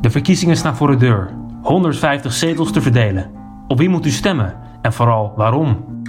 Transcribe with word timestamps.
De 0.00 0.10
verkiezingen 0.10 0.56
staan 0.56 0.76
voor 0.76 0.90
de 0.90 0.96
deur. 0.96 1.34
150 1.62 2.32
zetels 2.32 2.72
te 2.72 2.80
verdelen. 2.80 3.30
Op 3.68 3.78
wie 3.78 3.88
moet 3.88 4.06
u 4.06 4.10
stemmen? 4.10 4.60
En 4.82 4.92
vooral 4.92 5.32
waarom? 5.36 6.02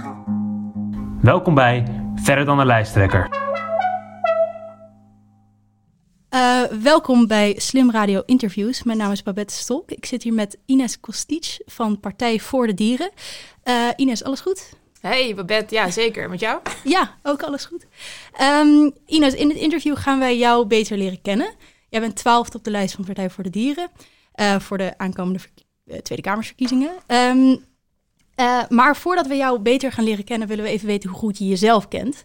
Welkom 1.20 1.54
bij 1.54 1.84
Verder 2.14 2.44
dan 2.44 2.58
de 2.58 2.64
lijsttrekker. 2.64 3.28
Uh, 6.34 6.62
welkom 6.82 7.26
bij 7.26 7.54
Slim 7.58 7.90
Radio 7.90 8.22
Interviews. 8.26 8.82
Mijn 8.82 8.98
naam 8.98 9.12
is 9.12 9.22
Babette 9.22 9.54
Stolk. 9.54 9.90
Ik 9.90 10.06
zit 10.06 10.22
hier 10.22 10.34
met 10.34 10.58
Ines 10.66 11.00
Kostic 11.00 11.62
van 11.66 12.00
Partij 12.00 12.40
voor 12.40 12.66
de 12.66 12.74
Dieren. 12.74 13.10
Uh, 13.64 13.74
Ines, 13.96 14.24
alles 14.24 14.40
goed? 14.40 14.72
Hey 15.00 15.34
Babette, 15.34 15.74
ja 15.74 15.90
zeker. 15.90 16.30
Met 16.30 16.40
jou? 16.40 16.60
ja, 16.84 17.14
ook 17.22 17.42
alles 17.42 17.64
goed. 17.64 17.86
Um, 18.40 18.92
Ines, 19.06 19.34
in 19.34 19.48
het 19.48 19.58
interview 19.58 19.96
gaan 19.96 20.18
wij 20.18 20.38
jou 20.38 20.66
beter 20.66 20.96
leren 20.96 21.22
kennen. 21.22 21.54
Jij 21.92 22.00
bent 22.00 22.16
twaalfde 22.16 22.58
op 22.58 22.64
de 22.64 22.70
lijst 22.70 22.94
van 22.94 23.04
Partij 23.04 23.30
voor 23.30 23.44
de 23.44 23.50
Dieren 23.50 23.88
uh, 24.34 24.58
voor 24.58 24.78
de 24.78 24.98
aankomende 24.98 25.38
uh, 25.84 25.98
Tweede 25.98 26.22
Kamersverkiezingen. 26.22 26.90
Um, 27.06 27.64
uh, 28.36 28.62
maar 28.68 28.96
voordat 28.96 29.26
we 29.26 29.36
jou 29.36 29.58
beter 29.58 29.92
gaan 29.92 30.04
leren 30.04 30.24
kennen, 30.24 30.48
willen 30.48 30.64
we 30.64 30.70
even 30.70 30.86
weten 30.86 31.10
hoe 31.10 31.18
goed 31.18 31.38
je 31.38 31.46
jezelf 31.46 31.88
kent. 31.88 32.24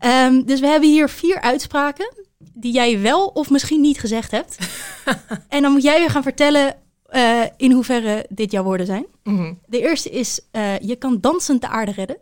Um, 0.00 0.44
dus 0.44 0.60
we 0.60 0.66
hebben 0.66 0.88
hier 0.88 1.08
vier 1.08 1.40
uitspraken 1.40 2.14
die 2.38 2.72
jij 2.72 3.00
wel 3.00 3.26
of 3.26 3.50
misschien 3.50 3.80
niet 3.80 4.00
gezegd 4.00 4.30
hebt. 4.30 4.58
en 5.48 5.62
dan 5.62 5.72
moet 5.72 5.82
jij 5.82 5.98
weer 5.98 6.10
gaan 6.10 6.22
vertellen 6.22 6.76
uh, 7.10 7.42
in 7.56 7.72
hoeverre 7.72 8.26
dit 8.28 8.50
jouw 8.50 8.62
woorden 8.62 8.86
zijn. 8.86 9.06
Mm 9.22 9.36
-hmm. 9.36 9.58
De 9.66 9.80
eerste 9.80 10.10
is, 10.10 10.40
uh, 10.52 10.78
je 10.78 10.96
kan 10.96 11.20
dansend 11.20 11.60
de 11.60 11.68
aarde 11.68 11.92
redden. 11.92 12.16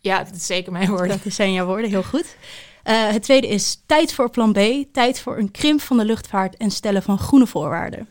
Ja, 0.00 0.24
dat 0.24 0.34
is 0.34 0.46
zeker 0.46 0.72
mijn 0.72 0.88
woorden. 0.88 1.20
Dat 1.24 1.32
zijn 1.32 1.52
jouw 1.52 1.66
woorden, 1.66 1.90
heel 1.90 2.02
goed. 2.02 2.36
Uh, 2.84 3.10
het 3.10 3.22
tweede 3.22 3.48
is 3.48 3.82
tijd 3.86 4.12
voor 4.12 4.30
plan 4.30 4.52
B, 4.52 4.58
tijd 4.92 5.20
voor 5.20 5.38
een 5.38 5.50
krimp 5.50 5.80
van 5.80 5.96
de 5.96 6.04
luchtvaart 6.04 6.56
en 6.56 6.70
stellen 6.70 7.02
van 7.02 7.18
groene 7.18 7.46
voorwaarden. 7.46 8.08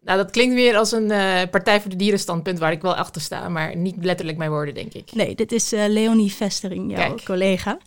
Nou, 0.00 0.18
dat 0.18 0.30
klinkt 0.30 0.54
weer 0.54 0.76
als 0.76 0.92
een 0.92 1.10
uh, 1.10 1.40
Partij 1.50 1.80
voor 1.80 1.90
de 1.90 1.96
Dieren 1.96 2.18
standpunt 2.18 2.58
waar 2.58 2.72
ik 2.72 2.82
wel 2.82 2.94
achter 2.94 3.20
sta, 3.20 3.48
maar 3.48 3.76
niet 3.76 3.96
letterlijk 4.00 4.38
mijn 4.38 4.50
woorden, 4.50 4.74
denk 4.74 4.92
ik. 4.92 5.12
Nee, 5.12 5.34
dit 5.34 5.52
is 5.52 5.72
uh, 5.72 5.84
Leonie 5.88 6.32
Vestering, 6.32 6.90
jouw 6.90 7.08
Kijk. 7.08 7.24
collega. 7.24 7.78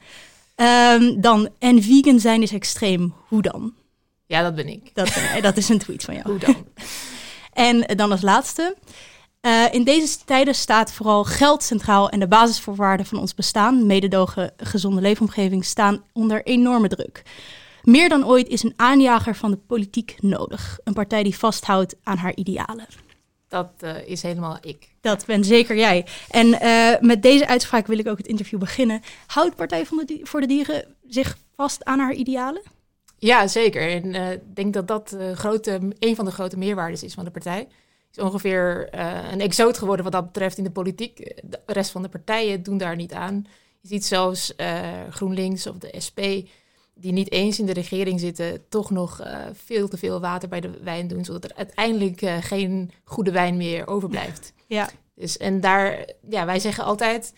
Um, 0.56 1.22
dan, 1.22 1.50
en 1.60 1.84
vegan 1.84 2.20
zijn 2.20 2.42
is 2.42 2.52
extreem, 2.52 3.14
hoe 3.28 3.42
dan? 3.42 3.74
Ja, 4.26 4.42
dat 4.42 4.56
ben 4.56 4.68
ik. 4.68 4.90
Dat, 4.94 5.14
dat 5.42 5.58
is 5.58 5.70
een 5.70 5.78
tweet 5.78 6.04
van 6.04 6.14
jou. 6.14 6.30
hoe 6.30 6.40
dan? 6.40 6.66
en 7.68 7.98
dan 7.98 8.12
als 8.12 8.22
laatste. 8.22 8.76
Uh, 9.48 9.74
in 9.74 9.84
deze 9.84 10.18
tijden 10.26 10.56
staat 10.56 10.92
vooral 10.92 11.24
geld 11.24 11.64
centraal 11.64 12.10
en 12.10 12.20
de 12.20 12.28
basisvoorwaarden 12.28 13.06
van 13.06 13.20
ons 13.20 13.34
bestaan, 13.34 13.86
mededogen, 13.86 14.54
gezonde 14.58 15.02
leefomgeving, 15.02 15.66
staan 15.66 16.04
onder 16.14 16.44
enorme 16.44 16.88
druk. 16.88 17.22
Meer 17.84 18.10
dan 18.10 18.26
ooit 18.26 18.48
is 18.48 18.64
een 18.64 18.74
aanjager 18.76 19.36
van 19.36 19.52
de 19.52 19.58
politiek 19.58 20.16
nodig. 20.20 20.80
Een 20.84 20.94
partij 20.94 21.24
die 21.24 21.38
vasthoudt 21.38 21.96
aan 22.04 22.18
haar 22.18 22.36
idealen. 22.36 22.86
Dat 23.48 23.70
uh, 23.84 24.08
is 24.08 24.22
helemaal 24.22 24.58
ik. 24.62 24.90
Dat 25.02 25.26
ben 25.26 25.44
zeker 25.44 25.76
jij. 25.76 26.06
En 26.30 26.48
uh, 26.48 27.00
met 27.00 27.22
deze 27.22 27.48
uitspraak 27.48 27.88
wil 27.88 28.00
ik 28.00 28.08
ook 28.08 28.18
het 28.18 28.28
interview 28.28 28.60
beginnen. 28.60 29.02
Houdt 29.28 29.56
Partij 29.56 29.86
van 29.86 30.04
de 30.06 30.20
voor 30.24 30.42
de 30.42 30.48
Dieren 30.48 30.96
zich 31.08 31.38
vast 31.56 31.86
aan 31.86 32.00
haar 32.00 32.14
idealen? 32.14 32.62
Ja, 33.18 33.48
zeker. 33.48 33.90
En 33.90 34.16
ik 34.16 34.16
uh, 34.16 34.28
denk 34.54 34.74
dat 34.74 34.88
dat 34.88 35.16
grote, 35.34 35.80
een 36.00 36.16
van 36.16 36.26
de 36.26 36.32
grote 36.32 36.58
meerwaardes 36.58 37.04
is 37.04 37.14
van 37.14 37.26
de 37.26 37.32
partij. 37.32 37.68
Is 38.18 38.24
ongeveer 38.24 38.88
een 39.32 39.42
exoot 39.42 39.78
geworden 39.78 40.04
wat 40.04 40.14
dat 40.14 40.26
betreft 40.26 40.58
in 40.58 40.64
de 40.64 40.72
politiek. 40.72 41.18
De 41.44 41.60
rest 41.66 41.92
van 41.92 42.02
de 42.02 42.10
partijen 42.10 42.64
doen 42.64 42.78
daar 42.78 42.96
niet 42.96 43.14
aan. 43.14 43.46
Je 43.82 43.88
ziet 43.88 44.06
zelfs 44.06 44.54
GroenLinks 45.10 45.68
of 45.68 45.78
de 45.78 45.94
SP 46.06 46.20
die 47.00 47.12
niet 47.12 47.32
eens 47.32 47.60
in 47.60 47.66
de 47.66 47.74
regering 47.74 48.20
zitten, 48.20 48.70
toch 48.70 48.90
nog 48.90 49.22
uh, 49.22 49.38
veel 49.54 49.88
te 49.88 49.98
veel 49.98 50.20
water 50.20 50.50
bij 50.50 50.62
de 50.62 50.72
wijn 50.84 51.08
doen, 51.08 51.26
zodat 51.26 51.44
er 51.44 51.56
uiteindelijk 51.56 52.22
geen 52.42 52.92
goede 53.04 53.32
wijn 53.32 53.58
meer 53.58 53.88
overblijft. 53.88 54.54
Ja. 54.70 54.90
Dus, 55.16 55.38
en 55.38 55.62
daar, 55.62 56.06
ja, 56.30 56.46
wij 56.46 56.60
zeggen 56.60 56.84
altijd, 56.84 57.34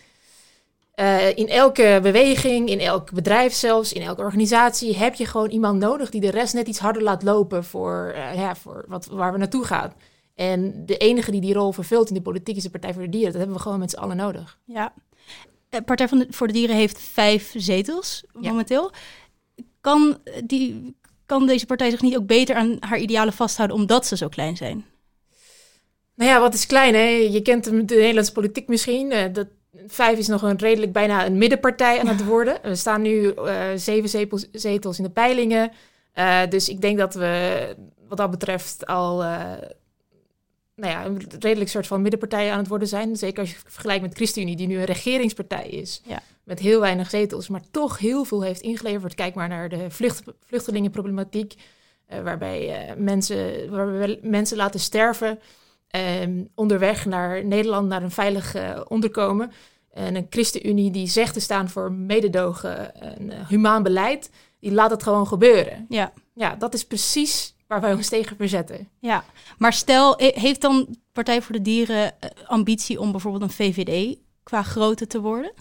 uh, 0.94 1.36
in 1.36 1.48
elke 1.48 1.98
beweging, 2.02 2.68
in 2.68 2.80
elk 2.80 3.12
bedrijf 3.12 3.52
zelfs, 3.52 3.92
in 3.92 4.02
elke 4.02 4.20
organisatie, 4.20 4.96
heb 4.96 5.14
je 5.14 5.26
gewoon 5.26 5.50
iemand 5.50 5.78
nodig 5.78 6.10
die 6.10 6.20
de 6.20 6.30
rest 6.30 6.54
net 6.54 6.68
iets 6.68 6.78
harder 6.78 7.02
laat 7.02 7.22
lopen 7.22 7.64
voor, 7.64 8.14
ja, 8.34 8.56
voor 8.56 8.84
wat, 8.88 9.06
waar 9.06 9.32
we 9.32 9.38
naartoe 9.38 9.64
gaan. 9.64 9.92
En 10.40 10.86
de 10.86 10.96
enige 10.96 11.30
die 11.30 11.40
die 11.40 11.54
rol 11.54 11.72
vervult 11.72 12.08
in 12.08 12.14
de 12.14 12.22
politiek 12.22 12.56
is 12.56 12.62
de 12.62 12.70
Partij 12.70 12.92
voor 12.92 13.02
de 13.02 13.08
Dieren. 13.08 13.30
Dat 13.30 13.40
hebben 13.40 13.56
we 13.56 13.62
gewoon 13.62 13.78
met 13.78 13.90
z'n 13.90 13.98
allen 13.98 14.16
nodig. 14.16 14.58
Ja. 14.64 14.92
Partij 15.84 16.08
van 16.08 16.18
de, 16.18 16.26
voor 16.30 16.46
de 16.46 16.52
Dieren 16.52 16.76
heeft 16.76 16.98
vijf 16.98 17.52
zetels 17.56 18.24
momenteel. 18.32 18.90
Ja 18.92 18.98
kan, 19.80 20.18
die, 20.44 20.96
kan 21.26 21.46
deze 21.46 21.66
partij 21.66 21.90
zich 21.90 22.02
niet 22.02 22.16
ook 22.16 22.26
beter 22.26 22.56
aan 22.56 22.76
haar 22.80 22.98
idealen 22.98 23.32
vasthouden 23.32 23.76
omdat 23.76 24.06
ze 24.06 24.16
zo 24.16 24.28
klein 24.28 24.56
zijn? 24.56 24.84
Nou 26.14 26.30
ja, 26.30 26.40
wat 26.40 26.54
is 26.54 26.66
klein 26.66 26.94
hè? 26.94 27.08
Je 27.08 27.42
kent 27.42 27.64
de 27.64 27.72
Nederlandse 27.72 28.32
politiek 28.32 28.68
misschien. 28.68 29.12
Uh, 29.12 29.24
dat, 29.32 29.46
vijf 29.86 30.18
is 30.18 30.26
nog 30.26 30.42
een 30.42 30.58
redelijk 30.58 30.92
bijna 30.92 31.26
een 31.26 31.38
middenpartij 31.38 32.00
aan 32.00 32.06
het 32.06 32.24
worden. 32.24 32.58
We 32.62 32.74
staan 32.74 33.02
nu 33.02 33.34
uh, 33.34 33.62
zeven 33.76 34.08
zetels, 34.08 34.46
zetels 34.52 34.98
in 34.98 35.04
de 35.04 35.10
peilingen. 35.10 35.70
Uh, 36.14 36.40
dus 36.48 36.68
ik 36.68 36.80
denk 36.80 36.98
dat 36.98 37.14
we 37.14 37.76
wat 38.08 38.18
dat 38.18 38.30
betreft 38.30 38.86
al 38.86 39.24
nou 40.80 40.92
ja, 40.92 41.04
een 41.04 41.22
redelijk 41.38 41.70
soort 41.70 41.86
van 41.86 42.02
middenpartij 42.02 42.52
aan 42.52 42.58
het 42.58 42.68
worden 42.68 42.88
zijn. 42.88 43.16
Zeker 43.16 43.40
als 43.40 43.50
je 43.50 43.56
vergelijkt 43.66 44.02
met 44.02 44.14
ChristenUnie, 44.14 44.56
die 44.56 44.66
nu 44.66 44.78
een 44.78 44.84
regeringspartij 44.84 45.68
is. 45.68 46.02
Ja. 46.04 46.22
Met 46.44 46.58
heel 46.58 46.80
weinig 46.80 47.10
zetels, 47.10 47.48
maar 47.48 47.62
toch 47.70 47.98
heel 47.98 48.24
veel 48.24 48.42
heeft 48.42 48.60
ingeleverd. 48.60 49.14
Kijk 49.14 49.34
maar 49.34 49.48
naar 49.48 49.68
de 49.68 49.90
vlucht, 49.90 50.22
vluchtelingenproblematiek. 50.46 51.54
Uh, 52.12 52.20
waarbij, 52.20 52.88
uh, 52.88 52.96
mensen, 52.96 53.70
waarbij 53.70 54.18
mensen 54.22 54.56
laten 54.56 54.80
sterven. 54.80 55.38
Um, 56.22 56.48
onderweg 56.54 57.06
naar 57.06 57.44
Nederland, 57.44 57.88
naar 57.88 58.02
een 58.02 58.10
veilig 58.10 58.56
uh, 58.56 58.80
onderkomen. 58.88 59.52
En 59.90 60.14
een 60.14 60.26
ChristenUnie 60.30 60.90
die 60.90 61.06
zegt 61.06 61.32
te 61.32 61.40
staan 61.40 61.68
voor 61.68 61.92
mededogen 61.92 62.94
en 62.94 63.46
humaan 63.46 63.82
beleid. 63.82 64.30
Die 64.60 64.72
laat 64.72 64.90
het 64.90 65.02
gewoon 65.02 65.26
gebeuren. 65.26 65.86
Ja. 65.88 66.12
Ja, 66.34 66.56
dat 66.56 66.74
is 66.74 66.84
precies 66.84 67.54
waar 67.70 67.80
wij 67.80 67.94
ons 67.94 68.08
tegen 68.08 68.36
verzetten. 68.36 68.88
Ja, 68.98 69.24
maar 69.58 69.72
stel, 69.72 70.14
heeft 70.16 70.60
dan 70.60 70.96
Partij 71.12 71.42
voor 71.42 71.54
de 71.54 71.62
Dieren 71.62 72.14
ambitie 72.46 73.00
om 73.00 73.10
bijvoorbeeld 73.10 73.42
een 73.42 73.50
VVD 73.50 74.16
qua 74.42 74.62
grootte 74.62 75.06
te 75.06 75.20
worden? 75.20 75.52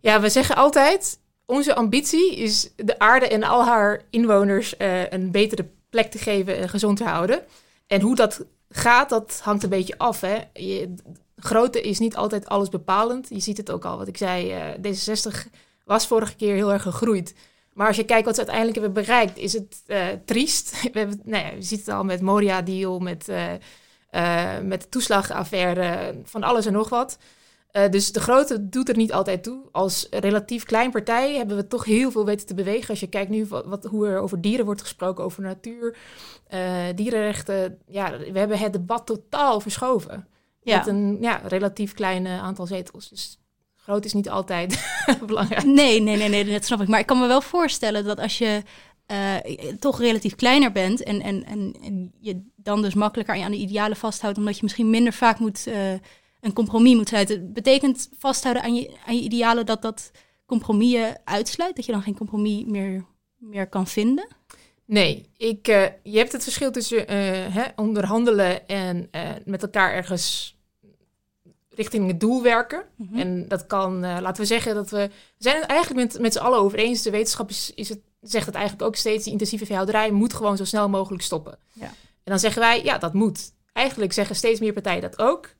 Ja, 0.00 0.20
we 0.20 0.28
zeggen 0.28 0.56
altijd, 0.56 1.18
onze 1.46 1.74
ambitie 1.74 2.36
is 2.36 2.70
de 2.76 2.98
aarde 2.98 3.28
en 3.28 3.42
al 3.42 3.64
haar 3.64 4.02
inwoners 4.10 4.74
uh, 4.78 5.10
een 5.10 5.30
betere 5.30 5.68
plek 5.90 6.10
te 6.10 6.18
geven 6.18 6.56
en 6.56 6.68
gezond 6.68 6.96
te 6.96 7.04
houden. 7.04 7.42
En 7.86 8.00
hoe 8.00 8.14
dat 8.14 8.44
gaat, 8.68 9.08
dat 9.08 9.40
hangt 9.42 9.62
een 9.62 9.68
beetje 9.68 9.98
af. 9.98 10.20
Hè? 10.20 10.38
Je, 10.52 10.94
grootte 11.36 11.80
is 11.80 11.98
niet 11.98 12.16
altijd 12.16 12.46
alles 12.46 12.68
bepalend. 12.68 13.28
Je 13.28 13.40
ziet 13.40 13.56
het 13.56 13.70
ook 13.70 13.84
al, 13.84 13.98
wat 13.98 14.08
ik 14.08 14.16
zei, 14.16 14.54
uh, 14.54 14.94
D66 14.94 15.50
was 15.84 16.06
vorige 16.06 16.36
keer 16.36 16.54
heel 16.54 16.72
erg 16.72 16.82
gegroeid. 16.82 17.34
Maar 17.76 17.86
als 17.86 17.96
je 17.96 18.04
kijkt 18.04 18.24
wat 18.24 18.34
ze 18.34 18.40
uiteindelijk 18.40 18.78
hebben 18.78 19.04
bereikt, 19.04 19.38
is 19.38 19.52
het 19.52 19.82
uh, 19.86 20.06
triest. 20.24 20.70
We 20.92 20.98
hebben, 20.98 21.20
nou 21.24 21.44
ja, 21.44 21.50
je 21.50 21.62
ziet 21.62 21.78
het 21.78 21.88
al 21.88 22.04
met 22.04 22.20
Moria-deal, 22.20 22.98
met, 22.98 23.28
uh, 23.28 23.52
uh, 24.12 24.58
met 24.62 24.82
de 24.82 24.88
toeslagaffaire, 24.88 26.14
van 26.24 26.42
alles 26.42 26.66
en 26.66 26.72
nog 26.72 26.88
wat. 26.88 27.18
Dus 27.90 28.12
de 28.12 28.20
grootte 28.20 28.68
doet 28.68 28.88
er 28.88 28.96
niet 28.96 29.12
altijd 29.12 29.42
toe. 29.42 29.68
Als 29.72 30.06
relatief 30.10 30.64
klein 30.64 30.90
partij 30.90 31.34
hebben 31.34 31.56
we 31.56 31.66
toch 31.66 31.84
heel 31.84 32.10
veel 32.10 32.24
weten 32.24 32.46
te 32.46 32.54
bewegen. 32.54 32.88
Als 32.88 33.00
je 33.00 33.08
kijkt 33.08 33.30
nu 33.30 33.46
wat, 33.46 33.66
wat 33.66 33.84
hoe 33.84 34.06
er 34.06 34.18
over 34.18 34.40
dieren 34.40 34.64
wordt 34.64 34.80
gesproken, 34.80 35.24
over 35.24 35.42
natuur, 35.42 35.96
dierenrechten. 36.94 37.78
Ja, 37.86 38.18
we 38.18 38.38
hebben 38.38 38.58
het 38.58 38.72
debat 38.72 39.06
totaal 39.06 39.60
verschoven. 39.60 40.28
Ja. 40.62 40.76
Met 40.78 40.86
een 40.86 41.16
ja, 41.20 41.40
relatief 41.44 41.94
klein 41.94 42.26
aantal 42.26 42.66
zetels. 42.66 43.08
Dus 43.08 43.38
groot 43.86 44.04
is 44.04 44.12
niet 44.12 44.28
altijd 44.28 44.84
belangrijk. 45.26 45.64
Nee, 45.64 46.00
nee, 46.00 46.16
nee, 46.16 46.28
nee, 46.28 46.44
dat 46.44 46.64
snap 46.64 46.80
ik. 46.80 46.88
Maar 46.88 47.00
ik 47.00 47.06
kan 47.06 47.18
me 47.20 47.26
wel 47.26 47.40
voorstellen 47.40 48.04
dat 48.04 48.18
als 48.18 48.38
je 48.38 48.62
uh, 49.06 49.34
toch 49.78 50.00
relatief 50.00 50.34
kleiner 50.34 50.72
bent 50.72 51.02
en, 51.02 51.22
en, 51.22 51.44
en, 51.44 51.76
en, 51.82 52.12
je 52.20 52.42
dan 52.56 52.82
dus 52.82 52.94
makkelijker 52.94 53.42
aan 53.42 53.50
de 53.50 53.56
idealen 53.56 53.96
vasthoudt, 53.96 54.38
omdat 54.38 54.56
je 54.56 54.62
misschien 54.62 54.90
minder 54.90 55.12
vaak 55.12 55.38
moet, 55.38 55.66
uh, 55.66 55.92
een 56.40 56.52
compromis 56.52 56.94
moet 56.94 57.08
sluiten. 57.08 57.52
Betekent 57.52 58.10
vasthouden 58.18 58.62
aan 58.62 58.74
je, 58.74 58.96
aan 59.06 59.16
je 59.16 59.22
idealen 59.22 59.66
dat 59.66 59.82
dat 59.82 60.10
compromissen 60.46 61.20
uitsluit? 61.24 61.76
Dat 61.76 61.86
je 61.86 61.92
dan 61.92 62.02
geen 62.02 62.16
compromis 62.16 62.64
meer, 62.64 63.04
meer 63.36 63.68
kan 63.68 63.86
vinden? 63.86 64.28
Nee, 64.84 65.30
ik, 65.36 65.68
uh, 65.68 65.86
je 66.02 66.18
hebt 66.18 66.32
het 66.32 66.42
verschil 66.42 66.70
tussen 66.70 67.10
hè, 67.52 67.64
onderhandelen 67.76 68.68
en 68.68 69.10
met 69.44 69.62
elkaar 69.62 69.92
ergens 69.92 70.55
richting 71.76 72.06
het 72.06 72.20
doel 72.20 72.42
werken. 72.42 72.82
Mm 72.96 73.08
-hmm. 73.08 73.18
En 73.18 73.48
dat 73.48 73.66
kan, 73.66 74.04
uh, 74.04 74.16
laten 74.20 74.42
we 74.42 74.48
zeggen 74.48 74.74
dat 74.74 74.90
we, 74.90 75.08
we 75.36 75.42
zijn 75.42 75.60
het 75.60 75.66
eigenlijk 75.70 76.06
met, 76.06 76.20
met 76.20 76.32
z'n 76.32 76.38
allen 76.38 76.58
over 76.58 76.78
eens. 76.78 77.02
De 77.02 77.10
wetenschap 77.10 77.50
is, 77.50 77.72
is 77.74 77.88
het, 77.88 78.00
zegt 78.20 78.46
het 78.46 78.54
eigenlijk 78.54 78.86
ook 78.86 78.96
steeds, 78.96 79.22
die 79.22 79.32
intensieve 79.32 79.66
veehouderij 79.66 80.10
moet 80.10 80.34
gewoon 80.34 80.56
zo 80.56 80.64
snel 80.64 80.88
mogelijk 80.88 81.22
stoppen. 81.22 81.58
Ja. 81.72 81.86
En 81.86 82.32
dan 82.32 82.38
zeggen 82.38 82.60
wij, 82.60 82.84
ja, 82.84 82.98
dat 82.98 83.12
moet. 83.12 83.52
Eigenlijk 83.72 84.12
zeggen 84.12 84.36
steeds 84.36 84.60
meer 84.60 84.72
partijen 84.72 85.02
dat 85.02 85.18
ook. 85.18 85.54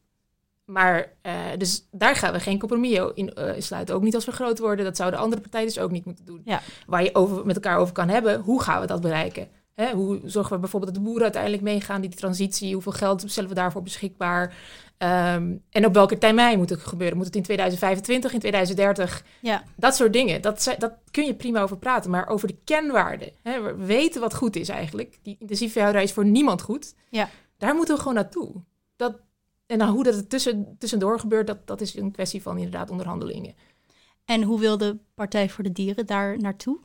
Maar 0.65 1.13
uh, 1.23 1.33
dus 1.59 1.89
daar 1.91 2.17
gaan 2.17 2.33
we 2.33 2.41
geen 2.41 2.59
compromis 2.59 3.01
in 3.15 3.33
uh, 3.39 3.51
sluiten. 3.59 3.95
Ook 3.95 4.03
niet 4.03 4.15
als 4.15 4.25
we 4.25 4.33
groot 4.33 4.59
worden. 4.59 4.85
Dat 4.85 4.97
zouden 4.97 5.21
andere 5.21 5.43
partijen 5.43 5.67
dus 5.67 5.79
ook 5.79 5.91
niet 5.91 6.05
moeten 6.05 6.25
doen. 6.25 6.41
Ja. 6.45 6.61
Waar 6.87 7.03
je 7.03 7.15
over, 7.15 7.47
met 7.47 7.55
elkaar 7.55 7.79
over 7.79 7.93
kan 7.93 8.09
hebben, 8.09 8.41
hoe 8.41 8.63
gaan 8.63 8.81
we 8.81 8.87
dat 8.87 9.01
bereiken? 9.01 9.49
Hè, 9.75 9.93
hoe 9.93 10.21
zorgen 10.25 10.53
we 10.53 10.61
bijvoorbeeld 10.61 10.95
dat 10.95 11.03
de 11.03 11.09
boeren 11.09 11.25
uiteindelijk 11.25 11.63
meegaan, 11.63 12.01
die 12.01 12.11
transitie, 12.11 12.73
hoeveel 12.73 12.93
geld 12.93 13.23
stellen 13.27 13.49
we 13.49 13.55
daarvoor 13.55 13.83
beschikbaar? 13.83 14.55
Ehm, 14.98 15.54
en 15.70 15.87
op 15.87 15.94
welke 15.94 16.19
termijn 16.19 16.58
moet 16.58 16.70
het 16.70 16.81
gebeuren? 16.81 17.16
Moet 17.16 17.26
het 17.26 17.37
in 17.37 17.43
2025, 17.43 18.32
in 18.32 18.38
2030? 18.38 19.25
Ja. 19.40 19.62
Dat 19.76 19.96
soort 19.96 20.12
dingen. 20.12 20.43
Dat, 20.43 20.75
dat 20.78 20.93
kun 21.10 21.25
je 21.25 21.34
prima 21.34 21.62
over 21.62 21.76
praten. 21.76 22.10
Maar 22.10 22.28
over 22.28 22.48
de 22.48 22.58
kenwaarden. 22.64 23.32
Hè, 23.43 23.60
we 23.60 23.84
weten 23.84 24.20
wat 24.20 24.34
goed 24.34 24.56
is 24.56 24.69
eigenlijk. 24.69 25.19
Die 25.22 25.37
intensieve 25.38 25.72
veehouderij 25.72 26.06
is 26.06 26.12
voor 26.12 26.26
niemand 26.26 26.62
goed. 26.62 26.94
Ja. 27.08 27.28
Daar 27.58 27.75
moeten 27.75 27.94
we 27.94 28.00
gewoon 28.00 28.16
naartoe. 28.16 28.52
Dat, 28.96 29.20
en 29.66 29.78
dan 29.78 29.88
hoe 29.88 30.04
dat 30.04 30.14
er 30.14 30.26
tussen, 30.26 30.76
tussendoor 30.78 31.20
gebeurt, 31.20 31.46
dat, 31.46 31.66
dat 31.66 31.81
is 31.81 31.96
een 31.96 32.12
kwestie 32.12 32.43
van 32.43 32.56
inderdaad 32.56 32.90
onderhandelingen. 32.90 33.54
En 34.25 34.43
hoe 34.43 34.60
wil 34.60 34.78
de 34.78 34.96
Partij 35.14 35.48
voor 35.48 35.64
de 35.64 35.72
Dieren 35.72 36.06
daar 36.06 36.38
naartoe? 36.38 36.78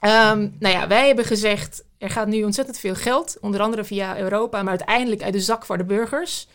Ehm, 0.00 0.48
nou 0.58 0.74
ja, 0.74 0.88
wij 0.88 1.06
hebben 1.06 1.24
gezegd, 1.24 1.84
er 1.98 2.10
gaat 2.10 2.28
nu 2.28 2.42
ontzettend 2.42 2.78
veel 2.78 2.94
geld, 2.94 3.38
onder 3.40 3.60
andere 3.60 3.84
via 3.84 4.18
Europa, 4.18 4.62
maar 4.62 4.70
uiteindelijk 4.78 5.22
uit 5.22 5.32
de 5.32 5.40
zak 5.40 5.64
voor 5.64 5.78
de 5.78 5.84
burgers, 5.84 6.48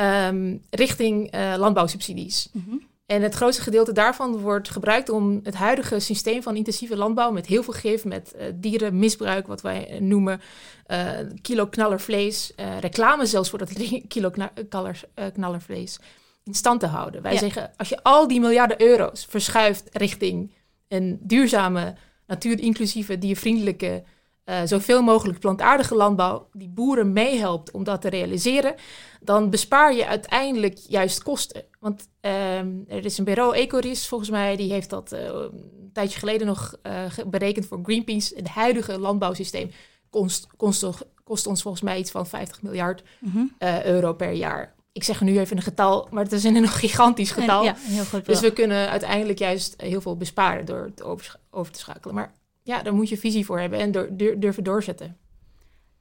ehm, 0.00 0.56
richting 0.70 1.30
eh, 1.30 1.54
landbouwsubsidies. 1.58 2.48
Mhm. 2.52 2.76
En 3.06 3.22
het 3.22 3.34
grootste 3.34 3.62
gedeelte 3.62 3.92
daarvan 3.92 4.36
wordt 4.38 4.68
gebruikt 4.70 5.08
om 5.08 5.40
het 5.42 5.54
huidige 5.54 5.98
systeem 5.98 6.42
van 6.42 6.56
intensieve 6.56 6.96
landbouw 6.96 7.30
met 7.30 7.46
heel 7.46 7.62
veel 7.62 7.72
gif, 7.72 8.04
met 8.04 8.32
eh, 8.32 8.46
dierenmisbruik, 8.54 9.46
wat 9.46 9.60
wij 9.60 9.88
eh, 9.88 10.00
noemen, 10.00 10.40
eh, 10.86 11.08
kilo 11.42 11.66
knallervlees, 11.66 12.52
reclame 12.80 13.26
zelfs 13.26 13.50
voor 13.50 13.58
dat 13.58 13.72
kilo 14.08 14.30
knallers, 14.68 15.04
knallervlees, 15.32 15.98
in 16.44 16.54
stand 16.54 16.80
te 16.80 16.86
houden. 16.86 17.22
Wij 17.22 17.32
Ja. 17.32 17.38
zeggen, 17.38 17.70
als 17.76 17.88
je 17.88 18.02
al 18.02 18.28
die 18.28 18.40
miljarden 18.40 18.82
euro's 18.82 19.26
verschuift 19.28 19.88
richting 19.92 20.50
een 20.88 21.18
duurzame, 21.22 21.94
natuurinclusieve, 22.26 23.18
diervriendelijke, 23.18 24.02
eh, 24.50 24.60
zoveel 24.64 25.02
mogelijk 25.02 25.38
plantaardige 25.38 25.94
landbouw, 25.94 26.48
die 26.52 26.68
boeren 26.68 27.12
meehelpt 27.12 27.70
om 27.70 27.84
dat 27.84 28.00
te 28.00 28.08
realiseren, 28.08 28.74
dan 29.20 29.50
bespaar 29.50 29.94
je 29.94 30.06
uiteindelijk 30.06 30.78
juist 30.88 31.22
kosten. 31.22 31.64
Want 31.80 32.08
ehm, 32.20 32.68
er 32.88 33.04
is 33.04 33.18
een 33.18 33.24
bureau, 33.24 33.56
Ecoris 33.56 34.06
volgens 34.08 34.30
mij, 34.30 34.56
die 34.56 34.72
heeft 34.72 34.90
dat 34.90 35.12
eh, 35.12 35.24
een 35.24 35.90
tijdje 35.92 36.18
geleden 36.18 36.46
nog 36.46 36.74
eh, 36.82 37.04
berekend 37.26 37.66
voor 37.66 37.80
Greenpeace. 37.82 38.34
Het 38.36 38.48
huidige 38.48 38.98
landbouwsysteem 38.98 39.70
kost, 40.10 40.46
kost, 40.56 40.86
kost 41.24 41.46
ons 41.46 41.62
volgens 41.62 41.82
mij 41.82 41.98
iets 41.98 42.10
van 42.10 42.26
50 42.26 42.62
miljard 42.62 43.02
Mhm. 43.20 43.44
euro 43.84 44.12
per 44.12 44.32
jaar. 44.32 44.74
Ik 44.92 45.04
zeg 45.04 45.20
nu 45.20 45.38
even 45.38 45.56
een 45.56 45.62
getal, 45.62 46.08
maar 46.10 46.22
het 46.24 46.32
is 46.32 46.44
een 46.44 46.68
gigantisch 46.84 47.34
En- 47.34 47.40
getal. 47.40 47.62
ja, 47.64 47.74
heel 47.78 48.04
Dus 48.24 48.40
we 48.40 48.52
kunnen 48.52 48.88
uiteindelijk 48.88 49.38
juist 49.38 49.74
heel 49.82 50.00
veel 50.00 50.16
besparen 50.16 50.64
door 50.64 50.84
het 50.84 51.02
oversch- 51.02 51.36
over 51.50 51.72
te 51.72 51.78
schakelen. 51.78 52.14
Maar 52.14 52.32
ja, 52.70 52.82
daar 52.82 52.94
moet 52.94 53.08
je 53.08 53.18
visie 53.18 53.44
voor 53.44 53.60
hebben 53.60 53.78
en 53.78 53.92
dur- 53.92 54.40
durven 54.40 54.64
doorzetten. 54.64 55.16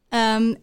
Ehm, 0.09 0.53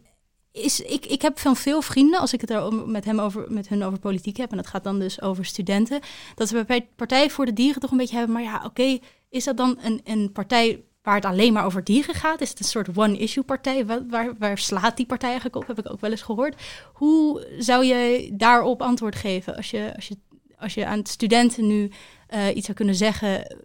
is, 0.52 0.80
ik, 0.80 1.06
ik 1.06 1.22
heb 1.22 1.38
van 1.38 1.56
veel 1.56 1.82
vrienden, 1.82 2.20
als 2.20 2.32
ik 2.32 2.40
het 2.40 2.50
er 2.50 2.72
met, 2.74 3.04
hem 3.04 3.20
over, 3.20 3.52
met 3.52 3.68
hun 3.68 3.82
over 3.82 3.98
politiek 3.98 4.36
heb, 4.36 4.50
en 4.50 4.56
dat 4.56 4.66
gaat 4.66 4.84
dan 4.84 4.98
dus 4.98 5.22
over 5.22 5.44
studenten, 5.44 6.00
dat 6.34 6.48
ze 6.48 6.64
bij 6.64 6.88
Partij 6.96 7.30
voor 7.30 7.44
de 7.44 7.52
Dieren 7.52 7.80
toch 7.80 7.90
een 7.90 7.96
beetje 7.96 8.16
hebben, 8.16 8.34
maar 8.34 8.44
ja, 8.44 8.62
oké, 8.64 8.98
is 9.28 9.44
dat 9.44 9.56
dan 9.56 9.78
een, 9.82 10.00
een 10.04 10.32
partij 10.32 10.84
waar 11.02 11.14
het 11.14 11.24
alleen 11.24 11.52
maar 11.52 11.64
over 11.64 11.84
dieren 11.84 12.14
gaat? 12.14 12.40
Is 12.40 12.48
het 12.48 12.58
een 12.58 12.64
soort 12.64 12.96
one-issue 12.96 13.44
partij? 13.44 13.86
Waar, 13.86 14.06
waar, 14.08 14.34
waar 14.38 14.58
slaat 14.58 14.96
die 14.96 15.06
partij 15.06 15.28
eigenlijk 15.28 15.56
op? 15.56 15.66
Heb 15.66 15.78
ik 15.78 15.92
ook 15.92 16.00
wel 16.00 16.10
eens 16.10 16.22
gehoord. 16.22 16.62
Hoe 16.92 17.46
zou 17.58 17.84
je 17.84 18.30
daarop 18.32 18.82
antwoord 18.82 19.16
geven 19.16 19.56
als 19.56 19.70
je, 19.70 19.92
als 19.94 20.08
je, 20.08 20.16
als 20.58 20.74
je 20.74 20.86
aan 20.86 21.06
studenten 21.06 21.66
nu 21.66 21.90
eh, 22.26 22.56
iets 22.56 22.64
zou 22.64 22.76
kunnen 22.76 22.94
zeggen? 22.94 23.56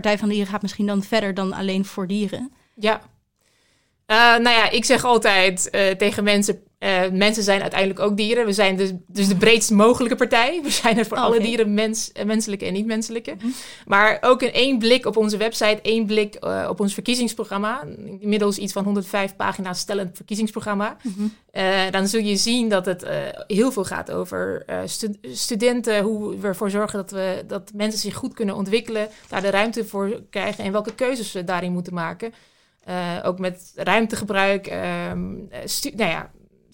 Partij 0.00 0.18
van 0.18 0.28
de 0.28 0.34
Dieren 0.34 0.52
gaat 0.52 0.62
misschien 0.62 0.86
dan 0.86 1.02
verder 1.02 1.34
dan 1.34 1.52
alleen 1.52 1.84
voor 1.84 2.06
dieren. 2.06 2.52
Ja. 2.74 3.00
Eh, 4.08 4.16
nou 4.16 4.48
ja, 4.56 4.70
ik 4.70 4.84
zeg 4.84 5.04
altijd 5.04 5.70
eh, 5.70 5.90
tegen 5.90 6.24
mensen, 6.24 6.62
eh, 6.78 7.00
mensen 7.12 7.42
zijn 7.42 7.60
uiteindelijk 7.60 8.00
ook 8.00 8.16
dieren. 8.16 8.46
We 8.46 8.52
zijn 8.52 8.76
dus, 8.76 8.90
dus 9.06 9.28
de 9.28 9.36
breedst 9.36 9.70
mogelijke 9.70 10.16
partij. 10.16 10.60
We 10.62 10.70
zijn 10.70 10.98
er 10.98 11.06
voor 11.06 11.16
Oh, 11.16 11.22
alle 11.22 11.40
dieren, 11.40 11.74
mens, 11.74 12.12
menselijke 12.26 12.64
en 12.64 12.72
niet-menselijke. 12.72 13.34
Mhm. 13.34 13.46
Maar 13.86 14.18
ook 14.20 14.42
in 14.42 14.52
één 14.52 14.78
blik 14.78 15.06
op 15.06 15.16
onze 15.16 15.36
website, 15.36 15.78
één 15.82 16.06
blik 16.06 16.36
op 16.68 16.80
ons 16.80 16.94
verkiezingsprogramma. 16.94 17.82
Inmiddels 18.20 18.58
iets 18.58 18.72
van 18.72 18.84
105 18.84 19.36
pagina's 19.36 19.78
stellend 19.78 20.16
verkiezingsprogramma. 20.16 20.96
Eh, 21.50 21.90
dan 21.90 22.06
zul 22.08 22.20
je 22.20 22.36
zien 22.36 22.68
dat 22.68 22.86
het 22.86 23.06
heel 23.46 23.72
veel 23.72 23.84
gaat 23.84 24.10
over 24.10 24.64
stu- 24.84 25.18
studenten, 25.22 26.02
hoe 26.02 26.36
we 26.38 26.46
ervoor 26.46 26.70
zorgen 26.70 26.98
dat, 26.98 27.10
we, 27.10 27.44
dat 27.46 27.70
mensen 27.74 28.00
zich 28.00 28.14
goed 28.14 28.34
kunnen 28.34 28.54
ontwikkelen, 28.54 29.08
daar 29.28 29.42
de 29.42 29.50
ruimte 29.50 29.84
voor 29.84 30.22
krijgen 30.30 30.64
en 30.64 30.72
welke 30.72 30.94
keuzes 30.94 31.30
ze 31.30 31.44
daarin 31.44 31.72
moeten 31.72 31.94
maken. 31.94 32.32
Eh, 32.80 33.18
ook 33.24 33.38
met 33.38 33.72
ruimtegebruik, 33.74 34.66
ehm, 34.66 35.34
eh, 35.50 35.60
nou 35.96 36.10
ja, 36.10 36.30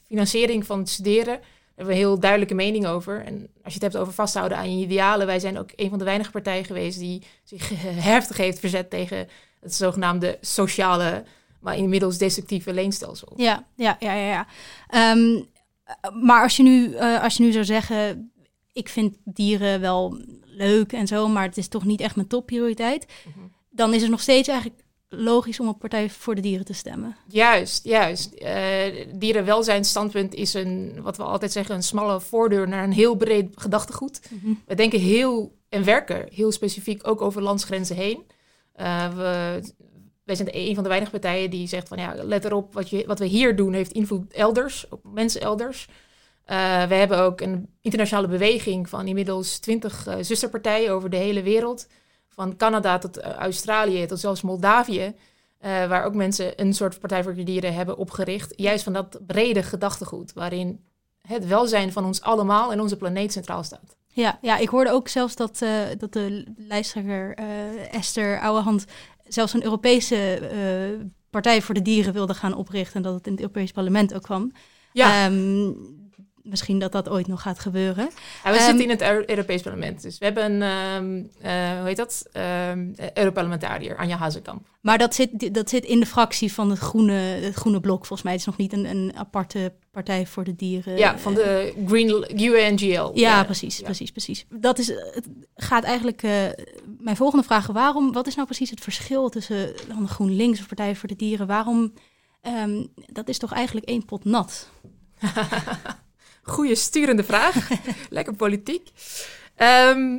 financiering 0.07 0.67
van 0.67 0.79
het 0.79 0.89
studeren. 0.89 1.35
Daar 1.35 1.85
hebben 1.87 1.87
we 1.87 2.01
een 2.01 2.07
heel 2.09 2.19
duidelijke 2.21 2.55
mening 2.55 2.87
over. 2.87 3.25
En 3.25 3.35
als 3.63 3.75
je 3.75 3.81
het 3.81 3.83
hebt 3.83 3.97
over 3.97 4.13
vasthouden 4.13 4.59
aan 4.59 4.79
je 4.79 4.85
idealen, 4.85 5.27
wij 5.27 5.39
zijn 5.41 5.59
ook 5.59 5.71
een 5.77 5.89
van 5.89 5.99
de 5.99 6.05
weinige 6.05 6.31
partijen 6.31 6.65
geweest 6.65 6.99
die 6.99 7.23
zich 7.45 7.69
heftig 7.85 8.37
heeft 8.37 8.59
verzet 8.59 8.91
tegen 8.91 9.29
het 9.61 9.75
zogenaamde 9.75 10.39
sociale, 10.41 11.25
maar 11.61 11.77
inmiddels 11.77 12.19
destructieve 12.19 12.73
leenstelsel. 12.73 13.33
Ja, 13.37 13.67
ja, 13.77 13.97
ja, 14.01 14.13
ja. 14.15 14.27
ja. 14.29 14.47
Ehm, 14.89 15.43
maar 16.25 16.43
als 16.43 16.57
je, 16.57 16.63
nu, 16.63 16.95
eh, 16.95 17.23
als 17.23 17.37
je 17.37 17.43
nu 17.43 17.53
zou 17.53 17.65
zeggen, 17.65 18.33
ik 18.73 18.89
vind 18.89 19.17
dieren 19.25 19.81
wel 19.81 20.19
leuk 20.45 20.93
en 20.93 21.07
zo, 21.07 21.29
maar 21.29 21.45
het 21.45 21.57
is 21.57 21.69
toch 21.69 21.85
niet 21.85 22.01
echt 22.01 22.17
mijn 22.17 22.29
topprioriteit, 22.29 23.07
Mhm. 23.25 23.47
dan 23.71 23.95
is 23.95 24.03
het 24.03 24.11
nog 24.11 24.21
steeds 24.21 24.49
eigenlijk 24.49 24.84
logisch 25.17 25.61
om 25.61 25.69
op 25.69 25.79
Partij 25.79 26.11
voor 26.11 26.35
de 26.35 26.41
Dieren 26.41 26.65
te 26.65 26.73
stemmen. 26.73 27.17
Juist, 27.29 27.85
juist. 27.85 28.33
Eh 28.33 29.07
dierenwelzijnstandpunt 29.15 30.35
is 30.35 30.55
een, 30.55 30.99
wat 31.03 31.17
we 31.17 31.23
altijd 31.23 31.53
zeggen, 31.53 31.75
een 31.75 31.83
smalle 31.83 32.21
voordeur 32.21 32.69
naar 32.69 32.85
een 32.85 32.93
heel 32.93 33.15
breed 33.15 33.53
gedachtegoed. 33.55 34.21
We 34.67 34.75
denken 34.75 35.01
heel 35.01 35.57
en 35.69 35.85
werken 35.85 36.27
heel 36.33 36.53
specifiek 36.53 37.09
ook 37.09 37.21
over 37.21 37.43
landsgrenzen 37.43 37.97
heen. 37.97 38.23
Eh, 38.73 39.17
we, 39.17 39.61
wij 40.25 40.35
zijn 40.35 40.49
een 40.51 40.75
van 40.75 40.83
de 40.83 40.89
weinige 40.89 41.13
partijen 41.13 41.51
die 41.51 41.69
zegt 41.69 41.89
van 41.89 41.99
ja, 41.99 42.15
let 42.23 42.45
erop, 42.45 42.75
wat, 42.75 42.91
je, 42.91 43.05
wat 43.07 43.19
we 43.19 43.27
hier 43.27 43.57
doen 43.57 43.73
heeft 43.73 43.93
invloed 43.93 44.33
elders, 44.33 44.87
op 44.89 45.01
mensen 45.13 45.41
elders. 45.41 45.89
Eh, 46.45 46.87
we 46.87 46.95
hebben 46.95 47.19
ook 47.19 47.41
een 47.41 47.69
internationale 47.81 48.29
beweging 48.29 48.89
van 48.89 49.07
inmiddels 49.07 49.59
twintig 49.59 50.09
zusterpartijen 50.21 50.93
over 50.93 51.11
de 51.11 51.17
hele 51.17 51.43
wereld. 51.43 51.87
Van 52.35 52.57
Canada 52.57 52.99
tot 52.99 53.17
eh, 53.17 53.33
Australië 53.33 54.07
tot 54.07 54.21
zelfs 54.21 54.43
Moldavië. 54.43 55.15
eh, 55.59 55.87
waar 55.89 56.05
ook 56.05 56.15
mensen 56.15 56.61
een 56.61 56.75
soort 56.75 57.01
Partij 57.01 57.23
voor 57.23 57.35
de 57.35 57.43
Dieren 57.43 57.75
hebben 57.75 57.97
opgericht. 57.97 58.53
Juist 58.57 58.85
van 58.85 58.93
dat 58.93 59.21
brede 59.27 59.63
gedachtegoed. 59.63 60.33
Waarin 60.33 60.81
het 61.29 61.47
welzijn 61.47 61.93
van 61.93 62.05
ons 62.05 62.21
allemaal 62.23 62.73
en 62.73 62.81
onze 62.81 62.97
planeet 62.97 63.33
centraal 63.33 63.63
staat. 63.63 63.97
Ja, 64.07 64.39
ja, 64.43 64.57
ik 64.57 64.69
hoorde 64.69 64.91
ook 64.91 65.09
zelfs 65.09 65.37
dat, 65.37 65.63
eh, 65.63 65.71
dat 65.99 66.13
de 66.13 66.45
lijsttrekker 66.57 67.35
Esther 67.91 68.41
Ouwehand 68.41 68.85
zelfs 69.29 69.53
een 69.53 69.65
Europese 69.65 70.41
Partij 71.31 71.63
voor 71.63 71.75
de 71.75 71.83
Dieren 71.83 72.13
wilde 72.13 72.35
gaan 72.35 72.55
oprichten 72.55 72.97
en 72.97 73.03
dat 73.03 73.15
het 73.15 73.27
in 73.27 73.33
het 73.33 73.41
Europees 73.41 73.73
Parlement 73.73 74.15
ook 74.15 74.23
kwam. 74.23 74.53
Ja, 74.93 75.25
Ehm, 75.25 75.73
misschien 76.45 76.79
dat 76.79 76.93
dat 76.93 77.09
ooit 77.09 77.27
nog 77.27 77.43
gaat 77.43 77.59
gebeuren. 77.59 78.09
Ja, 78.45 78.51
we 78.51 78.57
Ehm, 78.57 78.65
zitten 78.65 78.83
in 78.85 78.91
het 78.91 79.01
Eu- 79.01 79.25
Europees 79.27 79.63
Parlement. 79.63 80.03
Dus 80.03 80.19
we 80.19 80.25
hebben 80.25 80.45
een, 80.53 80.63
ehm, 80.63 81.23
eh, 81.41 81.79
hoe 81.79 81.87
heet 81.87 81.97
dat? 81.97 82.27
Ehm 82.33 82.93
Europarlementariër, 83.15 83.97
Anja 83.97 84.17
Hazekamp. 84.17 84.67
Maar 84.81 84.99
dat 84.99 85.15
zit, 85.15 85.55
dat 85.55 85.69
zit 85.69 85.85
in 85.85 86.01
de 86.01 86.07
fractie 86.07 86.53
van 86.53 86.71
het 86.71 86.79
groene, 86.79 87.13
het 87.13 87.55
groene 87.55 87.81
blok, 87.81 87.99
volgens 88.07 88.23
mij. 88.23 88.33
Het 88.33 88.41
is 88.41 88.47
nog 88.47 88.57
niet 88.57 88.73
een, 88.73 88.85
een 88.85 89.13
aparte 89.17 89.73
partij 89.91 90.27
voor 90.27 90.45
de 90.45 90.57
dieren. 90.57 90.97
ja, 90.97 91.19
van 91.19 91.35
de 91.35 91.75
Green 91.87 92.25
UNGL. 92.41 93.11
Ja, 93.15 93.45
precies, 93.45 93.79
ja. 93.79 93.85
precies, 93.85 94.11
precies. 94.11 94.47
Dat 94.51 94.79
is, 94.79 94.87
het 94.89 95.29
gaat 95.57 95.85
eigenlijk, 95.85 96.23
eh, 96.23 96.33
mijn 96.99 97.17
volgende 97.17 97.45
vraag, 97.45 97.67
waarom, 97.67 98.13
wat 98.13 98.27
is 98.27 98.35
nou 98.35 98.47
precies 98.47 98.71
het 98.71 98.81
verschil 98.81 99.29
tussen 99.29 99.73
dan 99.89 100.09
GroenLinks 100.09 100.61
of 100.61 100.67
Partij 100.67 100.97
voor 100.97 101.09
de 101.09 101.17
Dieren? 101.17 101.47
Waarom, 101.47 101.93
ehm, 102.41 102.85
dat 103.07 103.29
is 103.29 103.39
toch 103.39 103.53
eigenlijk 103.53 103.87
één 103.87 104.05
pot 104.05 104.25
nat? 104.25 104.69
Goeie 106.65 106.79
sturende 106.79 107.25
vraag. 107.25 107.69
Lekker 108.11 108.35
politiek. 108.35 108.91
Ehm, 109.55 110.19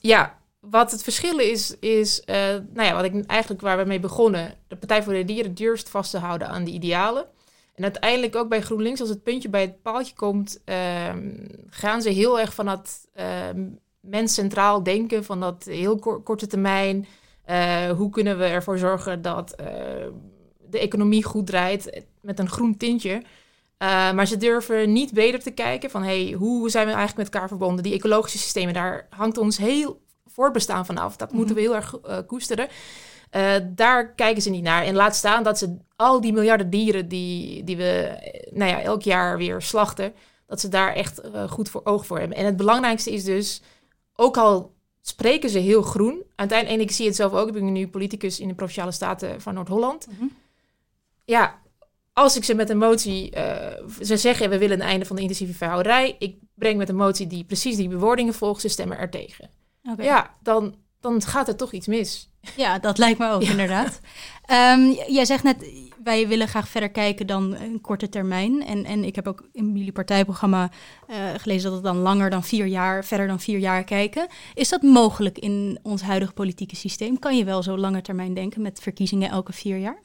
ja, 0.00 0.38
wat 0.60 0.90
het 0.90 1.02
verschil 1.02 1.38
is, 1.38 1.76
is 1.78 2.20
eh, 2.20 2.36
nou 2.72 2.82
ja, 2.88 2.94
wat 2.94 3.04
ik 3.04 3.26
eigenlijk 3.26 3.60
waar 3.60 3.78
we 3.78 3.84
mee 3.84 4.00
begonnen. 4.00 4.54
De 4.66 4.76
Partij 4.76 5.02
voor 5.02 5.12
de 5.12 5.24
Dieren 5.24 5.54
durft 5.54 5.88
vast 5.88 6.10
te 6.10 6.18
houden 6.18 6.48
aan 6.48 6.64
die 6.64 6.74
idealen. 6.74 7.26
En 7.74 7.82
uiteindelijk 7.82 8.36
ook 8.36 8.48
bij 8.48 8.60
GroenLinks, 8.60 9.00
als 9.00 9.08
het 9.08 9.22
puntje 9.22 9.48
bij 9.48 9.60
het 9.60 9.82
paaltje 9.82 10.14
komt, 10.14 10.60
ehm, 10.64 11.46
gaan 11.70 12.02
ze 12.02 12.08
heel 12.08 12.40
erg 12.40 12.54
van 12.54 12.66
dat 12.66 13.06
ehm, 13.14 13.66
mens 14.00 14.34
centraal 14.34 14.82
denken, 14.82 15.24
van 15.24 15.40
dat 15.40 15.64
heel 15.64 15.98
kor- 15.98 16.22
korte 16.22 16.46
termijn. 16.46 17.06
Eh, 17.44 17.90
hoe 17.90 18.10
kunnen 18.10 18.38
we 18.38 18.44
ervoor 18.44 18.78
zorgen 18.78 19.22
dat 19.22 19.52
eh, 19.54 19.66
de 20.70 20.78
economie 20.78 21.24
goed 21.24 21.46
draait 21.46 22.02
met 22.20 22.38
een 22.38 22.50
groen 22.50 22.76
tintje? 22.76 23.22
Uh, 23.82 24.12
maar 24.12 24.26
ze 24.26 24.36
durven 24.36 24.92
niet 24.92 25.12
breder 25.12 25.42
te 25.42 25.50
kijken 25.50 25.90
van 25.90 26.02
hey, 26.02 26.34
hoe 26.38 26.70
zijn 26.70 26.86
we 26.86 26.92
eigenlijk 26.92 27.24
met 27.24 27.34
elkaar 27.34 27.48
verbonden? 27.48 27.82
Die 27.82 27.94
ecologische 27.94 28.38
systemen, 28.38 28.74
daar 28.74 29.06
hangt 29.10 29.38
ons 29.38 29.58
heel 29.58 30.00
voortbestaan 30.26 30.86
vanaf. 30.86 31.16
Dat 31.16 31.32
moeten 31.32 31.54
we 31.54 31.60
heel 31.60 31.74
erg 31.74 31.94
uh, 32.06 32.18
koesteren. 32.26 32.68
Uh, 33.36 33.54
daar 33.70 34.14
kijken 34.14 34.42
ze 34.42 34.50
niet 34.50 34.62
naar. 34.62 34.84
En 34.84 34.94
laat 34.94 35.16
staan 35.16 35.42
dat 35.42 35.58
ze 35.58 35.76
al 35.96 36.20
die 36.20 36.32
miljarden 36.32 36.70
dieren 36.70 37.08
die, 37.08 37.64
die 37.64 37.76
we 37.76 37.92
eh, 37.92 38.52
nou 38.52 38.70
ja, 38.70 38.80
elk 38.80 39.02
jaar 39.02 39.38
weer 39.38 39.62
slachten, 39.62 40.14
dat 40.46 40.60
ze 40.60 40.68
daar 40.68 40.94
echt 40.94 41.20
eh, 41.20 41.50
goed 41.50 41.68
voor 41.68 41.80
oog 41.84 42.06
voor 42.06 42.18
hebben. 42.18 42.36
En 42.36 42.44
het 42.44 42.56
belangrijkste 42.56 43.12
is 43.12 43.24
dus, 43.24 43.62
ook 44.14 44.36
al 44.36 44.74
spreken 45.00 45.50
ze 45.50 45.58
heel 45.58 45.82
groen, 45.82 46.22
uiteindelijk, 46.34 46.80
en 46.80 46.86
ik 46.86 46.94
zie 46.94 47.06
het 47.06 47.16
zelf 47.16 47.32
ook, 47.32 47.48
ik 47.48 47.54
ben 47.54 47.72
nu 47.72 47.88
politicus 47.88 48.40
in 48.40 48.48
de 48.48 48.54
Provinciale 48.54 48.92
Staten 48.92 49.40
van 49.40 49.54
Noord-Holland. 49.54 50.06
Mhm. 50.10 50.26
Ja, 51.24 51.58
als 52.18 52.36
ik 52.36 52.44
ze 52.44 52.54
met 52.54 52.70
een 52.70 52.78
motie, 52.78 53.30
eh, 53.30 53.84
ze 54.02 54.16
zeggen 54.16 54.50
we 54.50 54.58
willen 54.58 54.80
een 54.80 54.86
einde 54.86 55.04
van 55.04 55.16
de 55.16 55.22
intensieve 55.22 55.54
verhouderij, 55.54 56.16
ik 56.18 56.36
breng 56.54 56.78
met 56.78 56.88
een 56.88 56.96
motie 56.96 57.26
die 57.26 57.44
precies 57.44 57.76
die 57.76 57.88
bewoordingen 57.88 58.34
volgt, 58.34 58.60
ze 58.60 58.68
stemmen 58.68 58.98
er 58.98 59.10
tegen. 59.10 59.50
Ja, 59.96 60.34
dan, 60.42 60.74
dan 61.00 61.22
gaat 61.22 61.48
er 61.48 61.56
toch 61.56 61.72
iets 61.72 61.86
mis. 61.86 62.30
Ja, 62.56 62.78
dat 62.78 62.98
lijkt 62.98 63.18
me 63.18 63.30
ook 63.30 63.42
Ja. 63.46 63.50
inderdaad. 63.50 64.00
Ehm, 64.44 64.90
jij 65.06 65.24
zegt 65.24 65.42
net, 65.42 65.72
wij 66.04 66.28
willen 66.28 66.48
graag 66.48 66.68
verder 66.68 66.90
kijken 66.90 67.26
dan 67.26 67.54
een 67.54 67.80
korte 67.80 68.08
termijn. 68.08 68.66
En, 68.66 68.84
en 68.84 69.04
ik 69.04 69.14
heb 69.14 69.28
ook 69.28 69.48
in 69.52 69.76
jullie 69.76 69.92
partijprogramma 69.92 70.70
eh, 71.06 71.16
gelezen 71.36 71.64
dat 71.64 71.72
het 71.72 71.84
dan 71.84 71.96
langer 71.96 72.30
dan 72.30 72.44
vier 72.44 72.66
jaar, 72.66 73.04
verder 73.04 73.26
dan 73.26 73.40
vier 73.40 73.58
jaar 73.58 73.84
kijken. 73.84 74.26
Is 74.54 74.68
dat 74.68 74.82
mogelijk 74.82 75.38
in 75.38 75.78
ons 75.82 76.02
huidige 76.02 76.32
politieke 76.32 76.76
systeem? 76.76 77.18
Kan 77.18 77.36
je 77.36 77.44
wel 77.44 77.62
zo 77.62 77.78
langer 77.78 78.02
termijn 78.02 78.34
denken 78.34 78.62
met 78.62 78.80
verkiezingen 78.80 79.30
elke 79.30 79.52
vier 79.52 79.76
jaar? 79.78 80.02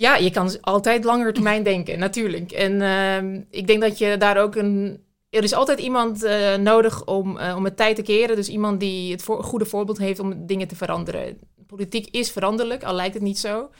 Ja, 0.00 0.16
je 0.16 0.30
kan 0.30 0.60
altijd 0.60 1.04
langer 1.04 1.32
termijn 1.32 1.62
denken, 1.62 1.98
natuurlijk. 2.08 2.52
En 2.52 2.82
ehm, 2.82 3.40
ik 3.50 3.66
denk 3.66 3.80
dat 3.80 3.98
je 3.98 4.16
daar 4.16 4.42
ook 4.42 4.54
een. 4.54 5.02
Er 5.30 5.42
is 5.42 5.52
altijd 5.52 5.80
iemand 5.80 6.22
eh, 6.22 6.56
nodig 6.56 7.06
om, 7.06 7.38
eh, 7.38 7.56
om 7.56 7.64
het 7.64 7.76
tijd 7.76 7.96
te 7.96 8.02
keren. 8.02 8.36
Dus 8.36 8.48
iemand 8.48 8.80
die 8.80 9.12
het 9.12 9.22
voor, 9.22 9.44
goede 9.44 9.64
voorbeeld 9.64 9.98
heeft 9.98 10.18
om 10.20 10.46
dingen 10.46 10.68
te 10.68 10.76
veranderen. 10.76 11.38
Politiek 11.66 12.06
is 12.10 12.30
veranderlijk, 12.30 12.84
al 12.84 12.94
lijkt 12.94 13.14
het 13.14 13.22
niet 13.22 13.38
zo. 13.38 13.70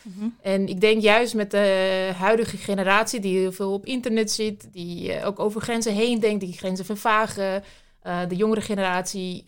En 0.43 0.69
ik 0.69 0.81
denk 0.81 1.03
juist 1.03 1.35
met 1.35 1.51
de 1.51 2.11
huidige 2.17 2.57
generatie, 2.57 3.21
die 3.21 3.39
heel 3.39 3.53
veel 3.53 3.73
op 3.73 3.87
internet 3.87 4.31
zit, 4.31 4.69
die 4.73 5.13
eh, 5.13 5.27
ook 5.27 5.39
over 5.39 5.61
grenzen 5.61 5.95
heen 5.95 6.21
denkt, 6.21 6.41
die 6.41 6.53
grenzen 6.53 6.85
vervagen. 6.85 7.63
de 8.29 8.37
jongere 8.37 8.61
generatie, 8.61 9.43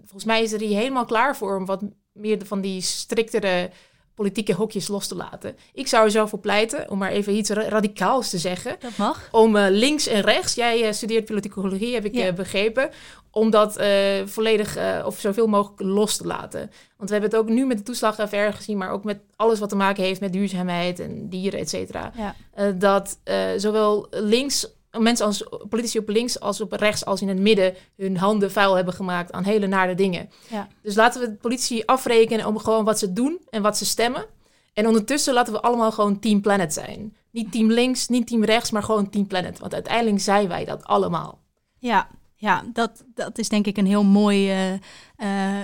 volgens 0.00 0.24
mij 0.24 0.42
is 0.42 0.52
er 0.52 0.60
hier 0.60 0.78
helemaal 0.78 1.04
klaar 1.04 1.36
voor 1.36 1.56
om 1.56 1.64
wat 1.66 1.82
meer 2.12 2.46
van 2.46 2.60
die 2.60 2.80
striktere 2.80 3.70
politieke 4.16 4.52
hokjes 4.54 4.88
los 4.88 5.06
te 5.08 5.14
laten. 5.14 5.56
Ik 5.72 5.86
zou 5.86 6.04
er 6.04 6.10
zo 6.10 6.26
voor 6.26 6.38
pleiten, 6.38 6.90
om 6.90 6.98
maar 6.98 7.10
even 7.10 7.34
iets 7.36 7.50
ra- 7.50 7.68
radicaals 7.68 8.30
te 8.30 8.38
zeggen, 8.38 8.76
Dat 8.80 8.96
mag. 8.96 9.28
om 9.30 9.56
eh, 9.56 9.66
links 9.70 10.06
en 10.06 10.20
rechts, 10.20 10.54
jij 10.54 10.86
eh, 10.86 10.92
studeert 10.92 11.24
politicologie, 11.24 11.94
heb 11.94 12.04
ik 12.04 12.14
Ja. 12.14 12.26
eh, 12.26 12.34
begrepen, 12.34 12.90
om 13.30 13.50
dat 13.50 13.78
volledig 14.24 14.78
of 15.04 15.20
zoveel 15.20 15.46
mogelijk 15.46 15.80
los 15.80 16.16
te 16.16 16.26
laten. 16.26 16.70
Want 16.96 17.08
we 17.10 17.16
hebben 17.16 17.30
het 17.30 17.38
ook 17.40 17.48
nu 17.48 17.66
met 17.66 17.76
de 17.76 17.82
toeslagaffaire 17.82 18.52
gezien, 18.52 18.78
maar 18.78 18.90
ook 18.90 19.04
met 19.04 19.18
alles 19.36 19.58
wat 19.58 19.68
te 19.68 19.76
maken 19.76 20.02
heeft 20.04 20.20
met 20.20 20.32
duurzaamheid 20.32 21.00
en 21.00 21.28
dieren, 21.28 21.60
et 21.60 21.68
cetera. 21.68 22.12
Ja. 22.16 22.34
Dat 22.72 23.18
zowel 23.56 24.06
links, 24.10 24.66
mensen 24.98 25.26
als 25.26 25.48
politici 25.68 25.98
op 25.98 26.08
links 26.08 26.40
als 26.40 26.60
op 26.60 26.72
rechts 26.72 27.04
als 27.04 27.22
in 27.22 27.28
het 27.28 27.38
midden 27.38 27.74
hun 27.96 28.16
handen 28.16 28.52
vuil 28.52 28.74
hebben 28.74 28.94
gemaakt 28.94 29.32
aan 29.32 29.44
hele 29.44 29.66
nare 29.66 29.94
dingen. 29.94 30.30
Ja. 30.48 30.68
Dus 30.82 30.94
laten 30.94 31.20
we 31.20 31.26
de 31.26 31.36
politici 31.36 31.82
afrekenen 31.84 32.46
om 32.46 32.58
gewoon 32.58 32.84
wat 32.84 32.98
ze 32.98 33.12
doen 33.12 33.40
en 33.50 33.62
wat 33.62 33.76
ze 33.76 33.84
stemmen. 33.84 34.26
En 34.74 34.86
ondertussen 34.86 35.34
laten 35.34 35.52
we 35.52 35.60
allemaal 35.60 35.92
gewoon 35.92 36.18
Team 36.18 36.40
Planet 36.40 36.72
zijn. 36.72 37.16
Niet 37.30 37.52
Team 37.52 37.70
links, 37.70 38.08
niet 38.08 38.26
Team 38.26 38.44
rechts, 38.44 38.70
maar 38.70 38.82
gewoon 38.82 39.10
Team 39.10 39.26
Planet. 39.26 39.58
Want 39.58 39.74
uiteindelijk 39.74 40.20
zijn 40.20 40.48
wij 40.48 40.64
dat 40.64 40.84
allemaal. 40.84 41.38
Ja, 41.78 42.08
ja 42.34 42.64
dat, 42.72 43.04
dat 43.14 43.38
is 43.38 43.48
denk 43.48 43.66
ik 43.66 43.76
een 43.76 43.86
heel 43.86 44.04
mooi, 44.04 44.50
eh, 44.50 45.60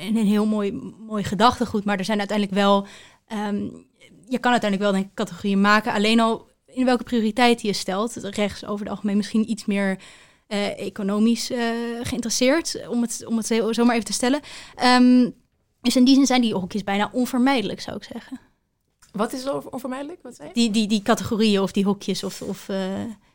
een 0.00 0.16
heel 0.16 0.46
mooi, 0.46 0.72
mooi 1.06 1.24
gedachtegoed. 1.24 1.84
Maar 1.84 1.98
er 1.98 2.04
zijn 2.04 2.18
uiteindelijk 2.18 2.58
wel, 2.58 2.86
ehm, 3.26 3.68
je 4.26 4.38
kan 4.38 4.52
uiteindelijk 4.52 4.90
wel 4.90 4.92
denk 4.92 5.04
ik 5.04 5.14
categorieën 5.14 5.60
maken. 5.60 5.92
Alleen 5.92 6.20
al 6.20 6.46
in 6.72 6.84
welke 6.84 7.04
prioriteit 7.04 7.62
je 7.62 7.72
stelt. 7.72 8.14
Rechts 8.14 8.64
over 8.64 8.84
het 8.84 8.94
algemeen 8.94 9.16
misschien 9.16 9.50
iets 9.50 9.64
meer 9.64 9.98
eh, 10.46 10.80
economisch 10.80 11.50
eh, 11.50 11.60
geïnteresseerd, 12.02 12.88
om 12.88 13.02
het, 13.02 13.24
om 13.26 13.36
het 13.36 13.46
zo 13.46 13.72
zo 13.72 13.84
maar 13.84 13.94
even 13.94 14.06
te 14.06 14.12
stellen. 14.12 14.40
Ehm, 14.74 15.30
dus 15.80 15.96
in 15.96 16.04
die 16.04 16.14
zin 16.14 16.26
zijn 16.26 16.40
die 16.40 16.54
hokjes 16.54 16.84
bijna 16.84 17.08
onvermijdelijk, 17.12 17.80
zou 17.80 17.96
ik 17.96 18.02
zeggen. 18.02 18.40
Wat 19.12 19.32
is 19.32 19.48
onvermijdelijk? 19.70 20.18
Wat 20.22 20.34
zei? 20.34 20.50
Die, 20.52 20.70
die, 20.70 20.88
die 20.88 21.02
categorieën 21.02 21.60
of 21.60 21.72
die 21.72 21.84
hokjes 21.84 22.24
of... 22.24 22.42
of 22.42 22.68
eh, 22.68 22.78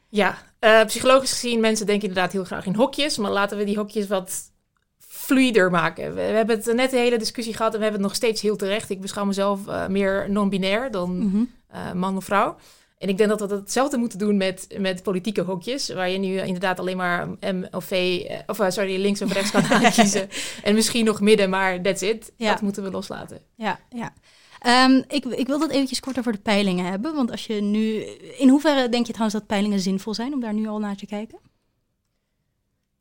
Ja, 0.10 0.38
psychologisch 0.86 1.32
gezien, 1.32 1.60
mensen 1.60 1.86
denken 1.86 2.08
inderdaad 2.08 2.32
heel 2.32 2.44
graag 2.44 2.66
in 2.66 2.76
hokjes. 2.76 3.18
Maar 3.18 3.32
laten 3.32 3.58
we 3.58 3.64
die 3.64 3.78
hokjes 3.78 4.08
wat 4.08 4.52
fluider 4.98 5.72
maken. 5.72 6.16
We, 6.16 6.22
hebben 6.22 6.56
het 6.56 6.74
net 6.74 6.92
de 6.92 6.98
hele 6.98 7.18
discussie 7.18 7.54
gehad 7.54 7.74
en 7.74 7.78
we 7.78 7.84
hebben 7.84 8.02
het 8.02 8.10
nog 8.10 8.20
steeds 8.20 8.42
heel 8.42 8.56
terecht. 8.56 8.90
Ik 8.90 9.02
beschouw 9.02 9.26
mezelf 9.26 9.60
meer 9.88 10.26
non-binair 10.30 10.92
dan 10.92 11.18
mhm. 11.18 11.98
man 11.98 12.18
of 12.18 12.24
vrouw. 12.26 12.56
En 13.04 13.10
ik 13.10 13.18
denk 13.18 13.30
dat 13.30 13.50
we 13.50 13.56
hetzelfde 13.56 13.98
moeten 13.98 14.20
doen 14.20 14.38
met, 14.38 14.68
met 14.78 15.04
politieke 15.04 15.42
hokjes. 15.42 15.90
Waar 15.90 16.10
je 16.10 16.18
nu 16.18 16.40
inderdaad 16.40 16.80
alleen 16.80 16.98
maar 16.98 17.28
M 17.28 17.66
of 17.72 17.86
V, 17.86 18.24
eh, 18.28 18.38
of 18.48 18.60
eh, 18.60 18.70
sorry, 18.70 19.02
links 19.02 19.22
of 19.22 19.34
rechts 19.34 19.52
kan 19.52 19.64
aankiezen. 19.74 20.30
En 20.64 20.76
misschien 20.76 21.06
nog 21.06 21.22
midden, 21.22 21.50
maar 21.50 21.82
that's 21.82 22.02
it. 22.02 22.32
Ja. 22.38 22.52
Dat 22.52 22.62
moeten 22.62 22.84
we 22.84 22.92
loslaten. 22.92 23.42
Ja, 23.56 23.80
ja. 23.90 24.14
Ehm, 24.60 25.02
ik, 25.08 25.26
ik 25.26 25.48
wil 25.48 25.60
dat 25.60 25.70
eventjes 25.70 26.00
kort 26.00 26.20
over 26.20 26.32
de 26.32 26.40
peilingen 26.40 26.86
hebben. 26.86 27.16
Want 27.16 27.32
als 27.32 27.46
je 27.46 27.62
nu. 27.62 28.02
In 28.38 28.50
hoeverre 28.50 28.90
denk 28.90 29.06
je 29.06 29.14
trouwens 29.14 29.40
dat 29.40 29.48
peilingen 29.48 29.80
zinvol 29.80 30.14
zijn 30.14 30.34
om 30.34 30.40
daar 30.40 30.54
nu 30.54 30.68
al 30.68 30.80
naar 30.80 30.96
te 30.96 31.06
kijken? 31.06 31.40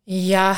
Ja, 0.03 0.57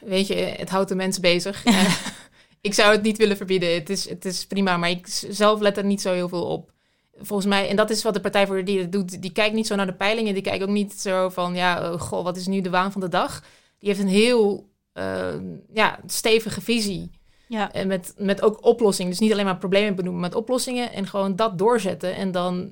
weet 0.00 0.26
je, 0.26 0.34
het 0.34 0.70
houdt 0.70 0.88
de 0.88 0.94
mensen 0.94 1.22
bezig. 1.22 1.64
Eh, 1.64 1.94
ik 2.60 2.74
zou 2.74 2.92
het 2.92 3.02
niet 3.02 3.16
willen 3.16 3.36
verbieden. 3.36 3.74
Het 3.74 3.90
is, 3.90 4.08
het 4.08 4.24
is 4.24 4.46
prima, 4.46 4.76
maar 4.76 4.90
ik 4.90 5.06
zelf 5.28 5.60
let 5.60 5.76
er 5.76 5.84
niet 5.84 6.00
zo 6.00 6.12
heel 6.12 6.28
veel 6.28 6.46
op. 6.46 6.76
Volgens 7.20 7.48
mij, 7.48 7.68
en 7.68 7.76
dat 7.76 7.90
is 7.90 8.02
wat 8.02 8.14
de 8.14 8.20
Partij 8.20 8.46
voor 8.46 8.56
de 8.56 8.62
Dieren 8.62 8.90
doet, 8.90 9.22
die 9.22 9.32
kijkt 9.32 9.54
niet 9.54 9.66
zo 9.66 9.74
naar 9.74 9.86
de 9.86 9.94
peilingen. 9.94 10.34
Die 10.34 10.42
kijkt 10.42 10.62
ook 10.62 10.68
niet 10.68 10.92
zo 10.92 11.28
van, 11.28 11.54
ja, 11.54 11.92
oh, 11.92 12.00
goh, 12.00 12.24
wat 12.24 12.36
is 12.36 12.46
nu 12.46 12.60
de 12.60 12.70
waan 12.70 12.92
van 12.92 13.00
de 13.00 13.08
dag? 13.08 13.42
Die 13.78 13.88
heeft 13.88 14.00
een 14.00 14.08
heel 14.08 14.68
eh, 14.92 15.34
ja, 15.72 15.98
stevige 16.06 16.60
visie. 16.60 17.10
Ja, 17.48 17.72
En 17.72 17.86
met, 17.88 18.14
met 18.16 18.42
ook 18.42 18.64
oplossingen. 18.64 19.10
Dus 19.10 19.20
niet 19.20 19.32
alleen 19.32 19.44
maar 19.44 19.58
problemen 19.58 19.94
benoemen, 19.94 20.20
met 20.20 20.34
oplossingen. 20.34 20.92
En 20.92 21.06
gewoon 21.06 21.36
dat 21.36 21.58
doorzetten. 21.58 22.14
En 22.14 22.32
dan 22.32 22.70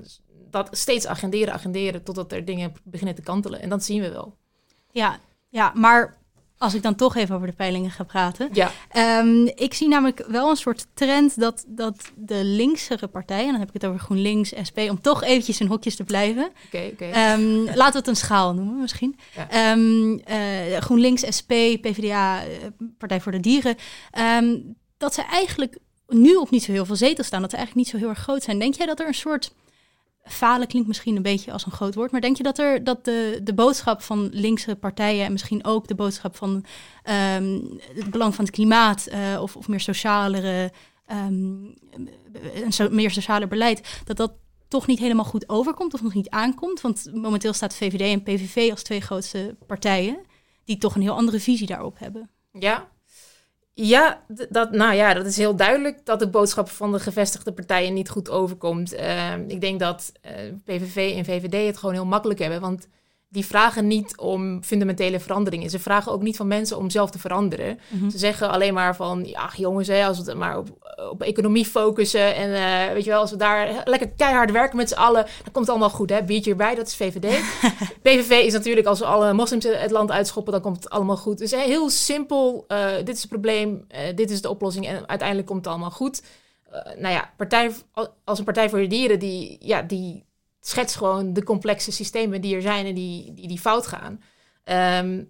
dat 0.50 0.68
steeds 0.76 1.06
agenderen, 1.06 1.54
agenderen, 1.54 2.02
totdat 2.02 2.32
er 2.32 2.44
dingen 2.44 2.72
beginnen 2.84 3.14
te 3.14 3.22
kantelen. 3.22 3.60
En 3.60 3.68
dat 3.68 3.84
zien 3.84 4.00
we 4.00 4.10
wel. 4.10 4.36
ja, 4.90 5.18
ja, 5.48 5.72
maar 5.74 6.16
als 6.58 6.74
ik 6.74 6.82
dan 6.82 6.94
toch 6.94 7.16
even 7.16 7.34
over 7.34 7.46
de 7.46 7.52
peilingen 7.52 7.90
ga 7.90 8.04
praten. 8.04 8.48
Ja, 8.52 8.70
Ehm, 8.88 9.46
ik 9.46 9.74
zie 9.74 9.88
namelijk 9.88 10.24
wel 10.28 10.50
een 10.50 10.56
soort 10.56 10.86
trend 10.94 11.40
dat, 11.40 11.64
dat 11.66 12.10
de 12.14 12.44
linksere 12.44 13.06
partijen, 13.06 13.44
en 13.44 13.50
dan 13.50 13.58
heb 13.60 13.68
ik 13.68 13.74
het 13.74 13.86
over 13.86 14.00
GroenLinks, 14.00 14.52
SP, 14.68 14.78
om 14.78 15.00
toch 15.00 15.22
eventjes 15.24 15.60
in 15.60 15.66
hokjes 15.66 15.96
te 15.96 16.04
blijven. 16.04 16.50
oké, 16.66 16.88
oké. 16.92 17.04
Ehm, 17.04 17.64
laten 17.64 17.92
we 17.92 17.98
het 17.98 18.06
een 18.08 18.16
schaal 18.16 18.54
noemen 18.54 18.80
misschien. 18.80 19.18
Ja. 19.36 19.50
Ehm, 19.50 20.18
eh, 20.24 20.76
GroenLinks, 20.80 21.24
SP, 21.36 21.52
PvdA, 21.80 22.42
eh, 22.42 22.48
Partij 22.98 23.20
voor 23.20 23.32
de 23.32 23.40
Dieren. 23.40 23.76
dat 24.98 25.14
ze 25.14 25.22
eigenlijk 25.22 25.78
nu 26.08 26.34
op 26.34 26.50
niet 26.50 26.62
zo 26.62 26.72
heel 26.72 26.84
veel 26.86 26.96
zetels 26.96 27.26
staan. 27.26 27.40
Dat 27.40 27.50
ze 27.50 27.56
eigenlijk 27.56 27.86
niet 27.86 27.94
zo 27.96 28.00
heel 28.02 28.14
erg 28.14 28.22
groot 28.22 28.42
zijn. 28.42 28.58
Denk 28.58 28.74
jij 28.74 28.86
dat 28.86 29.00
er 29.00 29.06
een 29.06 29.14
soort... 29.14 29.52
Falen 30.26 30.66
klinkt 30.66 30.88
misschien 30.88 31.16
een 31.16 31.22
beetje 31.22 31.52
als 31.52 31.66
een 31.66 31.72
groot 31.72 31.94
woord. 31.94 32.10
Maar 32.10 32.20
denk 32.20 32.36
je 32.36 32.42
dat, 32.42 32.58
er, 32.58 32.84
dat 32.84 33.04
de, 33.04 33.40
de 33.42 33.54
boodschap 33.54 34.02
van 34.02 34.28
linkse 34.32 34.76
partijen... 34.76 35.24
en 35.24 35.32
misschien 35.32 35.64
ook 35.64 35.88
de 35.88 35.94
boodschap 35.94 36.36
van 36.36 36.64
ehm, 37.02 37.60
het 37.94 38.10
belang 38.10 38.34
van 38.34 38.44
het 38.44 38.54
klimaat... 38.54 39.06
eh, 39.06 39.38
of, 39.40 39.56
of 39.56 39.68
meer 39.68 39.80
socialere... 39.80 40.72
ehm, 41.06 41.64
een 42.64 42.72
so- 42.72 42.90
meer 42.90 43.10
socialer 43.10 43.48
beleid... 43.48 44.00
dat 44.04 44.16
dat 44.16 44.32
toch 44.68 44.86
niet 44.86 44.98
helemaal 44.98 45.24
goed 45.24 45.48
overkomt 45.48 45.94
of 45.94 46.02
nog 46.02 46.14
niet 46.14 46.30
aankomt. 46.30 46.80
Want 46.80 47.10
momenteel 47.12 47.52
staat 47.52 47.76
VVD 47.76 48.00
en 48.00 48.22
PVV 48.22 48.70
als 48.70 48.82
twee 48.82 49.00
grootste 49.00 49.56
partijen 49.66 50.18
die 50.64 50.78
toch 50.78 50.94
een 50.94 51.02
heel 51.02 51.16
andere 51.16 51.40
visie 51.40 51.66
daarop 51.66 51.98
hebben. 51.98 52.30
Ja. 52.52 52.88
Ja, 53.78 54.24
dat, 54.48 54.70
nou 54.70 54.94
ja, 54.94 55.14
dat 55.14 55.26
is 55.26 55.36
heel 55.36 55.56
duidelijk 55.56 56.04
dat 56.04 56.18
de 56.18 56.28
boodschap 56.28 56.68
van 56.68 56.92
de 56.92 57.00
gevestigde 57.00 57.52
partijen 57.52 57.94
niet 57.94 58.08
goed 58.08 58.30
overkomt. 58.30 58.92
Ehm, 58.92 59.44
ik 59.48 59.60
denk 59.60 59.80
dat 59.80 60.12
eh, 60.20 60.32
PVV 60.64 61.14
en 61.16 61.24
VVD 61.24 61.66
het 61.66 61.76
gewoon 61.78 61.94
heel 61.94 62.06
makkelijk 62.06 62.38
hebben, 62.38 62.60
want 62.60 62.88
die 63.28 63.46
vragen 63.46 63.86
niet 63.86 64.16
om 64.16 64.62
fundamentele 64.62 65.20
veranderingen. 65.20 65.70
Ze 65.70 65.78
vragen 65.78 66.12
ook 66.12 66.22
niet 66.22 66.36
van 66.36 66.46
mensen 66.46 66.76
om 66.76 66.90
zelf 66.90 67.10
te 67.10 67.18
veranderen. 67.18 67.78
Mhm. 67.88 68.10
Ze 68.10 68.18
zeggen 68.18 68.50
alleen 68.50 68.74
maar 68.74 68.96
van, 68.96 69.24
ja 69.24 69.50
jongens, 69.56 69.88
hè, 69.88 70.06
als 70.06 70.18
we 70.18 70.30
het 70.30 70.38
maar 70.38 70.58
op, 70.58 70.68
op 71.10 71.22
economie 71.22 71.64
focussen 71.64 72.34
en 72.34 72.54
eh, 72.54 72.92
weet 72.92 73.04
je 73.04 73.10
wel, 73.10 73.20
als 73.20 73.30
we 73.30 73.36
daar 73.36 73.82
lekker 73.84 74.08
keihard 74.08 74.50
werken 74.50 74.76
met 74.76 74.88
z'n 74.88 74.94
allen, 74.94 75.24
dan 75.24 75.52
komt 75.52 75.66
het 75.66 75.68
allemaal 75.68 75.90
goed, 75.90 76.10
hè? 76.10 76.22
Biertje 76.22 76.50
erbij, 76.50 76.74
dat 76.74 76.86
is 76.86 76.96
VVD. 76.96 77.40
PVV 78.02 78.30
is 78.30 78.52
natuurlijk, 78.52 78.86
als 78.86 78.98
we 78.98 79.04
alle 79.04 79.32
moslims 79.32 79.64
het 79.64 79.90
land 79.90 80.10
uitschoppen, 80.10 80.52
dan 80.52 80.62
komt 80.62 80.76
het 80.76 80.90
allemaal 80.90 81.16
goed. 81.16 81.38
Dus 81.38 81.50
heel 81.50 81.90
simpel, 81.90 82.64
eh, 82.68 82.96
dit 82.96 83.14
is 83.14 83.20
het 83.20 83.30
probleem, 83.30 83.84
eh, 83.88 84.00
dit 84.14 84.30
is 84.30 84.42
de 84.42 84.50
oplossing 84.50 84.86
en 84.86 85.08
uiteindelijk 85.08 85.48
komt 85.48 85.64
het 85.64 85.68
allemaal 85.68 85.90
goed. 85.90 86.22
Nou 86.98 87.14
ja, 87.14 87.32
partij, 87.36 87.70
als 88.24 88.38
een 88.38 88.44
Partij 88.44 88.68
voor 88.68 88.78
de 88.78 88.86
Dieren, 88.86 89.18
die, 89.18 89.56
ja, 89.60 89.82
die 89.82 90.24
schetst 90.68 90.96
gewoon 90.96 91.32
de 91.32 91.44
complexe 91.44 91.92
systemen 91.92 92.40
die 92.40 92.54
er 92.54 92.62
zijn 92.62 92.86
en 92.86 92.94
die, 92.94 93.34
die, 93.34 93.48
die 93.48 93.58
fout 93.58 93.86
gaan. 93.86 94.22
Ehm, 94.64 95.24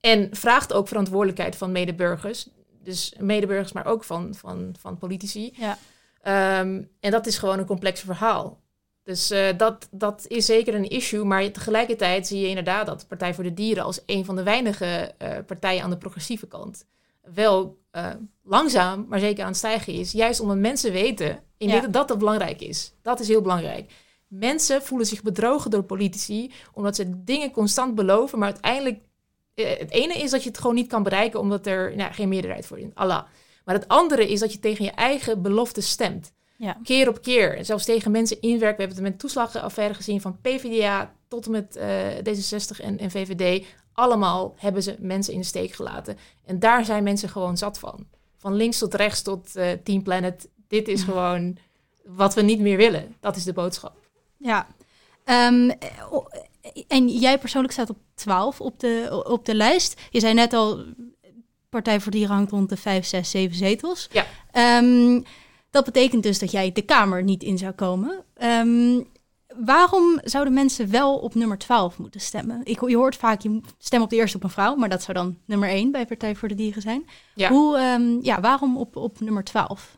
en 0.00 0.28
vraagt 0.32 0.72
ook 0.72 0.88
verantwoordelijkheid 0.88 1.56
van 1.56 1.72
medeburgers. 1.72 2.48
Dus 2.82 3.14
medeburgers, 3.18 3.72
maar 3.72 3.86
ook 3.86 4.04
van, 4.04 4.34
van, 4.34 4.74
van 4.78 4.98
politici. 4.98 5.52
Ja. 5.56 5.78
Ehm, 6.22 6.82
en 7.00 7.10
dat 7.10 7.26
is 7.26 7.38
gewoon 7.38 7.58
een 7.58 7.66
complex 7.66 8.00
verhaal. 8.00 8.60
Dus 9.02 9.30
uh, 9.30 9.46
dat, 9.56 9.88
dat 9.90 10.24
is 10.28 10.46
zeker 10.46 10.74
een 10.74 10.88
issue. 10.88 11.24
Maar 11.24 11.50
tegelijkertijd 11.50 12.26
zie 12.26 12.40
je 12.40 12.48
inderdaad 12.48 12.86
dat 12.86 13.00
de 13.00 13.06
Partij 13.06 13.34
voor 13.34 13.44
de 13.44 13.54
Dieren 13.54 13.84
als 13.84 14.00
een 14.06 14.24
van 14.24 14.36
de 14.36 14.42
weinige 14.42 15.14
uh, 15.22 15.28
partijen 15.46 15.82
aan 15.82 15.90
de 15.90 15.98
progressieve 15.98 16.46
kant 16.46 16.86
wel 17.34 17.78
uh, 17.92 18.10
langzaam, 18.42 19.06
maar 19.08 19.20
zeker 19.20 19.42
aan 19.42 19.48
het 19.48 19.56
stijgen 19.56 19.92
is. 19.92 20.12
Juist 20.12 20.40
omdat 20.40 20.56
mensen 20.56 20.92
weten 20.92 21.42
in 21.56 21.68
ja. 21.68 21.86
dat 21.86 22.08
dat 22.08 22.18
belangrijk 22.18 22.60
is. 22.60 22.92
Dat 23.02 23.20
is 23.20 23.28
heel 23.28 23.40
belangrijk. 23.40 23.92
Mensen 24.38 24.82
voelen 24.82 25.06
zich 25.06 25.22
bedrogen 25.22 25.70
door 25.70 25.82
politici 25.82 26.52
omdat 26.72 26.96
ze 26.96 27.24
dingen 27.24 27.50
constant 27.50 27.94
beloven, 27.94 28.38
maar 28.38 28.52
uiteindelijk 28.52 28.98
het 29.54 29.90
ene 29.90 30.14
is 30.14 30.30
dat 30.30 30.42
je 30.42 30.48
het 30.48 30.58
gewoon 30.58 30.74
niet 30.74 30.88
kan 30.88 31.02
bereiken 31.02 31.40
omdat 31.40 31.66
er 31.66 31.96
nou, 31.96 32.12
geen 32.12 32.28
meerderheid 32.28 32.66
voor 32.66 32.78
is. 32.78 32.86
Allah. 32.94 33.22
Maar 33.64 33.74
het 33.74 33.88
andere 33.88 34.28
is 34.28 34.40
dat 34.40 34.52
je 34.52 34.58
tegen 34.58 34.84
je 34.84 34.90
eigen 34.90 35.42
belofte 35.42 35.80
stemt. 35.80 36.32
Ja. 36.56 36.76
Keer 36.82 37.08
op 37.08 37.22
keer. 37.22 37.64
Zelfs 37.64 37.84
tegen 37.84 38.10
mensen 38.10 38.40
inwerken. 38.40 38.76
We 38.76 38.82
hebben 38.82 39.02
het 39.02 39.12
met 39.12 39.18
toeslagaffaire 39.18 39.94
gezien 39.94 40.20
van 40.20 40.40
PvdA 40.40 41.14
tot 41.28 41.44
en 41.46 41.50
met 41.50 41.76
uh, 41.76 42.34
D66 42.36 42.80
en, 42.80 42.98
en 42.98 43.10
VVD. 43.10 43.66
Allemaal 43.92 44.54
hebben 44.56 44.82
ze 44.82 44.96
mensen 44.98 45.32
in 45.32 45.40
de 45.40 45.46
steek 45.46 45.72
gelaten. 45.72 46.16
En 46.44 46.58
daar 46.58 46.84
zijn 46.84 47.02
mensen 47.02 47.28
gewoon 47.28 47.56
zat 47.56 47.78
van. 47.78 48.06
Van 48.36 48.54
links 48.54 48.78
tot 48.78 48.94
rechts 48.94 49.22
tot 49.22 49.56
uh, 49.56 49.70
Team 49.84 50.02
Planet. 50.02 50.48
Dit 50.68 50.88
is 50.88 51.02
gewoon 51.02 51.56
wat 52.04 52.34
we 52.34 52.42
niet 52.42 52.60
meer 52.60 52.76
willen. 52.76 53.14
Dat 53.20 53.36
is 53.36 53.44
de 53.44 53.52
boodschap. 53.52 54.05
Ja. 54.46 54.66
Um, 55.24 55.72
en 56.88 57.08
jij 57.08 57.38
persoonlijk 57.38 57.72
staat 57.72 57.90
op 57.90 57.98
12 58.14 58.60
op 58.60 58.80
de, 58.80 59.22
op 59.26 59.44
de 59.44 59.54
lijst. 59.54 60.00
Je 60.10 60.20
zei 60.20 60.34
net 60.34 60.52
al, 60.52 60.84
Partij 61.68 62.00
voor 62.00 62.12
Dieren 62.12 62.34
hangt 62.34 62.50
rond 62.50 62.68
de 62.68 62.76
5, 62.76 63.06
6, 63.06 63.30
7 63.30 63.56
zetels. 63.56 64.08
Ja. 64.12 64.26
Um, 64.78 65.24
dat 65.70 65.84
betekent 65.84 66.22
dus 66.22 66.38
dat 66.38 66.50
jij 66.50 66.72
de 66.72 66.82
Kamer 66.82 67.22
niet 67.22 67.42
in 67.42 67.58
zou 67.58 67.72
komen. 67.72 68.24
Um, 68.42 69.06
waarom 69.64 70.20
zouden 70.22 70.52
mensen 70.52 70.90
wel 70.90 71.18
op 71.18 71.34
nummer 71.34 71.58
12 71.58 71.98
moeten 71.98 72.20
stemmen? 72.20 72.60
Ik, 72.64 72.88
je 72.88 72.96
hoort 72.96 73.16
vaak, 73.16 73.40
je 73.40 73.60
stem 73.78 74.02
op 74.02 74.10
de 74.10 74.16
eerste 74.16 74.36
op 74.36 74.42
een 74.42 74.50
vrouw, 74.50 74.74
maar 74.74 74.88
dat 74.88 75.02
zou 75.02 75.16
dan 75.16 75.38
nummer 75.44 75.68
1 75.68 75.90
bij 75.90 76.06
Partij 76.06 76.34
voor 76.34 76.48
de 76.48 76.54
Dieren 76.54 76.82
zijn. 76.82 77.04
Ja. 77.34 77.48
Hoe, 77.48 77.78
um, 77.78 78.18
ja, 78.22 78.40
waarom 78.40 78.76
op, 78.76 78.96
op 78.96 79.20
nummer 79.20 79.44
12? 79.44 79.96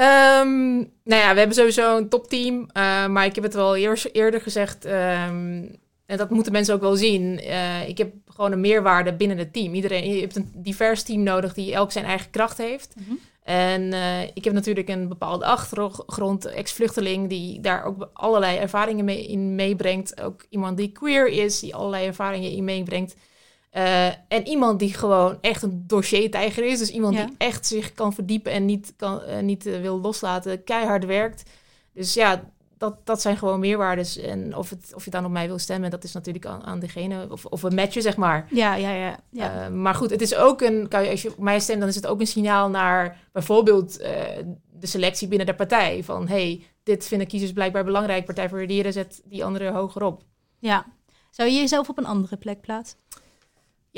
Um, 0.00 0.76
nou 1.04 1.22
ja, 1.22 1.32
we 1.32 1.38
hebben 1.38 1.56
sowieso 1.56 1.96
een 1.96 2.08
topteam, 2.08 2.60
uh, 2.60 3.06
maar 3.06 3.24
ik 3.24 3.34
heb 3.34 3.44
het 3.44 3.54
wel 3.54 3.76
eer, 3.76 4.02
eerder 4.12 4.40
gezegd. 4.40 4.84
Um, 4.84 5.76
en 6.06 6.16
dat 6.16 6.30
moeten 6.30 6.52
mensen 6.52 6.74
ook 6.74 6.80
wel 6.80 6.96
zien. 6.96 7.40
Uh, 7.44 7.88
ik 7.88 7.98
heb 7.98 8.12
gewoon 8.26 8.52
een 8.52 8.60
meerwaarde 8.60 9.12
binnen 9.12 9.38
het 9.38 9.52
team. 9.52 9.74
Iedereen, 9.74 10.14
je 10.14 10.20
hebt 10.20 10.36
een 10.36 10.50
divers 10.54 11.02
team 11.02 11.22
nodig 11.22 11.54
die 11.54 11.74
elk 11.74 11.92
zijn 11.92 12.04
eigen 12.04 12.30
kracht 12.30 12.58
heeft. 12.58 12.94
Mm 12.96 13.04
-hmm. 13.06 13.18
En 13.42 13.82
uh, 13.82 14.22
ik 14.22 14.44
heb 14.44 14.52
natuurlijk 14.52 14.88
een 14.88 15.08
bepaalde 15.08 15.44
achtergrond, 15.44 16.44
ex-vluchteling, 16.44 17.28
die 17.28 17.60
daar 17.60 17.84
ook 17.84 18.10
allerlei 18.12 18.58
ervaringen 18.58 19.04
mee 19.04 19.26
in 19.26 19.54
meebrengt. 19.54 20.22
Ook 20.22 20.46
iemand 20.48 20.76
die 20.76 20.92
queer 20.92 21.28
is, 21.28 21.60
die 21.60 21.74
allerlei 21.74 22.06
ervaringen 22.06 22.50
in 22.50 22.64
meebrengt. 22.64 23.14
Uh, 23.78 24.06
en 24.06 24.46
iemand 24.46 24.78
die 24.78 24.94
gewoon 24.94 25.38
echt 25.40 25.62
een 25.62 25.84
dossiertijger 25.86 26.64
is. 26.64 26.78
Dus 26.78 26.90
iemand 26.90 27.14
Ja. 27.14 27.24
die 27.24 27.34
echt 27.38 27.66
zich 27.66 27.92
kan 27.94 28.12
verdiepen 28.12 28.52
en 28.52 28.64
niet, 28.64 28.92
kan, 28.96 29.20
uh, 29.28 29.38
niet 29.38 29.66
uh, 29.66 29.80
wil 29.80 30.00
loslaten, 30.00 30.64
keihard 30.64 31.04
werkt. 31.04 31.42
Dus 31.92 32.14
ja, 32.14 32.44
dat, 32.78 33.06
dat 33.06 33.20
zijn 33.20 33.36
gewoon 33.36 33.60
meerwaardes. 33.60 34.16
En 34.16 34.56
of, 34.56 34.70
het, 34.70 34.92
of 34.94 35.04
je 35.04 35.10
dan 35.10 35.24
op 35.24 35.30
mij 35.30 35.46
wil 35.46 35.58
stemmen, 35.58 35.90
dat 35.90 36.04
is 36.04 36.12
natuurlijk 36.12 36.46
aan, 36.46 36.64
aan 36.64 36.78
degene. 36.78 37.26
Of, 37.30 37.44
of 37.44 37.62
een 37.62 37.74
matchen, 37.74 38.02
zeg 38.02 38.16
maar. 38.16 38.46
Ja, 38.50 38.74
ja, 38.74 38.90
ja. 38.90 39.18
ja. 39.30 39.68
Maar 39.68 39.94
goed, 39.94 40.10
het 40.10 40.20
is 40.22 40.34
ook 40.34 40.60
een. 40.60 40.88
Kan 40.88 41.04
je, 41.04 41.10
als 41.10 41.22
je 41.22 41.30
op 41.30 41.38
mij 41.38 41.60
stemt, 41.60 41.80
dan 41.80 41.88
is 41.88 41.94
het 41.94 42.06
ook 42.06 42.20
een 42.20 42.26
signaal 42.26 42.68
naar 42.68 43.20
bijvoorbeeld 43.32 43.98
de 44.72 44.86
selectie 44.86 45.28
binnen 45.28 45.46
de 45.46 45.54
partij. 45.54 46.04
Van 46.04 46.28
hey, 46.28 46.62
dit 46.82 47.06
vinden 47.06 47.26
kiezers 47.26 47.52
blijkbaar 47.52 47.84
belangrijk. 47.84 48.24
Partij 48.24 48.48
voor 48.48 48.58
de 48.58 48.66
Dieren 48.66 48.92
zet 48.92 49.20
die 49.24 49.44
andere 49.44 49.70
hoger 49.70 50.02
op. 50.02 50.22
ja. 50.58 50.86
Zou 51.30 51.50
je 51.50 51.56
jezelf 51.56 51.88
op 51.88 51.98
een 51.98 52.06
andere 52.06 52.36
plek 52.36 52.60
plaatsen? 52.60 52.98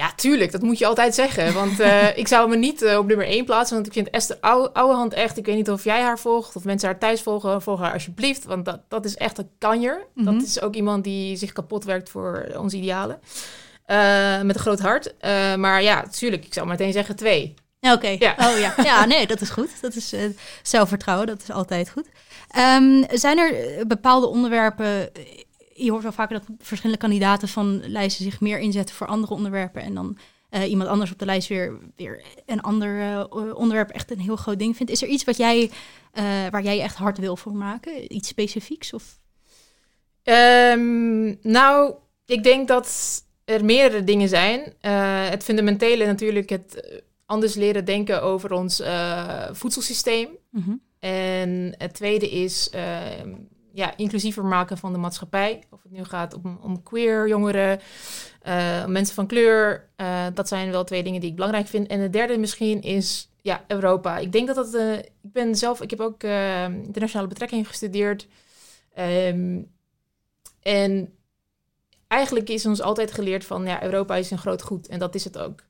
Ja, 0.00 0.12
tuurlijk, 0.16 0.52
dat 0.52 0.62
moet 0.62 0.78
je 0.78 0.86
altijd 0.86 1.14
zeggen. 1.14 1.54
Want 1.54 1.80
uh, 1.80 2.16
ik 2.16 2.28
zou 2.28 2.48
me 2.48 2.56
niet 2.56 2.82
uh, 2.82 2.98
op 2.98 3.06
nummer 3.06 3.26
1 3.26 3.44
plaatsen. 3.44 3.74
Want 3.74 3.86
ik 3.86 3.92
vind 3.92 4.10
Esther 4.10 4.36
Ouwe, 4.40 4.72
Ouwehand 4.72 5.12
echt... 5.12 5.36
Ik 5.36 5.46
weet 5.46 5.56
niet 5.56 5.70
of 5.70 5.84
jij 5.84 6.02
haar 6.02 6.18
volgt 6.18 6.56
of 6.56 6.64
mensen 6.64 6.88
haar 6.88 6.98
thuis 6.98 7.22
volgen. 7.22 7.62
Volg 7.62 7.80
haar 7.80 7.92
alsjeblieft, 7.92 8.44
want 8.44 8.64
dat, 8.64 8.80
dat 8.88 9.04
is 9.04 9.16
echt 9.16 9.38
een 9.38 9.50
kanjer. 9.58 10.06
Mhm. 10.14 10.24
Dat 10.24 10.42
is 10.42 10.60
ook 10.60 10.74
iemand 10.74 11.04
die 11.04 11.36
zich 11.36 11.52
kapot 11.52 11.84
werkt 11.84 12.10
voor 12.10 12.48
onze 12.56 12.76
idealen. 12.76 13.20
Uh, 13.86 14.40
met 14.40 14.54
een 14.54 14.60
groot 14.60 14.80
hart. 14.80 15.14
maar 15.56 15.82
ja, 15.82 16.02
tuurlijk, 16.02 16.44
ik 16.44 16.54
zou 16.54 16.66
meteen 16.66 16.92
zeggen 16.92 17.16
twee. 17.16 17.54
Oké, 17.80 17.94
okay. 17.94 18.16
Ja. 18.18 18.34
oh 18.38 18.58
ja. 18.58 18.74
Ja, 18.82 19.04
nee, 19.04 19.26
dat 19.26 19.40
is 19.40 19.50
goed. 19.50 19.70
Dat 19.80 19.94
is 19.94 20.14
zelfvertrouwen, 20.62 21.26
dat 21.26 21.42
is 21.42 21.50
altijd 21.50 21.90
goed. 21.90 22.06
Um, 22.58 23.04
zijn 23.12 23.38
er 23.38 23.86
bepaalde 23.86 24.26
onderwerpen... 24.26 25.10
Je 25.84 25.90
hoort 25.90 26.02
wel 26.02 26.12
vaker 26.12 26.38
dat 26.38 26.48
verschillende 26.58 27.00
kandidaten 27.00 27.48
van 27.48 27.90
lijsten 27.90 28.24
zich 28.24 28.40
meer 28.40 28.58
inzetten 28.58 28.94
voor 28.94 29.06
andere 29.06 29.34
onderwerpen. 29.34 29.82
En 29.82 29.94
dan 29.94 30.18
uh, 30.50 30.70
iemand 30.70 30.88
anders 30.88 31.12
op 31.12 31.18
de 31.18 31.24
lijst 31.24 31.48
weer, 31.48 31.78
weer 31.96 32.24
een 32.46 32.60
ander 32.60 33.00
uh, 33.00 33.24
onderwerp 33.54 33.90
echt 33.90 34.10
een 34.10 34.20
heel 34.20 34.36
groot 34.36 34.58
ding 34.58 34.76
vindt. 34.76 34.92
Is 34.92 35.02
er 35.02 35.08
iets 35.08 35.24
wat 35.24 35.36
jij, 35.36 35.62
uh, 35.62 36.22
waar 36.50 36.62
jij 36.62 36.80
echt 36.80 36.96
hard 36.96 37.18
wil 37.18 37.36
voor 37.36 37.54
maken? 37.54 38.14
Iets 38.14 38.28
specifieks? 38.28 38.92
Of? 38.92 39.18
Um, 40.22 41.38
nou, 41.42 41.94
ik 42.26 42.42
denk 42.42 42.68
dat 42.68 43.18
er 43.44 43.64
meerdere 43.64 44.04
dingen 44.04 44.28
zijn. 44.28 44.74
Het 45.30 45.42
fundamentele 45.42 46.06
natuurlijk 46.06 46.48
het 46.48 47.02
anders 47.26 47.54
leren 47.54 47.84
denken 47.84 48.22
over 48.22 48.52
ons 48.52 48.82
voedselsysteem. 49.52 50.28
Mm 50.50 50.62
-hmm. 50.62 50.80
En 51.00 51.74
het 51.78 51.94
tweede 51.94 52.30
is 52.30 52.70
uh, 52.74 52.98
ja, 53.80 53.96
inclusiever 53.96 54.44
maken 54.44 54.78
van 54.78 54.92
de 54.92 54.98
maatschappij. 54.98 55.62
Of 55.70 55.82
het 55.82 55.92
nu 55.92 56.04
gaat 56.04 56.34
om, 56.34 56.58
om 56.62 56.82
queer 56.82 57.28
jongeren, 57.28 57.80
uh, 58.46 58.86
mensen 58.86 59.14
van 59.14 59.26
kleur. 59.26 59.88
Uh, 59.96 60.26
dat 60.34 60.48
zijn 60.48 60.70
wel 60.70 60.84
twee 60.84 61.02
dingen 61.02 61.20
die 61.20 61.30
ik 61.30 61.34
belangrijk 61.34 61.66
vind. 61.66 61.86
En 61.86 62.00
het 62.00 62.12
derde 62.12 62.38
misschien 62.38 62.82
is 62.82 63.28
ja, 63.42 63.64
Europa. 63.66 64.18
Ik 64.18 64.32
denk 64.32 64.46
dat 64.46 64.56
dat... 64.56 64.74
Uh, 64.74 64.98
ik 64.98 65.32
ben 65.32 65.54
zelf... 65.56 65.80
Ik 65.80 65.90
heb 65.90 66.00
ook 66.00 66.22
internationale 66.84 67.28
betrekkingen 67.28 67.64
gestudeerd. 67.64 68.26
Um, 68.98 69.70
en 70.62 71.14
eigenlijk 72.08 72.48
is 72.48 72.66
ons 72.66 72.80
altijd 72.82 73.12
geleerd 73.12 73.44
van... 73.44 73.66
Ja, 73.66 73.82
Europa 73.82 74.16
is 74.16 74.30
een 74.30 74.38
groot 74.38 74.62
goed. 74.62 74.88
En 74.88 74.98
dat 74.98 75.14
is 75.14 75.24
het 75.24 75.38
ook. 75.38 75.62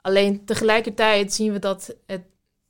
Alleen 0.00 0.44
tegelijkertijd 0.44 1.32
zien 1.32 1.52
we 1.52 1.58
dat 1.58 1.94
het 2.06 2.22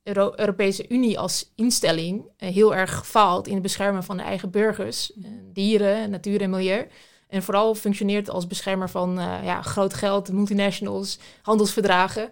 Euro 0.02 0.32
Europese 0.36 0.88
Unie 0.88 1.18
als 1.18 1.52
instelling 1.54 2.20
uh, 2.20 2.48
heel 2.48 2.74
erg 2.74 3.06
faalt 3.06 3.46
in 3.46 3.52
het 3.52 3.62
beschermen 3.62 4.04
van 4.04 4.16
de 4.16 4.22
eigen 4.22 4.50
burgers, 4.50 5.12
uh, 5.16 5.26
dieren, 5.52 6.10
natuur 6.10 6.40
en 6.40 6.50
milieu. 6.50 6.86
En 7.28 7.42
vooral 7.42 7.74
functioneert 7.74 8.30
als 8.30 8.46
beschermer 8.46 8.90
van 8.90 9.18
uh, 9.18 9.44
ja, 9.44 9.62
groot 9.62 9.94
geld, 9.94 10.32
multinationals, 10.32 11.18
handelsverdragen. 11.42 12.30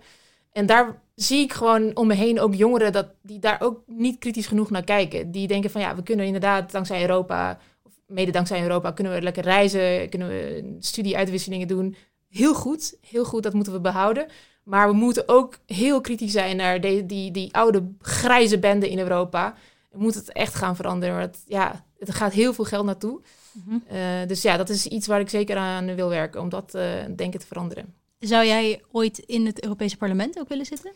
En 0.52 0.66
daar 0.66 1.02
zie 1.14 1.42
ik 1.42 1.52
gewoon 1.52 1.96
om 1.96 2.06
me 2.06 2.14
heen 2.14 2.40
ook 2.40 2.54
jongeren 2.54 2.92
dat, 2.92 3.06
die 3.22 3.38
daar 3.38 3.60
ook 3.60 3.82
niet 3.86 4.18
kritisch 4.18 4.46
genoeg 4.46 4.70
naar 4.70 4.84
kijken. 4.84 5.30
Die 5.30 5.46
denken 5.46 5.70
van 5.70 5.80
ja, 5.80 5.94
we 5.94 6.02
kunnen 6.02 6.26
inderdaad 6.26 6.72
dankzij 6.72 7.00
Europa, 7.00 7.58
of 7.82 7.92
mede 8.06 8.30
dankzij 8.30 8.62
Europa, 8.62 8.90
kunnen 8.90 9.12
we 9.12 9.22
lekker 9.22 9.42
reizen, 9.42 10.08
kunnen 10.08 10.28
we 10.28 10.76
studieuitwisselingen 10.78 11.68
doen. 11.68 11.96
Heel 12.28 12.54
goed, 12.54 12.96
heel 13.00 13.24
goed, 13.24 13.42
dat 13.42 13.52
moeten 13.52 13.72
we 13.72 13.80
behouden. 13.80 14.26
Maar 14.68 14.88
we 14.88 14.94
moeten 14.94 15.28
ook 15.28 15.58
heel 15.66 16.00
kritisch 16.00 16.32
zijn 16.32 16.56
naar 16.56 16.80
die, 16.80 17.06
die, 17.06 17.30
die 17.30 17.54
oude 17.54 17.88
grijze 18.00 18.58
bende 18.58 18.90
in 18.90 18.98
Europa. 18.98 19.54
We 19.90 19.98
moeten 19.98 20.20
het 20.20 20.32
echt 20.32 20.54
gaan 20.54 20.76
veranderen. 20.76 21.16
Want 21.16 21.38
ja, 21.46 21.84
er 21.98 22.12
gaat 22.12 22.32
heel 22.32 22.52
veel 22.52 22.64
geld 22.64 22.84
naartoe. 22.84 23.20
Mm 23.52 23.62
-hmm. 23.66 23.82
uh, 23.92 24.26
dus 24.26 24.42
ja, 24.42 24.56
dat 24.56 24.68
is 24.68 24.86
iets 24.86 25.06
waar 25.06 25.20
ik 25.20 25.28
zeker 25.28 25.56
aan 25.56 25.94
wil 25.94 26.08
werken. 26.08 26.40
Om 26.40 26.48
dat 26.48 26.74
uh, 26.74 26.82
denken 27.16 27.40
te 27.40 27.46
veranderen. 27.46 27.94
Zou 28.18 28.46
jij 28.46 28.82
ooit 28.92 29.18
in 29.18 29.46
het 29.46 29.62
Europese 29.62 29.96
parlement 29.96 30.38
ook 30.38 30.48
willen 30.48 30.66
zitten? 30.66 30.92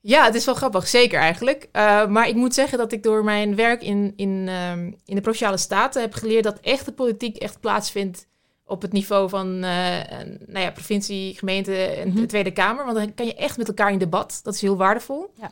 Ja, 0.00 0.24
het 0.24 0.34
is 0.34 0.44
wel 0.44 0.54
grappig. 0.54 0.88
Zeker 0.88 1.18
eigenlijk. 1.18 1.68
Uh, 1.72 2.06
maar 2.06 2.28
ik 2.28 2.34
moet 2.34 2.54
zeggen 2.54 2.78
dat 2.78 2.92
ik 2.92 3.02
door 3.02 3.24
mijn 3.24 3.54
werk 3.54 3.82
in, 3.82 4.12
in, 4.16 4.48
um, 4.48 4.96
in 5.04 5.14
de 5.14 5.20
Provinciale 5.20 5.56
Staten 5.56 6.00
heb 6.02 6.14
geleerd... 6.14 6.44
dat 6.44 6.60
echte 6.60 6.92
politiek 6.92 7.36
echt 7.36 7.60
plaatsvindt 7.60 8.26
op 8.66 8.82
het 8.82 8.92
niveau 8.92 9.28
van 9.28 9.46
uh, 9.46 9.62
nou 10.46 10.64
ja, 10.64 10.70
provincie, 10.70 11.34
gemeente 11.34 11.74
en 11.74 12.14
de 12.14 12.26
Tweede 12.26 12.52
Kamer. 12.52 12.84
Want 12.84 12.96
dan 12.96 13.14
kan 13.14 13.26
je 13.26 13.34
echt 13.34 13.56
met 13.56 13.68
elkaar 13.68 13.92
in 13.92 13.98
debat. 13.98 14.40
Dat 14.42 14.54
is 14.54 14.60
heel 14.60 14.76
waardevol. 14.76 15.32
Ja. 15.40 15.50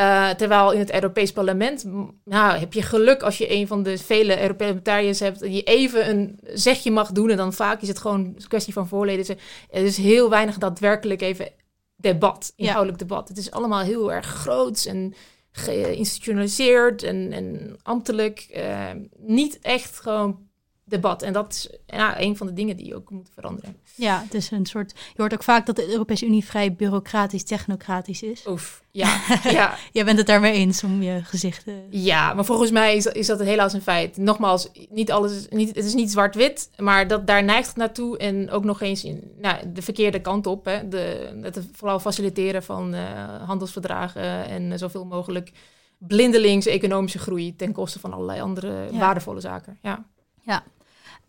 Uh, 0.00 0.30
terwijl 0.34 0.72
in 0.72 0.78
het 0.78 0.92
Europees 0.92 1.32
Parlement, 1.32 1.84
nou, 2.24 2.58
heb 2.58 2.72
je 2.72 2.82
geluk 2.82 3.22
als 3.22 3.38
je 3.38 3.52
een 3.52 3.66
van 3.66 3.82
de 3.82 3.98
vele 3.98 4.40
Europarlementariërs 4.40 5.20
hebt 5.20 5.40
die 5.40 5.62
even 5.62 6.08
een 6.10 6.38
zegje 6.52 6.90
mag 6.90 7.12
doen. 7.12 7.30
En 7.30 7.36
dan 7.36 7.52
vaak 7.52 7.82
is 7.82 7.88
het 7.88 7.98
gewoon 7.98 8.20
een 8.20 8.48
kwestie 8.48 8.72
van 8.72 8.88
voorleden. 8.88 9.38
Er 9.70 9.84
is 9.84 9.96
heel 9.96 10.30
weinig 10.30 10.58
daadwerkelijk 10.58 11.20
even 11.20 11.48
debat, 11.96 12.52
inhoudelijk 12.56 13.00
ja. 13.00 13.06
debat. 13.06 13.28
Het 13.28 13.38
is 13.38 13.50
allemaal 13.50 13.80
heel 13.80 14.12
erg 14.12 14.26
groots 14.26 14.86
en 14.86 15.14
geïnstitutionaliseerd 15.52 17.02
en, 17.02 17.32
en 17.32 17.76
ambtelijk. 17.82 18.46
Uh, 18.56 18.90
niet 19.16 19.58
echt 19.58 20.00
gewoon 20.00 20.48
debat. 20.90 21.22
En 21.22 21.32
dat 21.32 21.52
is 21.52 21.68
ja, 21.86 22.20
een 22.20 22.36
van 22.36 22.46
de 22.46 22.52
dingen 22.52 22.76
die 22.76 22.94
ook 22.94 23.10
moeten 23.10 23.34
veranderen. 23.34 23.76
Ja, 23.94 24.22
het 24.22 24.34
is 24.34 24.50
een 24.50 24.66
soort. 24.66 24.90
Je 24.90 25.14
hoort 25.16 25.32
ook 25.32 25.42
vaak 25.42 25.66
dat 25.66 25.76
de 25.76 25.90
Europese 25.90 26.26
Unie 26.26 26.44
vrij 26.44 26.74
bureaucratisch, 26.74 27.44
technocratisch 27.44 28.22
is. 28.22 28.46
Oef, 28.46 28.82
ja, 28.90 29.20
ja. 29.42 29.76
Jij 29.92 30.04
bent 30.04 30.18
het 30.18 30.26
daarmee 30.26 30.52
eens 30.52 30.84
om 30.84 31.02
je 31.02 31.20
gezichten. 31.24 31.86
Ja, 31.90 32.34
maar 32.34 32.44
volgens 32.44 32.70
mij 32.70 32.96
is, 32.96 33.06
is 33.06 33.26
dat 33.26 33.40
helaas 33.40 33.72
een 33.72 33.82
feit. 33.82 34.16
Nogmaals, 34.16 34.68
niet 34.90 35.12
alles, 35.12 35.46
niet, 35.50 35.68
het 35.74 35.84
is 35.84 35.94
niet 35.94 36.10
zwart-wit, 36.10 36.70
maar 36.76 37.08
dat, 37.08 37.26
daar 37.26 37.44
neigt 37.44 37.68
het 37.68 37.76
naartoe. 37.76 38.18
En 38.18 38.50
ook 38.50 38.64
nog 38.64 38.80
eens 38.80 39.04
in, 39.04 39.32
nou, 39.40 39.72
de 39.72 39.82
verkeerde 39.82 40.20
kant 40.20 40.46
op. 40.46 40.64
Hè. 40.64 40.88
De, 40.88 41.38
het 41.42 41.66
vooral 41.72 42.00
faciliteren 42.00 42.62
van 42.62 42.94
uh, 42.94 43.00
handelsverdragen 43.46 44.46
en 44.46 44.78
zoveel 44.78 45.04
mogelijk 45.04 45.52
blindelings 45.98 46.66
economische 46.66 47.18
groei 47.18 47.56
ten 47.56 47.72
koste 47.72 47.98
van 48.00 48.12
allerlei 48.12 48.40
andere 48.40 48.88
Ja. 48.90 48.98
waardevolle 48.98 49.40
zaken. 49.40 49.78
Ja. 49.82 50.04
Ja. 50.40 50.62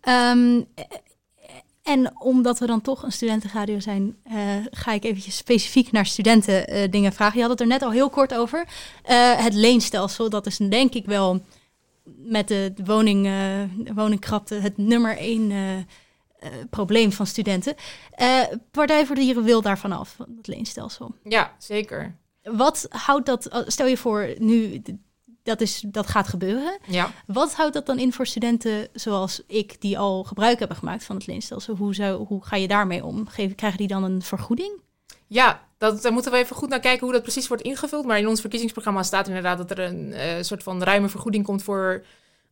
Ehm, 0.02 0.60
en 1.82 2.20
omdat 2.20 2.58
we 2.58 2.66
dan 2.66 2.80
toch 2.80 3.02
een 3.02 3.12
studentenradio 3.12 3.80
zijn, 3.80 4.16
eh, 4.22 4.36
ga 4.70 4.92
ik 4.92 5.04
eventjes 5.04 5.36
specifiek 5.36 5.92
naar 5.92 6.06
studenten 6.06 6.66
eh, 6.66 6.90
dingen 6.90 7.12
vragen. 7.12 7.34
Je 7.34 7.40
had 7.40 7.50
het 7.50 7.60
er 7.60 7.66
net 7.66 7.82
al 7.82 7.90
heel 7.90 8.10
kort 8.10 8.34
over. 8.34 8.64
Eh, 9.02 9.44
het 9.44 9.54
leenstelsel, 9.54 10.30
dat 10.30 10.46
is 10.46 10.56
denk 10.56 10.94
ik 10.94 11.06
wel 11.06 11.40
met 12.04 12.48
de, 12.48 12.72
de 12.74 12.84
woning, 12.84 13.30
woningkrapte 13.94 14.54
het 14.54 14.76
nummer 14.76 15.16
één 15.16 15.86
probleem 16.70 17.12
van 17.12 17.26
studenten. 17.26 17.74
Partij 18.70 19.06
voor 19.06 19.14
de 19.14 19.20
Dieren 19.20 19.44
wil 19.44 19.62
daarvan 19.62 19.92
af, 19.92 20.14
van 20.16 20.34
het 20.36 20.46
leenstelsel. 20.46 21.14
ja, 21.24 21.54
zeker. 21.58 22.16
Wat 22.42 22.86
houdt 22.88 23.26
dat, 23.26 23.64
stel 23.66 23.86
je 23.86 23.96
voor 23.96 24.34
nu, 24.38 24.82
dat, 25.42 25.60
is, 25.60 25.84
dat 25.86 26.06
gaat 26.06 26.28
gebeuren. 26.28 26.78
Ja. 26.86 27.10
Wat 27.26 27.54
houdt 27.54 27.74
dat 27.74 27.86
dan 27.86 27.98
in 27.98 28.12
voor 28.12 28.26
studenten 28.26 28.88
zoals 28.92 29.42
ik, 29.46 29.80
die 29.80 29.98
al 29.98 30.24
gebruik 30.24 30.58
hebben 30.58 30.76
gemaakt 30.76 31.04
van 31.04 31.16
het 31.16 31.26
leenstelsel? 31.26 31.76
Hoe, 31.76 31.94
zou, 31.94 32.26
hoe 32.26 32.44
ga 32.44 32.56
je 32.56 32.68
daarmee 32.68 33.04
om? 33.04 33.26
Geven, 33.28 33.56
krijgen 33.56 33.78
die 33.78 33.88
dan 33.88 34.04
een 34.04 34.22
vergoeding? 34.22 34.80
Ja, 35.26 35.60
dat, 35.78 36.02
daar 36.02 36.12
moeten 36.12 36.32
we 36.32 36.38
even 36.38 36.56
goed 36.56 36.68
naar 36.68 36.80
kijken 36.80 37.04
hoe 37.04 37.12
dat 37.12 37.22
precies 37.22 37.48
wordt 37.48 37.62
ingevuld. 37.62 38.04
Maar 38.06 38.18
in 38.18 38.28
ons 38.28 38.40
verkiezingsprogramma 38.40 39.02
staat 39.02 39.26
inderdaad 39.28 39.58
dat 39.58 39.70
er 39.70 39.78
een 39.78 40.12
eh, 40.12 40.42
soort 40.42 40.62
van 40.62 40.82
ruime 40.82 41.08
vergoeding 41.08 41.44
komt 41.44 41.62
voor 41.62 42.04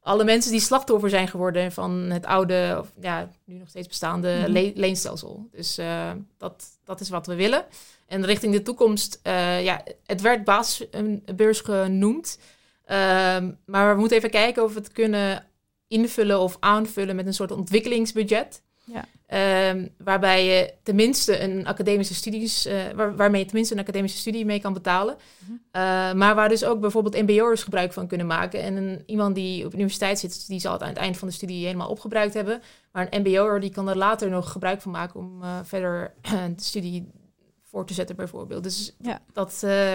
alle 0.03 0.24
mensen 0.24 0.50
die 0.53 0.61
slachtoffer 0.61 1.11
zijn 1.11 1.29
geworden 1.29 1.72
van 1.72 1.92
het 1.92 2.26
oude, 2.26 2.76
of 2.81 2.88
ja, 3.00 3.31
nu 3.44 3.55
nog 3.55 3.68
steeds 3.68 3.88
bestaande 3.88 4.37
Mhm. 4.40 4.50
le- 4.50 4.72
leenstelsel. 4.74 5.48
Dus 5.53 5.79
eh, 5.79 6.11
dat, 6.38 6.64
dat 6.85 7.00
is 7.00 7.09
wat 7.09 7.26
we 7.26 7.35
willen. 7.35 7.64
En 8.07 8.24
richting 8.26 8.53
de 8.53 8.62
toekomst, 8.62 9.20
eh, 9.22 9.64
ja, 9.64 9.83
het 10.07 10.20
werd 10.20 10.44
basisbeurs 10.44 11.61
genoemd. 11.61 12.38
Ehm, 12.90 13.50
maar 13.66 13.94
we 13.94 14.00
moeten 14.00 14.16
even 14.16 14.31
kijken 14.31 14.62
of 14.64 14.72
we 14.72 14.79
het 14.79 14.92
kunnen 14.92 15.44
invullen 15.88 16.40
of 16.40 16.57
aanvullen 16.61 17.16
met 17.16 17.26
een 17.26 17.35
soort 17.35 17.50
ontwikkelingsbudget. 17.50 18.62
Ja. 18.85 19.05
Ehm, 19.26 19.87
waarbij 19.98 20.44
je 20.44 20.72
tenminste 20.83 21.40
een 21.40 21.66
academische 21.66 22.14
studies, 22.14 22.66
eh, 22.66 22.74
waar, 22.94 23.16
waarmee 23.16 23.40
je 23.40 23.46
tenminste 23.46 23.74
een 23.74 23.81
academische 23.81 24.18
studie 24.18 24.44
mee 24.44 24.61
kan 24.61 24.72
betalen. 24.72 25.16
Mhm. 25.38 25.53
Eh, 25.70 25.81
maar 26.12 26.35
waar 26.35 26.48
dus 26.48 26.64
ook 26.64 26.81
bijvoorbeeld 26.81 27.22
MBO'ers 27.29 27.62
gebruik 27.62 27.92
van 27.92 28.07
kunnen 28.07 28.26
maken. 28.26 28.61
En 28.62 28.76
een, 28.76 29.03
iemand 29.07 29.35
die 29.35 29.66
op 29.66 29.74
universiteit 29.74 30.18
zit, 30.18 30.46
die 30.46 30.61
zal 30.61 30.72
het 30.72 30.83
aan 30.83 30.88
het 30.88 30.96
eind 30.98 31.16
van 31.18 31.29
de 31.29 31.35
studie 31.35 31.64
helemaal 31.64 31.88
opgebruikt 31.88 32.35
hebben. 32.35 32.62
Maar 32.92 33.07
een 33.11 33.20
MBO'er 33.20 33.61
die 33.61 33.70
kan 33.70 33.88
er 33.88 33.96
later 33.96 34.31
nog 34.31 34.53
gebruik 34.53 34.81
van 34.81 34.92
maken 34.92 35.20
om 35.20 35.42
eh, 35.42 35.59
verder 35.62 36.14
de 36.57 36.62
studie 36.62 37.11
voor 37.62 37.87
te 37.87 37.94
zetten 37.94 38.16
bijvoorbeeld. 38.16 38.62
Dus 38.62 38.94
Ja. 38.98 39.20
dat, 39.33 39.61
eh, 39.62 39.94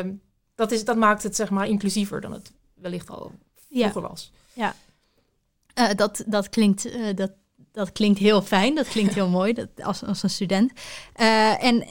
dat, 0.55 0.71
is, 0.71 0.85
dat 0.85 0.97
maakt 0.97 1.23
het 1.23 1.35
zeg 1.35 1.49
maar 1.49 1.67
inclusiever 1.67 2.21
dan 2.21 2.31
het 2.31 2.51
wellicht 2.75 3.09
al 3.09 3.31
Ja, 3.67 3.89
vroeger 3.89 4.09
was. 4.09 4.31
eh, 5.75 5.89
dat, 5.95 6.23
dat, 6.25 6.49
klinkt, 6.49 6.85
eh, 6.85 7.15
dat, 7.15 7.31
dat 7.71 7.91
klinkt 7.91 8.19
heel 8.19 8.41
fijn. 8.41 8.75
Dat 8.75 8.87
klinkt 8.87 9.13
heel 9.19 9.29
mooi 9.29 9.53
dat, 9.53 9.67
als, 9.81 10.03
als 10.03 10.23
een 10.23 10.29
student. 10.29 10.71
Eh, 11.13 11.63
en, 11.63 11.85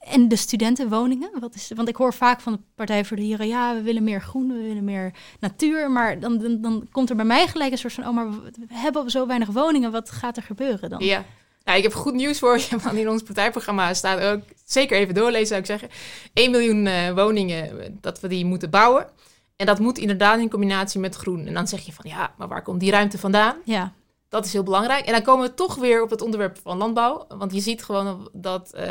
en 0.00 0.28
de 0.28 0.36
studentenwoningen? 0.36 1.30
Wat 1.40 1.54
is, 1.54 1.70
want 1.74 1.88
ik 1.88 1.96
hoor 1.96 2.14
vaak 2.14 2.40
van 2.40 2.52
de 2.52 2.58
Partij 2.74 3.04
voor 3.04 3.16
de 3.16 3.22
Dieren... 3.22 3.48
ja, 3.48 3.74
we 3.74 3.82
willen 3.82 4.04
meer 4.04 4.20
groen, 4.20 4.48
we 4.48 4.62
willen 4.62 4.84
meer 4.84 5.14
natuur. 5.40 5.90
Maar 5.90 6.20
dan, 6.20 6.38
dan, 6.38 6.60
dan 6.60 6.88
komt 6.92 7.10
er 7.10 7.16
bij 7.16 7.24
mij 7.24 7.46
gelijk 7.46 7.72
een 7.72 7.78
soort 7.78 7.92
van... 7.92 8.06
oh, 8.06 8.14
maar 8.14 8.30
we 8.30 8.50
we 8.68 8.74
hebben 8.74 9.10
zo 9.10 9.26
weinig 9.26 9.48
woningen. 9.48 9.92
Wat 9.92 10.10
gaat 10.10 10.36
er 10.36 10.42
gebeuren 10.42 10.90
dan? 10.90 11.04
Ja. 11.04 11.24
Nou, 11.64 11.78
ik 11.78 11.84
heb 11.84 11.94
goed 11.94 12.14
nieuws 12.14 12.38
voor 12.38 12.58
je, 12.58 12.76
want 12.82 12.98
in 12.98 13.08
ons 13.08 13.22
partijprogramma 13.22 13.94
staat 13.94 14.20
ook, 14.20 14.42
zeker 14.64 14.98
even 14.98 15.14
doorlezen 15.14 15.46
zou 15.46 15.60
ik 15.60 15.66
zeggen, 15.66 15.88
1 16.32 16.50
miljoen 16.50 17.14
woningen 17.14 17.98
dat 18.00 18.20
we 18.20 18.28
die 18.28 18.44
moeten 18.44 18.70
bouwen. 18.70 19.06
En 19.56 19.66
dat 19.66 19.78
moet 19.78 19.98
inderdaad 19.98 20.38
in 20.38 20.50
combinatie 20.50 21.00
met 21.00 21.14
groen. 21.14 21.46
En 21.46 21.54
dan 21.54 21.68
zeg 21.68 21.80
je 21.80 21.92
van, 21.92 22.10
ja, 22.10 22.34
maar 22.38 22.48
waar 22.48 22.62
komt 22.62 22.80
die 22.80 22.90
ruimte 22.90 23.18
vandaan? 23.18 23.56
Ja, 23.64 23.92
Dat 24.28 24.44
is 24.44 24.52
heel 24.52 24.62
belangrijk. 24.62 25.06
En 25.06 25.12
dan 25.12 25.22
komen 25.22 25.48
we 25.48 25.54
toch 25.54 25.74
weer 25.74 26.02
op 26.02 26.10
het 26.10 26.22
onderwerp 26.22 26.58
van 26.62 26.76
landbouw. 26.76 27.24
Want 27.28 27.54
je 27.54 27.60
ziet 27.60 27.84
gewoon 27.84 28.28
dat 28.32 28.72
eh 28.72 28.88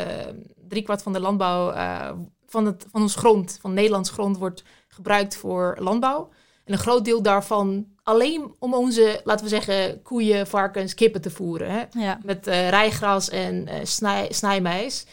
driekwart 0.68 1.02
van 1.02 1.12
de 1.12 1.20
landbouw, 1.20 1.70
eh, 1.70 2.10
van, 2.46 2.66
het, 2.66 2.86
van 2.90 3.02
ons 3.02 3.14
grond, 3.14 3.58
van 3.60 3.74
Nederlands 3.74 4.10
grond, 4.10 4.38
wordt 4.38 4.64
gebruikt 4.88 5.36
voor 5.36 5.76
landbouw. 5.80 6.28
En 6.64 6.72
een 6.72 6.78
groot 6.78 7.04
deel 7.04 7.22
daarvan 7.22 7.86
alleen 8.02 8.54
om 8.58 8.74
onze, 8.74 9.20
laten 9.24 9.44
we 9.44 9.50
zeggen, 9.50 10.02
koeien, 10.02 10.46
varkens, 10.46 10.94
kippen 10.94 11.20
te 11.20 11.30
voeren. 11.30 11.70
Hè? 11.70 11.84
ja, 11.90 12.18
met 12.22 12.46
eh, 12.46 12.68
rijgras 12.68 13.28
en 13.28 13.68
snij, 13.82 14.32
snijmijs. 14.32 15.06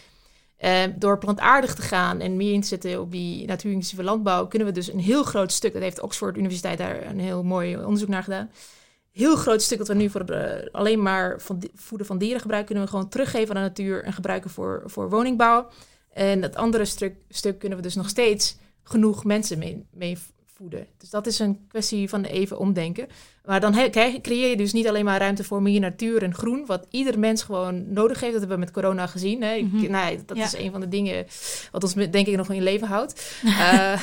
Eh, 0.63 0.83
door 0.95 1.17
plantaardig 1.17 1.75
te 1.75 1.81
gaan 1.81 2.19
en 2.19 2.37
meer 2.37 2.53
in 2.53 2.61
te 2.61 2.67
zetten 2.67 3.01
op 3.01 3.11
die 3.11 3.45
natuurintensieve 3.47 4.03
landbouw, 4.03 4.47
kunnen 4.47 4.67
we 4.67 4.73
dus 4.73 4.93
een 4.93 4.99
heel 4.99 5.23
groot 5.23 5.51
stuk, 5.51 5.73
dat 5.73 5.81
heeft 5.81 6.01
Oxford 6.01 6.37
Universiteit 6.37 6.77
daar 6.77 7.05
een 7.05 7.19
heel 7.19 7.43
mooi 7.43 7.77
onderzoek 7.77 8.07
naar 8.07 8.23
gedaan, 8.23 8.51
heel 9.11 9.35
groot 9.35 9.61
stuk 9.61 9.77
dat 9.77 9.87
we 9.87 9.93
nu 9.93 10.09
voor 10.09 10.69
alleen 10.71 11.01
maar 11.01 11.41
van 11.41 11.63
voeden 11.75 12.07
van 12.07 12.17
dieren 12.17 12.41
gebruiken, 12.41 12.69
kunnen 12.69 12.89
we 12.91 12.95
gewoon 12.95 13.09
teruggeven 13.09 13.55
aan 13.55 13.61
de 13.61 13.67
natuur 13.67 14.03
en 14.03 14.13
gebruiken 14.13 14.49
voor, 14.49 14.83
voor 14.85 15.09
woningbouw. 15.09 15.67
En 16.13 16.41
het 16.41 16.55
andere 16.55 16.85
stuk, 16.85 17.15
stuk 17.29 17.59
kunnen 17.59 17.77
we 17.77 17.83
dus 17.83 17.95
nog 17.95 18.09
steeds 18.09 18.57
genoeg 18.83 19.23
mensen 19.23 19.59
mee, 19.59 19.85
mee 19.91 20.17
voeden. 20.53 20.87
Dus 20.97 21.09
dat 21.09 21.27
is 21.27 21.39
een 21.39 21.65
kwestie 21.67 22.09
van 22.09 22.23
even 22.23 22.57
omdenken. 22.59 23.07
Maar 23.45 23.59
dan 23.59 23.73
he- 23.73 23.89
creëer 24.21 24.49
je 24.49 24.57
dus 24.57 24.73
niet 24.73 24.87
alleen 24.87 25.05
maar 25.05 25.19
ruimte 25.19 25.43
voor 25.43 25.61
meer 25.61 25.79
natuur 25.79 26.23
en 26.23 26.33
groen, 26.33 26.65
wat 26.65 26.87
ieder 26.89 27.19
mens 27.19 27.43
gewoon 27.43 27.93
nodig 27.93 28.19
heeft. 28.19 28.31
Dat 28.31 28.39
hebben 28.41 28.59
we 28.59 28.63
met 28.65 28.73
corona 28.73 29.07
gezien. 29.07 29.41
Hè? 29.43 29.59
Mhm. 29.61 29.91
nou, 29.91 30.19
dat 30.25 30.37
Ja. 30.37 30.43
is 30.43 30.57
een 30.57 30.71
van 30.71 30.79
de 30.79 30.87
dingen 30.87 31.25
wat 31.71 31.83
ons 31.83 31.93
denk 31.93 32.27
ik 32.27 32.35
nog 32.35 32.49
in 32.51 32.63
leven 32.63 32.87
houdt. 32.87 33.41
Eh, 33.45 33.99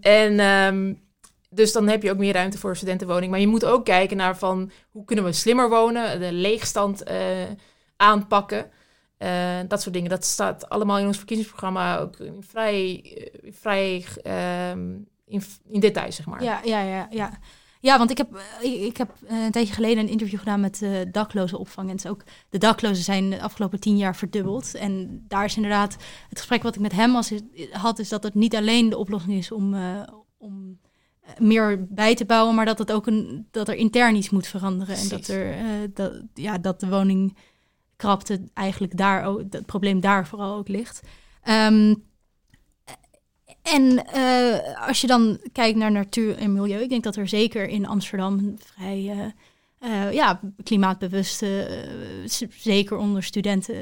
en 0.00 0.40
ehm, 0.40 0.94
dus 1.50 1.72
dan 1.72 1.88
heb 1.88 2.02
je 2.02 2.10
ook 2.10 2.18
meer 2.18 2.32
ruimte 2.32 2.58
voor 2.58 2.76
studentenwoning. 2.76 3.30
Maar 3.30 3.40
je 3.40 3.46
moet 3.46 3.64
ook 3.64 3.84
kijken 3.84 4.16
naar 4.16 4.38
van 4.38 4.70
hoe 4.90 5.04
kunnen 5.04 5.24
we 5.24 5.32
slimmer 5.32 5.68
wonen, 5.68 6.20
de 6.20 6.32
leegstand 6.32 7.02
eh, 7.02 7.18
aanpakken. 7.96 8.70
Eh, 9.18 9.58
dat 9.68 9.82
soort 9.82 9.94
dingen. 9.94 10.10
Dat 10.10 10.24
staat 10.24 10.68
allemaal 10.68 10.98
in 10.98 11.06
ons 11.06 11.16
verkiezingsprogramma 11.16 11.98
ook 11.98 12.16
vrij, 12.40 13.04
vrij 13.50 14.04
ehm, 14.22 14.86
in, 15.28 15.42
in 15.68 15.80
detail, 15.80 16.12
zeg 16.12 16.26
maar. 16.26 16.42
ja, 16.42 16.60
ja, 16.64 16.80
ja, 16.80 17.06
ja. 17.10 17.38
Ja, 17.80 17.98
want 17.98 18.10
ik 18.10 18.18
heb, 18.18 18.42
eh, 18.62 18.84
ik, 18.84 18.96
heb 18.96 19.10
eh, 19.26 19.44
een 19.44 19.50
tijdje 19.50 19.74
geleden 19.74 19.98
een 19.98 20.10
interview 20.10 20.38
gedaan 20.38 20.60
met 20.60 20.78
de 20.78 21.08
dakloze 21.12 21.58
opvang. 21.58 21.88
En 21.88 21.94
het 21.94 22.04
is 22.04 22.10
ook, 22.10 22.22
de 22.48 22.58
daklozen 22.58 23.04
zijn 23.04 23.30
de 23.30 23.42
afgelopen 23.42 23.80
tien 23.80 23.96
jaar 23.96 24.16
verdubbeld. 24.16 24.74
En 24.74 25.24
daar 25.28 25.44
is 25.44 25.56
inderdaad 25.56 25.96
het 26.28 26.38
gesprek 26.38 26.62
wat 26.62 26.74
ik 26.74 26.80
met 26.80 26.92
hem 26.92 27.16
als, 27.16 27.32
had, 27.70 27.98
is 27.98 28.08
dat 28.08 28.22
het 28.22 28.34
niet 28.34 28.56
alleen 28.56 28.88
de 28.88 28.98
oplossing 28.98 29.32
is 29.32 29.52
om, 29.52 29.74
eh, 29.74 30.02
om 30.38 30.78
eh, 31.20 31.38
meer 31.38 31.86
bij 31.88 32.14
te 32.14 32.24
bouwen, 32.24 32.54
maar 32.54 32.64
dat, 32.64 32.78
het 32.78 32.92
ook 32.92 33.06
een, 33.06 33.46
dat 33.50 33.68
er 33.68 33.74
intern 33.74 34.16
iets 34.16 34.30
moet 34.30 34.46
veranderen. 34.46 34.96
En 34.96 35.08
dat, 35.08 35.28
er, 35.28 35.52
eh, 35.52 35.64
dat, 35.94 36.22
ja, 36.34 36.58
dat 36.58 36.80
de 36.80 36.88
woningkrapte 36.88 38.40
eigenlijk 38.54 38.96
daar 38.96 39.24
ook, 39.24 39.42
het 39.50 39.66
probleem 39.66 40.00
daar 40.00 40.26
vooral 40.26 40.56
ook 40.56 40.68
ligt. 40.68 41.00
Ehm, 41.42 41.94
en 43.72 44.06
eh, 44.06 44.86
als 44.86 45.00
je 45.00 45.06
dan 45.06 45.38
kijkt 45.52 45.78
naar 45.78 45.92
natuur 45.92 46.38
en 46.38 46.52
milieu, 46.52 46.82
ik 46.82 46.88
denk 46.88 47.02
dat 47.04 47.16
er 47.16 47.28
zeker 47.28 47.68
in 47.68 47.86
Amsterdam 47.86 48.56
vrij 48.58 49.34
eh, 49.78 50.12
ja, 50.12 50.40
klimaatbewuste, 50.62 51.68
zeker 52.50 52.96
onder 52.96 53.22
studenten, 53.22 53.74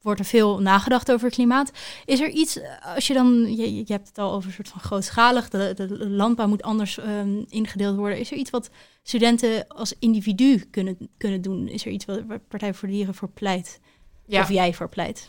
wordt 0.00 0.20
er 0.20 0.26
veel 0.26 0.58
nagedacht 0.58 1.12
over 1.12 1.30
klimaat. 1.30 1.70
Is 2.04 2.20
er 2.20 2.28
iets, 2.28 2.58
als 2.94 3.06
je 3.06 3.14
dan, 3.14 3.56
je, 3.56 3.74
je 3.74 3.92
hebt 3.92 4.08
het 4.08 4.18
al 4.18 4.32
over 4.32 4.48
een 4.48 4.54
soort 4.54 4.68
van 4.68 4.80
grootschalig, 4.80 5.48
de, 5.48 5.72
de 5.76 6.08
landbouw 6.08 6.48
moet 6.48 6.62
anders 6.62 6.98
ehm, 6.98 7.42
ingedeeld 7.48 7.96
worden. 7.96 8.18
Is 8.18 8.30
er 8.30 8.36
iets 8.36 8.50
wat 8.50 8.70
studenten 9.02 9.68
als 9.68 9.94
individu 9.98 10.58
kunnen, 10.70 11.10
kunnen 11.16 11.42
doen? 11.42 11.68
Is 11.68 11.84
er 11.84 11.92
iets 11.92 12.04
wat 12.04 12.48
Partij 12.48 12.74
voor 12.74 12.88
de 12.88 12.94
Dieren 12.94 13.14
voor 13.14 13.28
pleit? 13.28 13.80
Ja. 14.26 14.40
Of 14.40 14.48
jij 14.48 14.74
voor 14.74 14.88
pleit? 14.88 15.28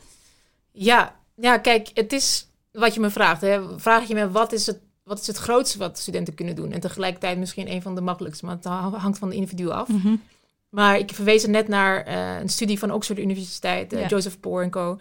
Ja, 0.71 1.19
ja, 1.35 1.57
kijk, 1.57 1.91
het 1.93 2.13
is 2.13 2.47
wat 2.75 2.93
je 2.93 2.99
me 2.99 3.09
vraagt. 3.09 3.41
Hè. 3.41 3.79
Vraag 3.79 4.07
je 4.07 4.13
me 4.13 4.31
wat 4.31 4.51
is, 4.51 4.65
het, 4.65 4.79
wat 5.03 5.19
is 5.19 5.27
het 5.27 5.37
grootste 5.37 5.77
wat 5.77 5.97
studenten 5.99 6.33
kunnen 6.33 6.55
doen? 6.55 6.71
En 6.71 6.79
tegelijkertijd 6.79 7.37
misschien 7.37 7.71
een 7.71 7.81
van 7.81 7.95
de 7.95 8.01
makkelijkste, 8.01 8.45
maar 8.45 8.55
het 8.55 8.63
ha- 8.63 8.89
hangt 8.89 9.17
van 9.17 9.29
de 9.29 9.35
individu 9.35 9.69
af. 9.69 9.87
Mhm. 9.87 10.15
Maar 10.69 10.97
ik 10.97 11.11
verwees 11.13 11.43
er 11.43 11.49
net 11.49 11.67
naar 11.67 12.03
eh, 12.05 12.39
een 12.39 12.49
studie 12.49 12.79
van 12.79 12.91
Oxford 12.91 13.19
Universiteit, 13.19 13.93
eh, 13.93 13.99
Ja. 14.01 14.07
Joseph 14.07 14.39
Poor 14.39 14.63
en 14.63 14.69
co. 14.69 14.99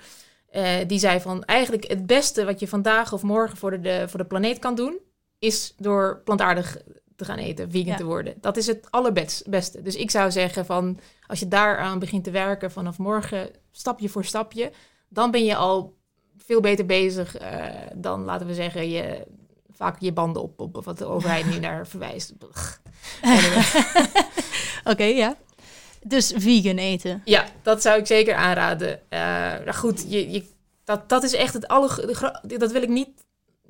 Eh, 0.50 0.70
die 0.86 0.98
zei 0.98 1.20
van 1.20 1.44
eigenlijk 1.44 1.88
het 1.88 2.06
beste 2.06 2.44
wat 2.44 2.60
je 2.60 2.68
vandaag 2.68 3.12
of 3.12 3.22
morgen 3.22 3.56
voor 3.56 3.80
de, 3.80 4.04
voor 4.08 4.18
de 4.18 4.26
planeet 4.26 4.58
kan 4.58 4.74
doen, 4.74 4.98
is 5.38 5.74
door 5.76 6.20
plantaardig 6.24 6.76
te 7.16 7.24
gaan 7.24 7.38
eten, 7.38 7.70
vegan 7.70 7.86
Ja. 7.90 7.96
te 7.96 8.04
worden. 8.04 8.34
Dat 8.40 8.56
is 8.56 8.66
het 8.66 8.86
allerbeste. 8.90 9.82
Dus 9.82 9.94
ik 9.96 10.10
zou 10.10 10.30
zeggen 10.30 10.66
van, 10.66 10.98
als 11.26 11.38
je 11.38 11.48
daaraan 11.48 11.98
begint 11.98 12.24
te 12.24 12.30
werken 12.30 12.70
vanaf 12.70 12.98
morgen, 12.98 13.50
stapje 13.70 14.08
voor 14.08 14.24
stapje, 14.24 14.72
dan 15.08 15.30
ben 15.30 15.44
je 15.44 15.56
al 15.56 15.94
veel 16.46 16.60
beter 16.60 16.86
bezig 16.86 17.36
eh, 17.36 17.64
dan, 17.94 18.24
laten 18.24 18.46
we 18.46 18.54
zeggen, 18.54 18.90
je 18.90 19.26
vaak 19.70 20.00
je 20.00 20.12
banden 20.12 20.42
op, 20.42 20.60
op 20.60 20.84
wat 20.84 20.98
de 20.98 21.04
overheid 21.04 21.46
nu 21.50 21.58
naar 21.58 21.86
verwijst. 21.86 22.32
Oké, 24.84 25.04
ja. 25.04 25.36
Dus 26.02 26.32
vegan 26.36 26.76
eten. 26.76 27.22
Ja, 27.24 27.44
dat 27.62 27.82
zou 27.82 27.98
ik 27.98 28.06
zeker 28.06 28.34
aanraden. 28.34 29.00
Nou 29.64 29.72
goed, 29.72 30.04
je, 30.08 30.30
je, 30.30 30.44
dat, 30.84 31.08
dat 31.08 31.22
is 31.22 31.32
echt 31.34 31.54
het 31.54 31.68
alle. 31.68 32.06
de 32.06 32.14
gro- 32.14 32.40
Dat 32.58 32.72
wil 32.72 32.82
ik 32.82 32.88
niet. 32.88 33.08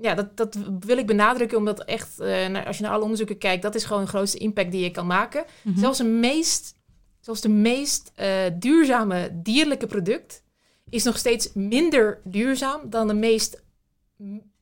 Ja, 0.01 0.15
dat, 0.15 0.37
dat 0.37 0.57
wil 0.81 0.99
ik 0.99 1.07
benadrukken, 1.07 1.59
omdat 1.59 1.85
echt, 1.85 2.21
eh, 2.21 2.47
naar- 2.47 2.67
als 2.67 2.77
je 2.77 2.83
naar 2.83 2.93
alle 2.93 3.03
onderzoeken 3.03 3.39
kijkt, 3.39 3.63
dat 3.63 3.75
is 3.75 3.85
gewoon 3.85 4.03
de 4.03 4.09
grootste 4.09 4.39
impact 4.39 4.71
die 4.71 4.83
je 4.83 4.91
kan 4.91 5.07
maken. 5.07 5.45
Mhm. 5.63 5.79
Zelfs, 5.79 5.99
de 5.99 6.05
meest, 6.05 6.75
zelfs 7.21 7.41
de 7.41 7.49
meest 7.49 8.13
duurzame 8.59 9.31
dierlijke 9.33 9.87
product 9.87 10.43
is 10.91 11.05
nog 11.05 11.19
steeds 11.19 11.53
minder 11.53 12.21
duurzaam 12.25 12.81
dan 12.91 13.09
de 13.09 13.15
meest 13.15 13.63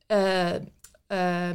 eh, 0.07 0.55
eh, 1.07 1.49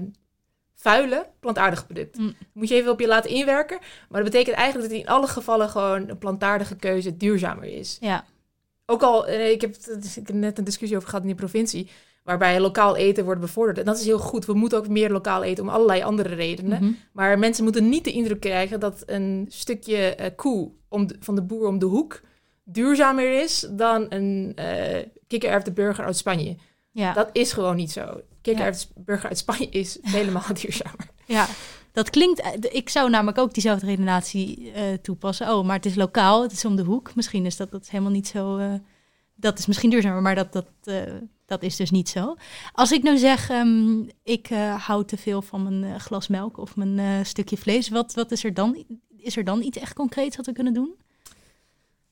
vuile 0.75 1.27
plantaardige 1.41 1.85
product. 1.85 2.19
Mm. 2.19 2.35
Moet 2.53 2.69
je 2.69 2.75
even 2.75 2.91
op 2.91 3.01
je 3.01 3.07
laten 3.07 3.31
inwerken. 3.31 3.79
Maar 4.09 4.23
dat 4.23 4.31
betekent 4.33 4.57
eigenlijk 4.57 4.91
dat 4.91 5.01
in 5.01 5.09
alle 5.09 5.27
gevallen 5.27 5.69
gewoon 5.69 6.09
een 6.09 6.19
plantaardige 6.19 6.77
keuze 6.77 7.17
duurzamer 7.17 7.65
is. 7.65 7.97
Ja. 8.01 8.25
Ook 8.87 9.03
al, 9.03 9.27
eh, 9.27 9.51
ik 9.51 9.61
heb, 9.61 9.75
ik 10.15 10.27
heb 10.27 10.33
net 10.33 10.59
een 10.59 10.65
discussie 10.65 10.97
over 10.97 11.09
gehad 11.09 11.25
in 11.25 11.31
die 11.31 11.39
provincie, 11.41 11.91
waarbij 12.25 12.61
lokaal 12.61 12.97
eten 12.97 13.25
wordt 13.25 13.41
bevorderd. 13.41 13.79
En 13.79 13.85
dat 13.85 13.99
is 13.99 14.05
heel 14.05 14.19
goed. 14.19 14.45
We 14.47 14.55
moeten 14.55 14.79
ook 14.79 14.89
meer 14.89 15.11
lokaal 15.11 15.43
eten 15.43 15.65
om 15.65 15.71
allerlei 15.71 16.03
andere 16.03 16.35
redenen. 16.35 16.83
Mhm. 16.83 16.93
Maar 17.13 17.39
mensen 17.39 17.65
moeten 17.65 17.89
niet 17.89 18.05
de 18.05 18.13
indruk 18.13 18.41
krijgen 18.41 18.81
dat 18.81 19.03
een 19.07 19.47
stukje 19.49 20.33
koe 20.37 20.71
om 20.89 21.07
de- 21.07 21.17
van 21.21 21.35
de 21.35 21.43
boer 21.43 21.67
om 21.67 21.79
de 21.79 21.87
hoek 21.87 22.21
duurzamer 22.73 23.43
is 23.43 23.67
dan 23.71 24.07
een 24.09 24.57
uh, 24.59 24.97
kikkererwtenburger 25.27 26.05
uit 26.05 26.17
Spanje. 26.17 26.57
Ja. 26.91 27.13
Dat 27.13 27.29
is 27.33 27.53
gewoon 27.53 27.77
niet 27.77 27.91
zo. 27.93 28.21
Kikkererwtenburger 28.43 29.29
uit 29.29 29.39
Spanje 29.39 29.69
is 29.69 29.99
helemaal 30.17 30.55
duurzamer. 30.55 31.09
ja. 31.27 31.47
Dat 31.93 32.11
klinkt... 32.11 32.41
eh, 32.41 32.53
Ik 32.71 32.89
zou 32.89 33.11
namelijk 33.11 33.39
ook 33.39 33.53
diezelfde 33.55 33.87
redenatie 33.87 34.73
eh, 34.73 34.83
toepassen. 35.03 35.49
Oh, 35.55 35.65
maar 35.67 35.77
het 35.77 35.87
is 35.87 35.95
lokaal, 35.95 36.43
het 36.43 36.53
is 36.53 36.65
om 36.65 36.77
de 36.77 36.83
hoek. 36.83 37.15
Misschien 37.15 37.47
is 37.47 37.57
dat, 37.57 37.71
dat 37.71 37.83
is 37.83 37.89
helemaal 37.89 38.13
niet 38.13 38.29
zo... 38.29 38.61
dat 39.35 39.59
is 39.59 39.67
misschien 39.67 39.91
duurzamer, 39.91 40.23
maar 40.23 40.35
dat, 40.35 40.53
dat, 40.53 40.67
dat 41.47 41.63
is 41.63 41.77
dus 41.77 41.91
niet 41.91 42.09
zo. 42.09 42.37
Als 42.73 42.93
ik 42.93 43.03
nou 43.03 43.17
zeg, 43.19 43.51
ehm, 43.51 44.01
ik 44.23 44.49
hou 44.79 45.05
te 45.05 45.17
veel 45.17 45.43
van 45.43 45.63
mijn 45.81 46.01
glas 46.01 46.29
melk 46.29 46.59
of 46.59 46.77
mijn 46.77 47.27
stukje 47.27 47.57
vlees, 47.57 47.89
wat, 47.89 48.15
wat 48.15 48.31
is 48.31 48.45
er 48.45 48.55
dan? 48.55 48.85
Is 49.17 49.37
er 49.37 49.45
dan 49.45 49.63
iets 49.63 49.79
echt 49.79 49.95
concreets 49.95 50.37
wat 50.37 50.47
we 50.47 50.53
kunnen 50.53 50.73
doen? 50.75 50.95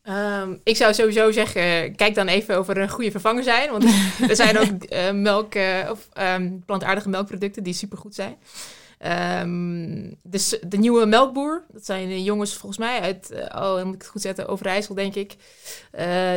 Ehm, 0.06 0.56
ik 0.64 0.76
zou 0.76 0.94
sowieso 0.94 1.30
zeggen, 1.30 1.96
kijk 1.96 2.14
dan 2.14 2.26
even 2.28 2.58
of 2.58 2.68
er 2.68 2.78
een 2.78 2.88
goede 2.88 3.10
vervanger 3.10 3.42
zijn. 3.42 3.70
Want 3.70 3.84
er 4.30 4.36
zijn 4.36 4.58
ook 4.58 4.82
eh, 4.82 5.12
melk, 5.12 5.54
eh, 5.54 5.88
of 5.90 6.08
ehm, 6.12 6.58
plantaardige 6.66 7.08
melkproducten 7.08 7.62
die 7.62 7.74
supergoed 7.74 8.14
zijn. 8.14 8.36
Dus 10.22 10.58
de 10.66 10.76
nieuwe 10.76 11.06
melkboer, 11.06 11.64
dat 11.72 11.84
zijn 11.84 12.22
jongens 12.22 12.54
volgens 12.54 12.78
mij 12.78 13.00
uit, 13.00 13.48
oh, 13.54 13.82
moet 13.82 13.94
ik 13.94 14.00
het 14.00 14.10
goed 14.10 14.22
zetten, 14.22 14.48
Overijssel 14.48 14.94
denk 14.94 15.14
ik. 15.14 15.36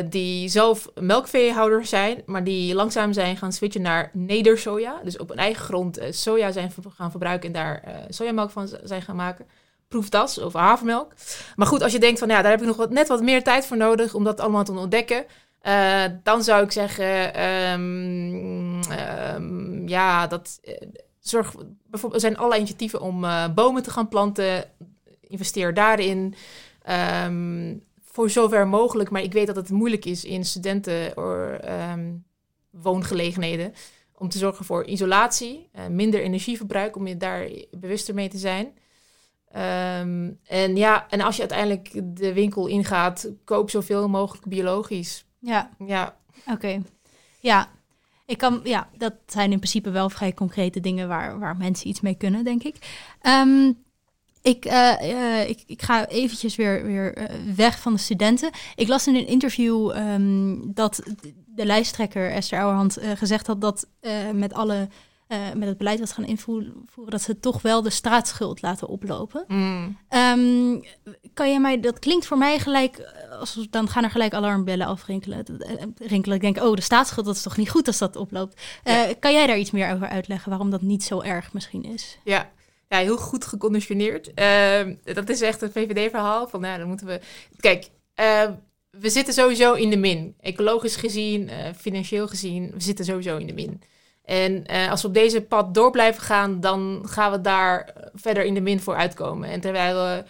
die 0.09 0.49
zelf 0.49 0.89
melkveehouder 0.99 1.85
zijn, 1.85 2.21
maar 2.25 2.43
die 2.43 2.75
langzaam 2.75 3.13
zijn 3.13 3.37
gaan 3.37 3.53
switchen 3.53 3.81
naar 3.81 4.09
nedersoja. 4.13 4.99
Dus 5.03 5.17
op 5.17 5.29
hun 5.29 5.37
eigen 5.37 5.63
grond 5.63 5.99
soja 6.09 6.51
zijn 6.51 6.71
gaan 6.95 7.11
verbruiken 7.11 7.47
en 7.47 7.53
daar 7.53 8.05
sojamelk 8.09 8.51
van 8.51 8.69
zijn 8.83 9.01
gaan 9.01 9.15
maken. 9.15 9.45
Proefdas 9.89 10.37
of 10.37 10.53
havermelk. 10.53 11.13
Maar 11.55 11.67
goed, 11.67 11.81
als 11.81 11.91
je 11.91 11.99
denkt 11.99 12.19
van 12.19 12.27
ja, 12.27 12.41
daar 12.41 12.51
heb 12.51 12.59
ik 12.61 12.67
nog 12.67 12.77
wat, 12.77 12.89
net 12.89 13.07
wat 13.07 13.21
meer 13.21 13.43
tijd 13.43 13.65
voor 13.65 13.77
nodig 13.77 14.13
om 14.13 14.23
dat 14.23 14.39
allemaal 14.39 14.63
te 14.63 14.71
ontdekken. 14.71 15.25
eh, 15.61 16.03
dan 16.23 16.43
zou 16.43 16.63
ik 16.63 16.71
zeggen, 16.71 17.33
ehm, 17.33 18.81
ehm, 18.91 19.87
ja, 19.87 20.27
dat 20.27 20.59
eh, 20.63 20.87
zorg. 21.19 21.55
Bijvoorbeeld, 21.85 22.13
er 22.13 22.19
zijn 22.19 22.37
allerlei 22.37 22.59
initiatieven 22.59 23.01
om 23.01 23.23
eh, 23.23 23.53
bomen 23.53 23.83
te 23.83 23.91
gaan 23.91 24.07
planten. 24.07 24.65
Investeer 25.21 25.73
daarin. 25.73 26.35
Ehm, 26.81 27.77
voor 28.03 28.29
zover 28.29 28.67
mogelijk, 28.67 29.09
maar 29.09 29.21
ik 29.23 29.33
weet 29.33 29.47
dat 29.47 29.55
het 29.55 29.69
moeilijk 29.69 30.05
is 30.05 30.25
in 30.25 30.45
studenten 30.45 31.17
or, 31.17 31.59
ehm, 31.59 32.11
woongelegenheden. 32.69 33.73
Om 34.17 34.29
te 34.29 34.37
zorgen 34.37 34.65
voor 34.65 34.85
isolatie, 34.85 35.69
minder 35.89 36.21
energieverbruik, 36.21 36.95
om 36.95 37.07
je 37.07 37.17
daar 37.17 37.49
bewuster 37.71 38.13
mee 38.13 38.29
te 38.29 38.37
zijn. 38.37 38.73
Ehm, 39.51 40.31
en 40.43 40.75
ja, 40.75 41.05
en 41.09 41.21
als 41.21 41.35
je 41.35 41.41
uiteindelijk 41.41 42.01
de 42.03 42.33
winkel 42.33 42.67
ingaat, 42.67 43.29
koop 43.43 43.69
zoveel 43.69 44.09
mogelijk 44.09 44.45
biologisch. 44.45 45.25
Ja, 45.39 45.69
Ja, 45.85 46.17
Oké. 46.51 46.81
Ja. 47.39 47.69
Ik 48.25 48.37
kan, 48.37 48.59
ja, 48.63 48.89
dat 48.97 49.13
zijn 49.25 49.51
in 49.51 49.57
principe 49.57 49.89
wel 49.89 50.09
vrij 50.09 50.33
concrete 50.33 50.79
dingen 50.79 51.07
waar, 51.07 51.39
waar 51.39 51.57
mensen 51.57 51.87
iets 51.87 52.01
mee 52.01 52.15
kunnen, 52.15 52.43
denk 52.43 52.63
ik. 52.63 52.75
Ehm, 53.21 53.71
ik, 54.41 54.65
eh, 54.65 55.41
eh, 55.41 55.49
ik, 55.49 55.63
ik 55.65 55.81
ga 55.81 56.07
eventjes 56.07 56.55
weer, 56.55 56.85
weer 56.85 57.15
eh, 57.15 57.35
weg 57.55 57.79
van 57.79 57.93
de 57.93 57.99
studenten. 57.99 58.51
Ik 58.75 58.87
las 58.87 59.07
in 59.07 59.15
een 59.15 59.27
interview 59.27 59.91
ehm, 59.91 60.55
dat 60.65 61.03
de 61.45 61.65
lijsttrekker 61.65 62.31
Esther 62.31 62.59
Ouwerhand 62.59 62.97
gezegd 63.15 63.47
had 63.47 63.61
dat 63.61 63.87
met, 64.33 64.53
alle, 64.53 64.87
eh, 65.29 65.53
met 65.55 65.67
het 65.67 65.77
beleid 65.77 65.99
wat 65.99 66.11
gaan 66.11 66.25
invoeren, 66.25 66.85
dat 67.05 67.21
ze 67.21 67.39
toch 67.39 67.61
wel 67.61 67.81
de 67.81 67.89
staatsschuld 67.89 68.61
laten 68.61 68.87
oplopen. 68.87 69.43
Mm. 69.47 69.97
Ehm, 70.07 70.79
kan 71.33 71.51
je 71.51 71.59
mij, 71.59 71.79
dat 71.79 71.99
klinkt 71.99 72.25
voor 72.25 72.37
mij 72.37 72.59
gelijk, 72.59 72.97
eh, 72.97 73.39
als, 73.39 73.67
dan 73.69 73.87
gaan 73.87 74.03
er 74.03 74.09
gelijk 74.09 74.33
alarmbellen 74.33 74.87
afrinkelen. 74.87 75.45
Eh, 75.45 75.85
Rinkelen. 75.97 76.35
Ik 76.35 76.41
denk, 76.41 76.57
oh, 76.57 76.75
de 76.75 76.81
staatsschuld, 76.81 77.25
dat 77.25 77.35
is 77.35 77.41
toch 77.41 77.57
niet 77.57 77.69
goed 77.69 77.87
als 77.87 77.97
dat 77.97 78.15
oploopt. 78.15 78.61
Ja. 78.83 79.13
Kan 79.19 79.33
jij 79.33 79.47
daar 79.47 79.57
iets 79.57 79.71
meer 79.71 79.93
over 79.93 80.07
uitleggen, 80.07 80.49
waarom 80.49 80.69
dat 80.69 80.81
niet 80.81 81.03
zo 81.03 81.21
erg 81.21 81.53
misschien 81.53 81.83
is? 81.83 82.17
ja. 82.23 82.51
ja 82.87 82.97
heel 82.97 83.17
goed 83.17 83.45
geconditioneerd. 83.45 84.33
Ehm, 84.33 84.95
dat 85.03 85.29
is 85.29 85.41
echt 85.41 85.61
een 85.61 85.71
VVD-verhaal. 85.71 86.47
Van, 86.47 86.61
nou, 86.61 86.77
dan 86.77 86.87
moeten 86.87 87.07
we... 87.07 87.19
Kijk, 87.59 87.89
eh, 88.13 88.49
we 88.89 89.09
zitten 89.09 89.33
sowieso 89.33 89.73
in 89.73 89.89
de 89.89 89.97
min. 89.97 90.35
Ecologisch 90.39 90.95
gezien, 90.95 91.49
financieel 91.77 92.27
gezien, 92.27 92.71
we 92.73 92.81
zitten 92.81 93.05
sowieso 93.05 93.37
in 93.37 93.47
de 93.47 93.53
min. 93.53 93.81
En 94.29 94.65
eh, 94.65 94.91
als 94.91 95.01
we 95.01 95.07
op 95.07 95.13
deze 95.13 95.41
pad 95.41 95.73
door 95.73 95.91
blijven 95.91 96.21
gaan, 96.21 96.59
dan 96.59 97.01
gaan 97.05 97.31
we 97.31 97.41
daar 97.41 97.81
eh, 97.81 98.07
verder 98.13 98.43
in 98.43 98.53
de 98.53 98.61
min 98.61 98.79
voor 98.79 98.95
uitkomen. 98.95 99.49
En 99.49 99.61
terwijl 99.61 99.95
we 99.95 100.23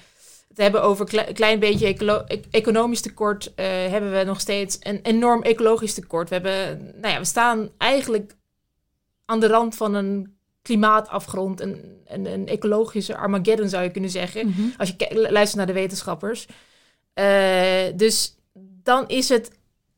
het 0.48 0.58
hebben 0.58 0.84
over 0.84 1.06
kle- 1.06 1.28
een 1.28 1.34
klein 1.34 1.60
beetje 1.60 1.88
e- 2.28 2.42
economisch 2.52 3.02
tekort, 3.02 3.54
eh, 3.56 3.66
hebben 3.66 4.12
we 4.12 4.24
nog 4.24 4.40
steeds 4.40 4.78
een 4.80 5.00
enorm 5.02 5.42
ecologisch 5.42 5.94
tekort. 5.94 6.30
We, 6.30 6.36
hebben, 6.36 6.86
nou 7.02 7.14
ja, 7.14 7.20
we 7.20 7.26
staan 7.26 7.70
eigenlijk 7.78 8.36
aan 9.26 9.40
de 9.40 9.48
rand 9.48 9.76
van 9.76 9.94
een 9.94 10.38
klimaatafgrond, 10.62 11.62
een, 11.62 12.02
een, 12.06 12.26
een 12.26 12.48
ecologische 12.48 13.18
Armageddon 13.18 13.70
zou 13.70 13.84
je 13.84 13.92
kunnen 13.92 14.10
zeggen. 14.10 14.48
Mhm. 14.48 14.62
Als 14.78 14.94
je 14.98 15.28
luistert 15.30 15.56
naar 15.56 15.66
de 15.66 15.80
wetenschappers. 15.82 16.48
Dus 17.96 18.36
dan 18.84 19.08
is 19.08 19.30
het, 19.30 19.52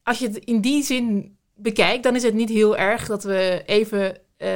als 0.04 0.20
je 0.20 0.28
het 0.28 0.38
in 0.38 0.62
die 0.62 0.84
zin 0.84 1.38
bekijkt, 1.62 2.04
dan 2.04 2.15
is 2.15 2.24
het 2.24 2.34
niet 2.34 2.50
heel 2.50 2.78
erg 2.78 3.08
dat 3.08 3.24
we 3.24 3.63
even 3.65 4.15
eh, 4.15 4.47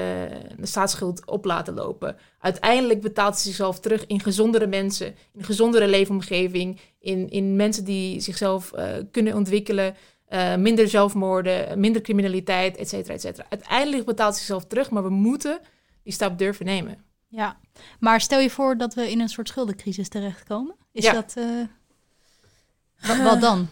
de 0.58 0.66
staatsschuld 0.66 1.26
op 1.28 1.46
laten 1.46 1.74
lopen. 1.74 2.16
Uiteindelijk 2.40 3.02
betaalt 3.02 3.34
het 3.34 3.44
zichzelf 3.44 3.80
terug 3.80 4.06
in 4.06 4.20
gezondere 4.20 4.68
mensen, 4.68 5.08
in 5.08 5.16
een 5.40 5.44
gezondere 5.46 5.88
leefomgeving, 5.88 6.80
in, 7.00 7.30
in 7.30 7.56
mensen 7.56 7.84
die 7.84 8.20
zichzelf 8.20 8.72
eh, 8.72 8.94
kunnen 9.12 9.36
ontwikkelen, 9.36 9.96
eh, 10.26 10.56
minder 10.56 10.90
zelfmoorden, 10.90 11.80
minder 11.80 12.02
criminaliteit, 12.02 12.78
et 12.78 12.90
cetera, 12.90 13.14
et 13.14 13.22
cetera. 13.22 13.46
Uiteindelijk 13.50 14.06
betaalt 14.06 14.30
het 14.30 14.38
zichzelf 14.38 14.66
terug, 14.66 14.90
maar 14.90 15.04
we 15.04 15.10
moeten 15.10 15.60
die 16.04 16.14
stap 16.14 16.38
durven 16.38 16.66
nemen. 16.66 16.98
Ja, 17.28 17.58
maar 18.00 18.22
stel 18.22 18.40
je 18.40 18.50
voor 18.50 18.78
dat 18.78 18.94
we 18.94 19.12
in 19.12 19.20
een 19.20 19.30
soort 19.30 19.48
schuldencrisis 19.48 20.10
terechtkomen. 20.10 20.76
Is 20.92 21.04
Ja. 21.04 21.14
dat... 21.14 21.34
eh, 21.38 23.08
wat, 23.08 23.18
wat 23.18 23.42
dan? 23.42 23.68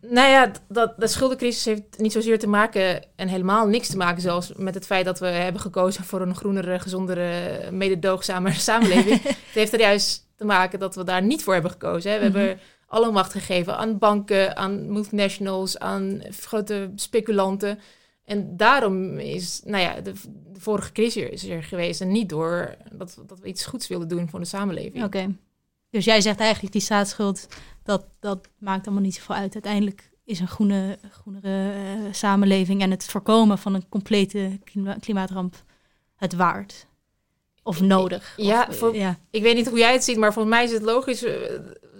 Nou 0.00 0.28
ja, 0.28 0.50
dat, 0.68 0.94
de 0.96 1.06
schuldencrisis 1.06 1.64
heeft 1.64 1.82
niet 1.98 2.12
zozeer 2.12 2.38
te 2.38 2.46
maken, 2.46 3.02
en 3.16 3.28
helemaal 3.28 3.66
niks 3.66 3.88
te 3.88 3.96
maken 3.96 4.22
zelfs, 4.22 4.52
met 4.56 4.74
het 4.74 4.86
feit 4.86 5.04
dat 5.04 5.18
we 5.18 5.26
hebben 5.26 5.60
gekozen 5.60 6.04
voor 6.04 6.20
een 6.20 6.36
groenere, 6.36 6.78
gezondere, 6.78 7.70
mededoogzame 7.70 8.52
samenleving. 8.70 9.22
het 9.22 9.36
heeft 9.54 9.72
er 9.72 9.80
juist 9.80 10.26
te 10.36 10.44
maken 10.44 10.78
dat 10.78 10.94
we 10.94 11.04
daar 11.04 11.22
niet 11.22 11.42
voor 11.42 11.52
hebben 11.52 11.70
gekozen. 11.70 12.10
Hè. 12.12 12.18
We 12.18 12.28
Mhm. 12.28 12.36
hebben 12.38 12.58
alle 12.86 13.10
macht 13.10 13.32
gegeven 13.32 13.76
aan 13.76 13.98
banken, 13.98 14.56
aan 14.56 14.92
multinationals, 14.92 15.78
aan 15.78 16.22
grote 16.30 16.90
speculanten. 16.94 17.78
En 18.24 18.56
daarom 18.56 19.18
is, 19.18 19.60
nou 19.64 19.82
ja, 19.82 20.00
de, 20.00 20.12
de 20.52 20.60
vorige 20.60 20.92
crisis 20.92 21.30
is 21.30 21.44
er 21.44 21.62
geweest 21.62 22.00
en 22.00 22.12
niet 22.12 22.28
door 22.28 22.74
dat, 22.92 23.18
dat 23.26 23.38
we 23.40 23.48
iets 23.48 23.66
goeds 23.66 23.88
wilden 23.88 24.08
doen 24.08 24.28
voor 24.28 24.40
de 24.40 24.46
samenleving. 24.46 25.04
Oké. 25.04 25.34
Dus 25.90 26.04
jij 26.04 26.20
zegt 26.20 26.40
eigenlijk 26.40 26.72
die 26.72 26.82
staatsschuld, 26.82 27.46
dat, 27.90 28.04
dat 28.20 28.48
maakt 28.58 28.86
allemaal 28.86 29.04
niet 29.04 29.14
zoveel 29.14 29.34
uit. 29.34 29.52
Uiteindelijk 29.54 30.10
is 30.24 30.40
een 30.40 30.48
groene, 30.48 30.98
groenere 31.10 31.72
eh, 31.72 32.12
samenleving 32.12 32.82
en 32.82 32.90
het 32.90 33.04
voorkomen 33.04 33.58
van 33.58 33.74
een 33.74 33.88
complete 33.88 34.58
klima- 34.64 34.96
klimaatramp 35.00 35.54
het 36.16 36.34
waard. 36.34 36.86
Of 37.62 37.80
nodig? 37.80 38.32
Ja, 38.36 38.66
Of, 38.68 38.76
voor- 38.76 38.94
ja. 38.96 39.18
Ik 39.30 39.42
weet 39.42 39.54
niet 39.54 39.68
hoe 39.68 39.78
jij 39.78 39.92
het 39.92 40.04
ziet, 40.04 40.16
maar 40.16 40.32
volgens 40.32 40.54
mij 40.54 40.64
is 40.64 40.72
het 40.72 40.82
logisch. 40.82 41.24
eh, 41.24 41.32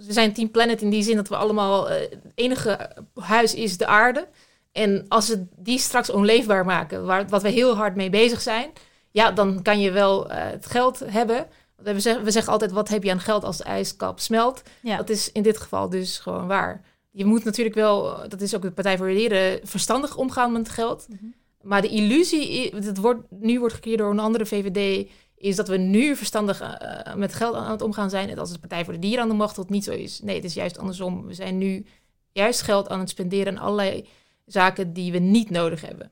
We 0.07 0.12
zijn 0.12 0.33
Team 0.33 0.50
Planet 0.50 0.83
in 0.83 0.90
die 0.90 1.03
zin 1.03 1.16
dat 1.16 1.29
we 1.29 1.37
allemaal... 1.37 1.90
eh, 1.90 2.00
het 2.11 2.18
enige 2.35 2.90
huis 3.14 3.55
is 3.55 3.76
de 3.76 3.87
aarde. 3.87 4.29
En 4.72 5.05
als 5.09 5.26
ze 5.26 5.46
die 5.57 5.79
straks 5.79 6.11
onleefbaar 6.11 6.64
maken, 6.64 7.05
waar, 7.07 7.29
wat 7.29 7.42
we 7.42 7.48
heel 7.48 7.76
hard 7.76 7.94
mee 7.96 8.11
bezig 8.11 8.40
zijn... 8.40 8.70
Ja, 9.12 9.31
dan 9.31 9.62
kan 9.62 9.81
je 9.81 9.90
wel 9.90 10.31
eh, 10.31 10.50
het 10.50 10.66
geld 10.66 10.98
hebben. 11.07 11.46
We 11.83 12.01
zeggen, 12.01 12.25
we 12.25 12.31
zeggen 12.31 12.53
altijd, 12.53 12.73
wat 12.73 12.88
heb 12.88 13.03
je 13.03 13.11
aan 13.11 13.21
geld 13.21 13.45
als 13.45 13.57
de 13.57 13.64
ijskap 13.64 14.21
smelt? 14.21 14.62
Ja. 14.83 14.97
Dat 14.97 15.11
is 15.11 15.33
in 15.33 15.43
dit 15.43 15.59
geval 15.59 15.88
dus 15.88 16.19
gewoon 16.19 16.47
waar. 16.47 16.85
Je 17.11 17.25
moet 17.25 17.45
natuurlijk 17.45 17.77
wel, 17.77 18.29
dat 18.29 18.40
is 18.40 18.55
ook 18.57 18.62
de 18.62 18.71
Partij 18.71 18.97
voor 18.97 19.07
de 19.09 19.14
Dieren, 19.14 19.61
verstandig 19.62 20.16
omgaan 20.16 20.53
met 20.53 20.69
geld. 20.69 21.07
Mhm. 21.09 21.25
Maar 21.62 21.83
de 21.83 21.88
illusie, 21.88 22.75
het 22.75 22.99
wordt, 22.99 23.21
nu 23.31 23.59
wordt 23.59 23.75
gecreëerd 23.75 23.99
door 23.99 24.11
een 24.11 24.19
andere 24.19 24.47
VVD, 24.47 25.09
is 25.37 25.57
dat 25.57 25.69
we 25.69 25.77
nu 25.77 26.16
verstandig 26.16 26.61
eh, 26.61 27.14
met 27.14 27.35
geld 27.35 27.55
aan 27.55 27.71
het 27.71 27.83
omgaan 27.83 28.11
zijn. 28.11 28.29
En 28.29 28.38
als 28.38 28.53
de 28.53 28.59
Partij 28.59 28.85
voor 28.85 28.93
de 28.93 28.99
Dieren 28.99 29.23
aan 29.23 29.29
de 29.29 29.35
macht, 29.35 29.57
dat 29.57 29.71
niet 29.71 29.85
zo 29.85 29.93
is. 29.93 30.21
Nee, 30.21 30.35
het 30.37 30.45
is 30.45 30.55
juist 30.55 30.79
andersom. 30.79 31.27
We 31.27 31.35
zijn 31.35 31.59
nu 31.59 31.87
juist 32.33 32.62
geld 32.62 32.88
aan 32.88 32.99
het 33.01 33.09
spenderen 33.09 33.59
aan 33.59 33.64
allerlei 33.64 34.09
zaken 34.47 34.93
die 34.93 35.12
we 35.12 35.19
niet 35.19 35.51
nodig 35.51 35.81
hebben. 35.81 36.11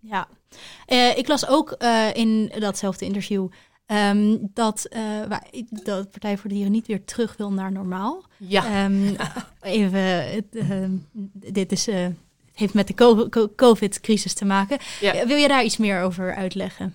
Ja, 0.00 0.28
Eh, 0.86 1.16
ik 1.18 1.28
las 1.28 1.48
ook 1.48 1.70
eh, 1.70 2.14
in 2.14 2.52
datzelfde 2.58 3.04
interview 3.04 3.48
ehm, 3.86 4.36
dat, 4.40 4.86
waar, 5.28 5.46
dat 5.70 6.10
Partij 6.10 6.36
voor 6.38 6.48
de 6.48 6.54
Dieren 6.54 6.72
niet 6.72 6.86
weer 6.86 7.04
terug 7.04 7.36
wil 7.36 7.52
naar 7.52 7.72
normaal. 7.72 8.24
Ja, 8.36 8.64
Ehm, 8.84 9.14
even, 9.60 10.30
het, 10.34 10.44
ehm, 10.52 10.90
dit 11.32 11.72
is, 11.72 11.86
eh, 11.88 12.06
heeft 12.54 12.74
met 12.74 12.86
de 12.86 12.94
co- 12.94 13.28
co- 13.28 13.52
COVID-crisis 13.56 14.34
te 14.34 14.44
maken. 14.44 14.78
Ja. 15.00 15.14
Eh, 15.14 15.26
Wil 15.26 15.36
je 15.36 15.48
daar 15.48 15.64
iets 15.64 15.76
meer 15.76 16.02
over 16.02 16.34
uitleggen? 16.34 16.94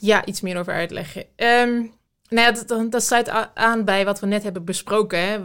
Ja, 0.00 0.24
iets 0.24 0.40
meer 0.40 0.58
over 0.58 0.72
uitleggen. 0.74 1.24
Nou 1.36 2.46
ja, 2.46 2.52
dat, 2.52 2.92
dat, 2.92 3.02
sluit 3.02 3.28
aan 3.54 3.84
bij 3.84 4.04
wat 4.04 4.20
we 4.20 4.26
net 4.26 4.42
hebben 4.42 4.64
besproken. 4.64 5.18
Hè. 5.28 5.40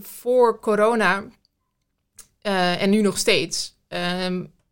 Voor 0.00 0.60
corona, 0.60 1.24
en 2.42 2.90
nu 2.90 3.00
nog 3.00 3.18
steeds, 3.18 3.74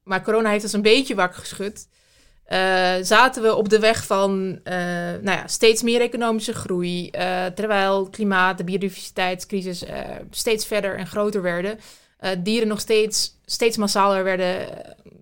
maar 0.03 0.23
corona 0.23 0.51
heeft 0.51 0.65
ons 0.65 0.73
een 0.73 0.83
beetje 0.83 1.15
wakker 1.15 1.41
geschud. 1.41 1.89
Eh, 2.45 2.95
zaten 3.01 3.43
we 3.43 3.55
op 3.55 3.69
de 3.69 3.79
weg 3.79 4.07
van 4.07 4.61
eh, 4.65 4.77
nou 5.21 5.31
ja, 5.31 5.47
steeds 5.47 5.83
meer 5.83 6.01
economische 6.01 6.53
groei. 6.53 7.11
eh, 7.11 7.47
terwijl 7.47 8.11
klimaat, 8.11 8.59
de 8.59 8.65
biodiversiteitscrisis 8.65 9.85
steeds 10.31 10.67
verder 10.67 10.97
en 10.97 11.07
groter 11.07 11.43
werden. 11.43 11.79
dieren 12.39 12.69
nog 12.69 12.81
steeds, 12.81 13.39
steeds 13.45 13.77
massaler 13.77 14.25
werden 14.25 14.69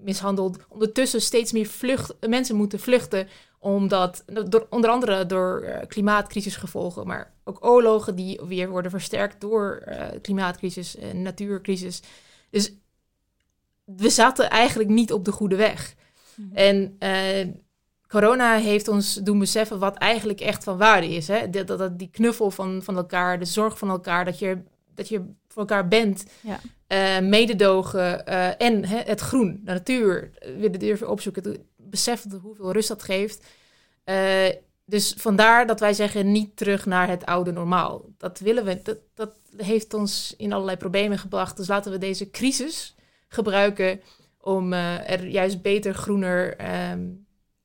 mishandeld. 0.01 0.59
Ondertussen 0.69 1.21
steeds 1.21 1.53
meer 1.53 1.67
vlucht, 1.67 2.15
mensen 2.29 2.57
moeten 2.57 2.81
vluchten. 2.81 3.29
Omdat, 3.59 4.25
door, 4.49 4.67
onder 4.71 4.91
andere 4.91 5.27
door 5.27 5.85
klimaatcrisisgevolgen, 5.89 7.07
maar 7.07 7.33
ook 7.45 7.65
oorlogen 7.65 8.15
die 8.15 8.41
weer 8.47 8.69
worden 8.69 8.91
versterkt 8.91 9.41
door 9.41 9.85
klimaatcrisis 10.23 10.97
en 10.97 11.23
natuurcrisis. 11.23 12.03
Dus 12.51 12.73
we 13.85 14.11
zaten 14.11 14.51
eigenlijk 14.51 14.91
niet 14.91 15.13
op 15.13 15.25
de 15.25 15.33
goede 15.33 15.57
weg. 15.57 15.95
Mhm. 16.35 16.57
En 16.57 16.97
eh, 16.99 17.49
corona 18.07 18.57
heeft 18.57 18.88
ons 18.88 19.14
doen 19.14 19.38
beseffen 19.38 19.79
wat 19.79 19.97
eigenlijk 19.97 20.40
echt 20.40 20.64
van 20.64 20.79
waarde 20.79 21.09
is. 21.09 21.29
Hè? 21.29 21.51
Dat, 21.51 21.66
dat, 21.66 21.79
dat 21.79 21.99
die 21.99 22.11
knuffel 22.11 22.51
van, 22.51 22.83
van 22.83 22.97
elkaar, 22.97 23.38
de 23.38 23.45
zorg 23.45 23.79
van 23.79 23.88
elkaar, 23.88 24.25
dat 24.25 24.38
je, 24.38 24.59
dat 24.95 25.09
je 25.09 25.18
voor 25.49 25.62
elkaar 25.62 25.88
bent. 25.88 26.25
Ja. 26.40 26.61
Eh, 26.87 27.21
mededogen 27.21 28.27
eh, 28.27 28.66
en 28.66 28.85
hè, 28.85 28.99
het 28.99 29.21
groen, 29.21 29.61
de 29.64 29.73
natuur, 29.73 30.31
weer 30.59 30.73
de 30.73 30.79
durven 30.79 31.09
opzoeken. 31.09 31.66
Beseffen 31.77 32.40
hoeveel 32.42 32.73
rust 32.73 32.88
dat 32.88 33.03
geeft. 33.03 33.45
Dus 34.85 35.14
vandaar 35.16 35.66
dat 35.66 35.81
wij 35.81 35.92
zeggen 35.92 36.33
niet 36.33 36.57
terug 36.57 36.87
naar 36.87 37.09
het 37.09 37.27
oude 37.27 37.53
normaal. 37.53 38.05
Dat 38.18 38.38
willen 38.38 38.64
we. 38.64 38.81
Dat, 38.83 38.99
dat 39.14 39.33
heeft 39.57 39.95
ons 39.95 40.35
in 40.37 40.53
allerlei 40.53 40.77
problemen 40.77 41.18
gebracht. 41.18 41.57
Dus 41.57 41.68
laten 41.68 41.92
we 41.92 41.99
deze 41.99 42.31
crisis 42.31 42.95
gebruiken 43.29 44.01
om 44.42 44.72
eh, 44.72 45.11
er 45.11 45.26
juist 45.26 45.62
beter, 45.62 45.94
groener, 45.94 46.57
ehm, 46.57 47.09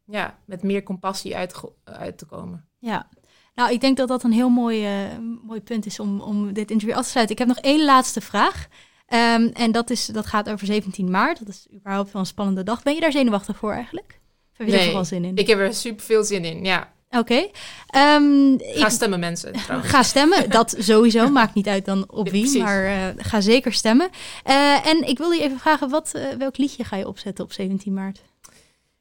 ja, 0.06 0.40
met 0.46 0.64
meer 0.64 0.84
compassie 0.84 1.36
uit, 1.36 1.62
uit 1.84 2.18
te 2.18 2.26
komen. 2.26 2.68
Ja, 2.78 3.10
nou, 3.56 3.72
ik 3.72 3.82
denk 3.82 3.98
dat 3.98 4.08
dat 4.08 4.24
een 4.24 4.32
heel 4.32 4.50
mooi, 4.50 4.86
eh, 4.86 5.18
mooi 5.44 5.62
punt 5.62 5.86
is 5.86 6.00
om, 6.00 6.22
om 6.22 6.54
dit 6.54 6.72
interview 6.72 6.98
af 6.98 7.04
te 7.04 7.10
sluiten. 7.10 7.36
Ik 7.36 7.42
heb 7.42 7.56
nog 7.56 7.66
één 7.66 7.86
laatste 7.86 8.22
vraag. 8.22 8.68
Ehm, 9.06 9.50
en 9.54 9.72
dat, 9.72 9.90
is, 9.90 10.06
dat 10.06 10.26
gaat 10.26 10.50
over 10.50 10.68
17 10.68 11.12
maart. 11.12 11.40
Dat 11.40 11.48
is 11.48 11.68
überhaupt 11.74 12.12
wel 12.12 12.22
een 12.22 12.28
spannende 12.28 12.64
dag. 12.64 12.84
Ben 12.84 12.94
je 12.94 13.00
daar 13.00 13.12
zenuwachtig 13.12 13.58
voor 13.58 13.72
eigenlijk? 13.72 14.20
Of 14.52 14.58
heb 14.58 14.68
je 14.68 14.78
er 14.78 14.84
vooral 14.84 15.06
zin 15.06 15.26
in? 15.26 15.36
Ik 15.36 15.48
heb 15.48 15.60
er 15.60 15.74
super 15.74 16.06
veel 16.06 16.24
zin 16.24 16.46
in. 16.46 16.64
Ja, 16.64 16.94
Oké. 17.10 17.50
Ehm, 17.88 18.58
ga 18.58 18.86
ik- 18.86 18.92
stemmen 18.92 19.20
mensen. 19.20 19.54
Trouwens. 19.64 19.90
Ga 19.92 20.04
stemmen, 20.04 20.50
dat 20.50 20.76
sowieso. 20.78 21.30
Maakt 21.30 21.54
niet 21.54 21.68
uit 21.68 21.86
dan 21.86 22.12
op 22.12 22.30
wie, 22.30 22.42
precies. 22.42 22.62
maar 22.62 22.86
eh, 22.86 23.08
ga 23.18 23.42
zeker 23.42 23.74
stemmen. 23.74 24.10
Eh, 24.44 24.88
en 24.88 25.08
ik 25.08 25.18
wil 25.18 25.32
je 25.32 25.42
even 25.42 25.60
vragen, 25.60 25.90
wat, 25.90 26.12
eh, 26.14 26.24
welk 26.38 26.58
liedje 26.58 26.84
ga 26.84 26.96
je 26.96 27.08
opzetten 27.08 27.44
op 27.44 27.52
17 27.52 27.94
maart? 27.94 28.22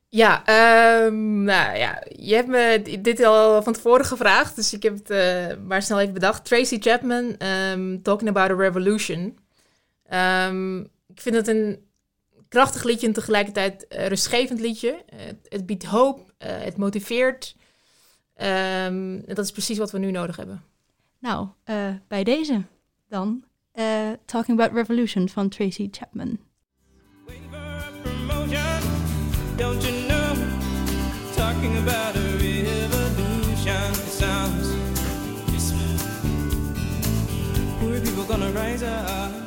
Ja, 0.09 0.45
ehm, 0.45 1.43
nou 1.45 1.77
ja, 1.79 2.03
je 2.17 2.35
hebt 2.35 2.49
me 2.49 2.99
dit 3.01 3.25
al 3.25 3.63
van 3.63 3.73
tevoren 3.73 4.05
gevraagd, 4.05 4.57
dus 4.57 4.73
ik 4.73 4.83
heb 4.83 4.99
het 5.05 5.59
maar 5.67 5.83
snel 5.83 6.01
even 6.01 6.15
bedacht. 6.15 6.45
Tracy 6.45 6.79
Chapman, 6.81 7.35
ehm, 7.39 8.03
Talking 8.03 8.31
About 8.31 8.51
a 8.51 8.55
Revolution. 8.55 9.39
Ik 11.09 11.21
vind 11.21 11.35
het 11.35 11.49
een 11.49 11.85
krachtig 12.49 12.83
liedje 12.85 13.07
en 13.07 13.13
tegelijkertijd 13.13 13.85
een 13.89 14.09
rustgevend 14.09 14.61
liedje. 14.61 15.03
Het, 15.17 15.37
het 15.49 15.67
biedt 15.67 15.85
hoop, 15.85 16.33
het 16.39 16.77
motiveert. 16.77 17.55
Um, 18.43 19.23
dat 19.27 19.39
is 19.39 19.53
precies 19.53 19.79
wat 19.79 19.91
we 19.91 19.99
nu 19.99 20.11
nodig 20.11 20.37
hebben. 20.37 20.63
Nou, 21.19 21.49
uh, 21.65 21.95
bij 22.09 22.25
deze 22.25 22.63
dan. 23.09 23.45
Uh, 23.75 24.11
Talking 24.25 24.61
About 24.61 24.77
Revolution 24.77 25.29
van 25.29 25.49
Tracy 25.49 25.89
Chapman. 25.91 26.39
Gonna 38.29 38.51
rise 38.51 38.83
up. 38.83 39.46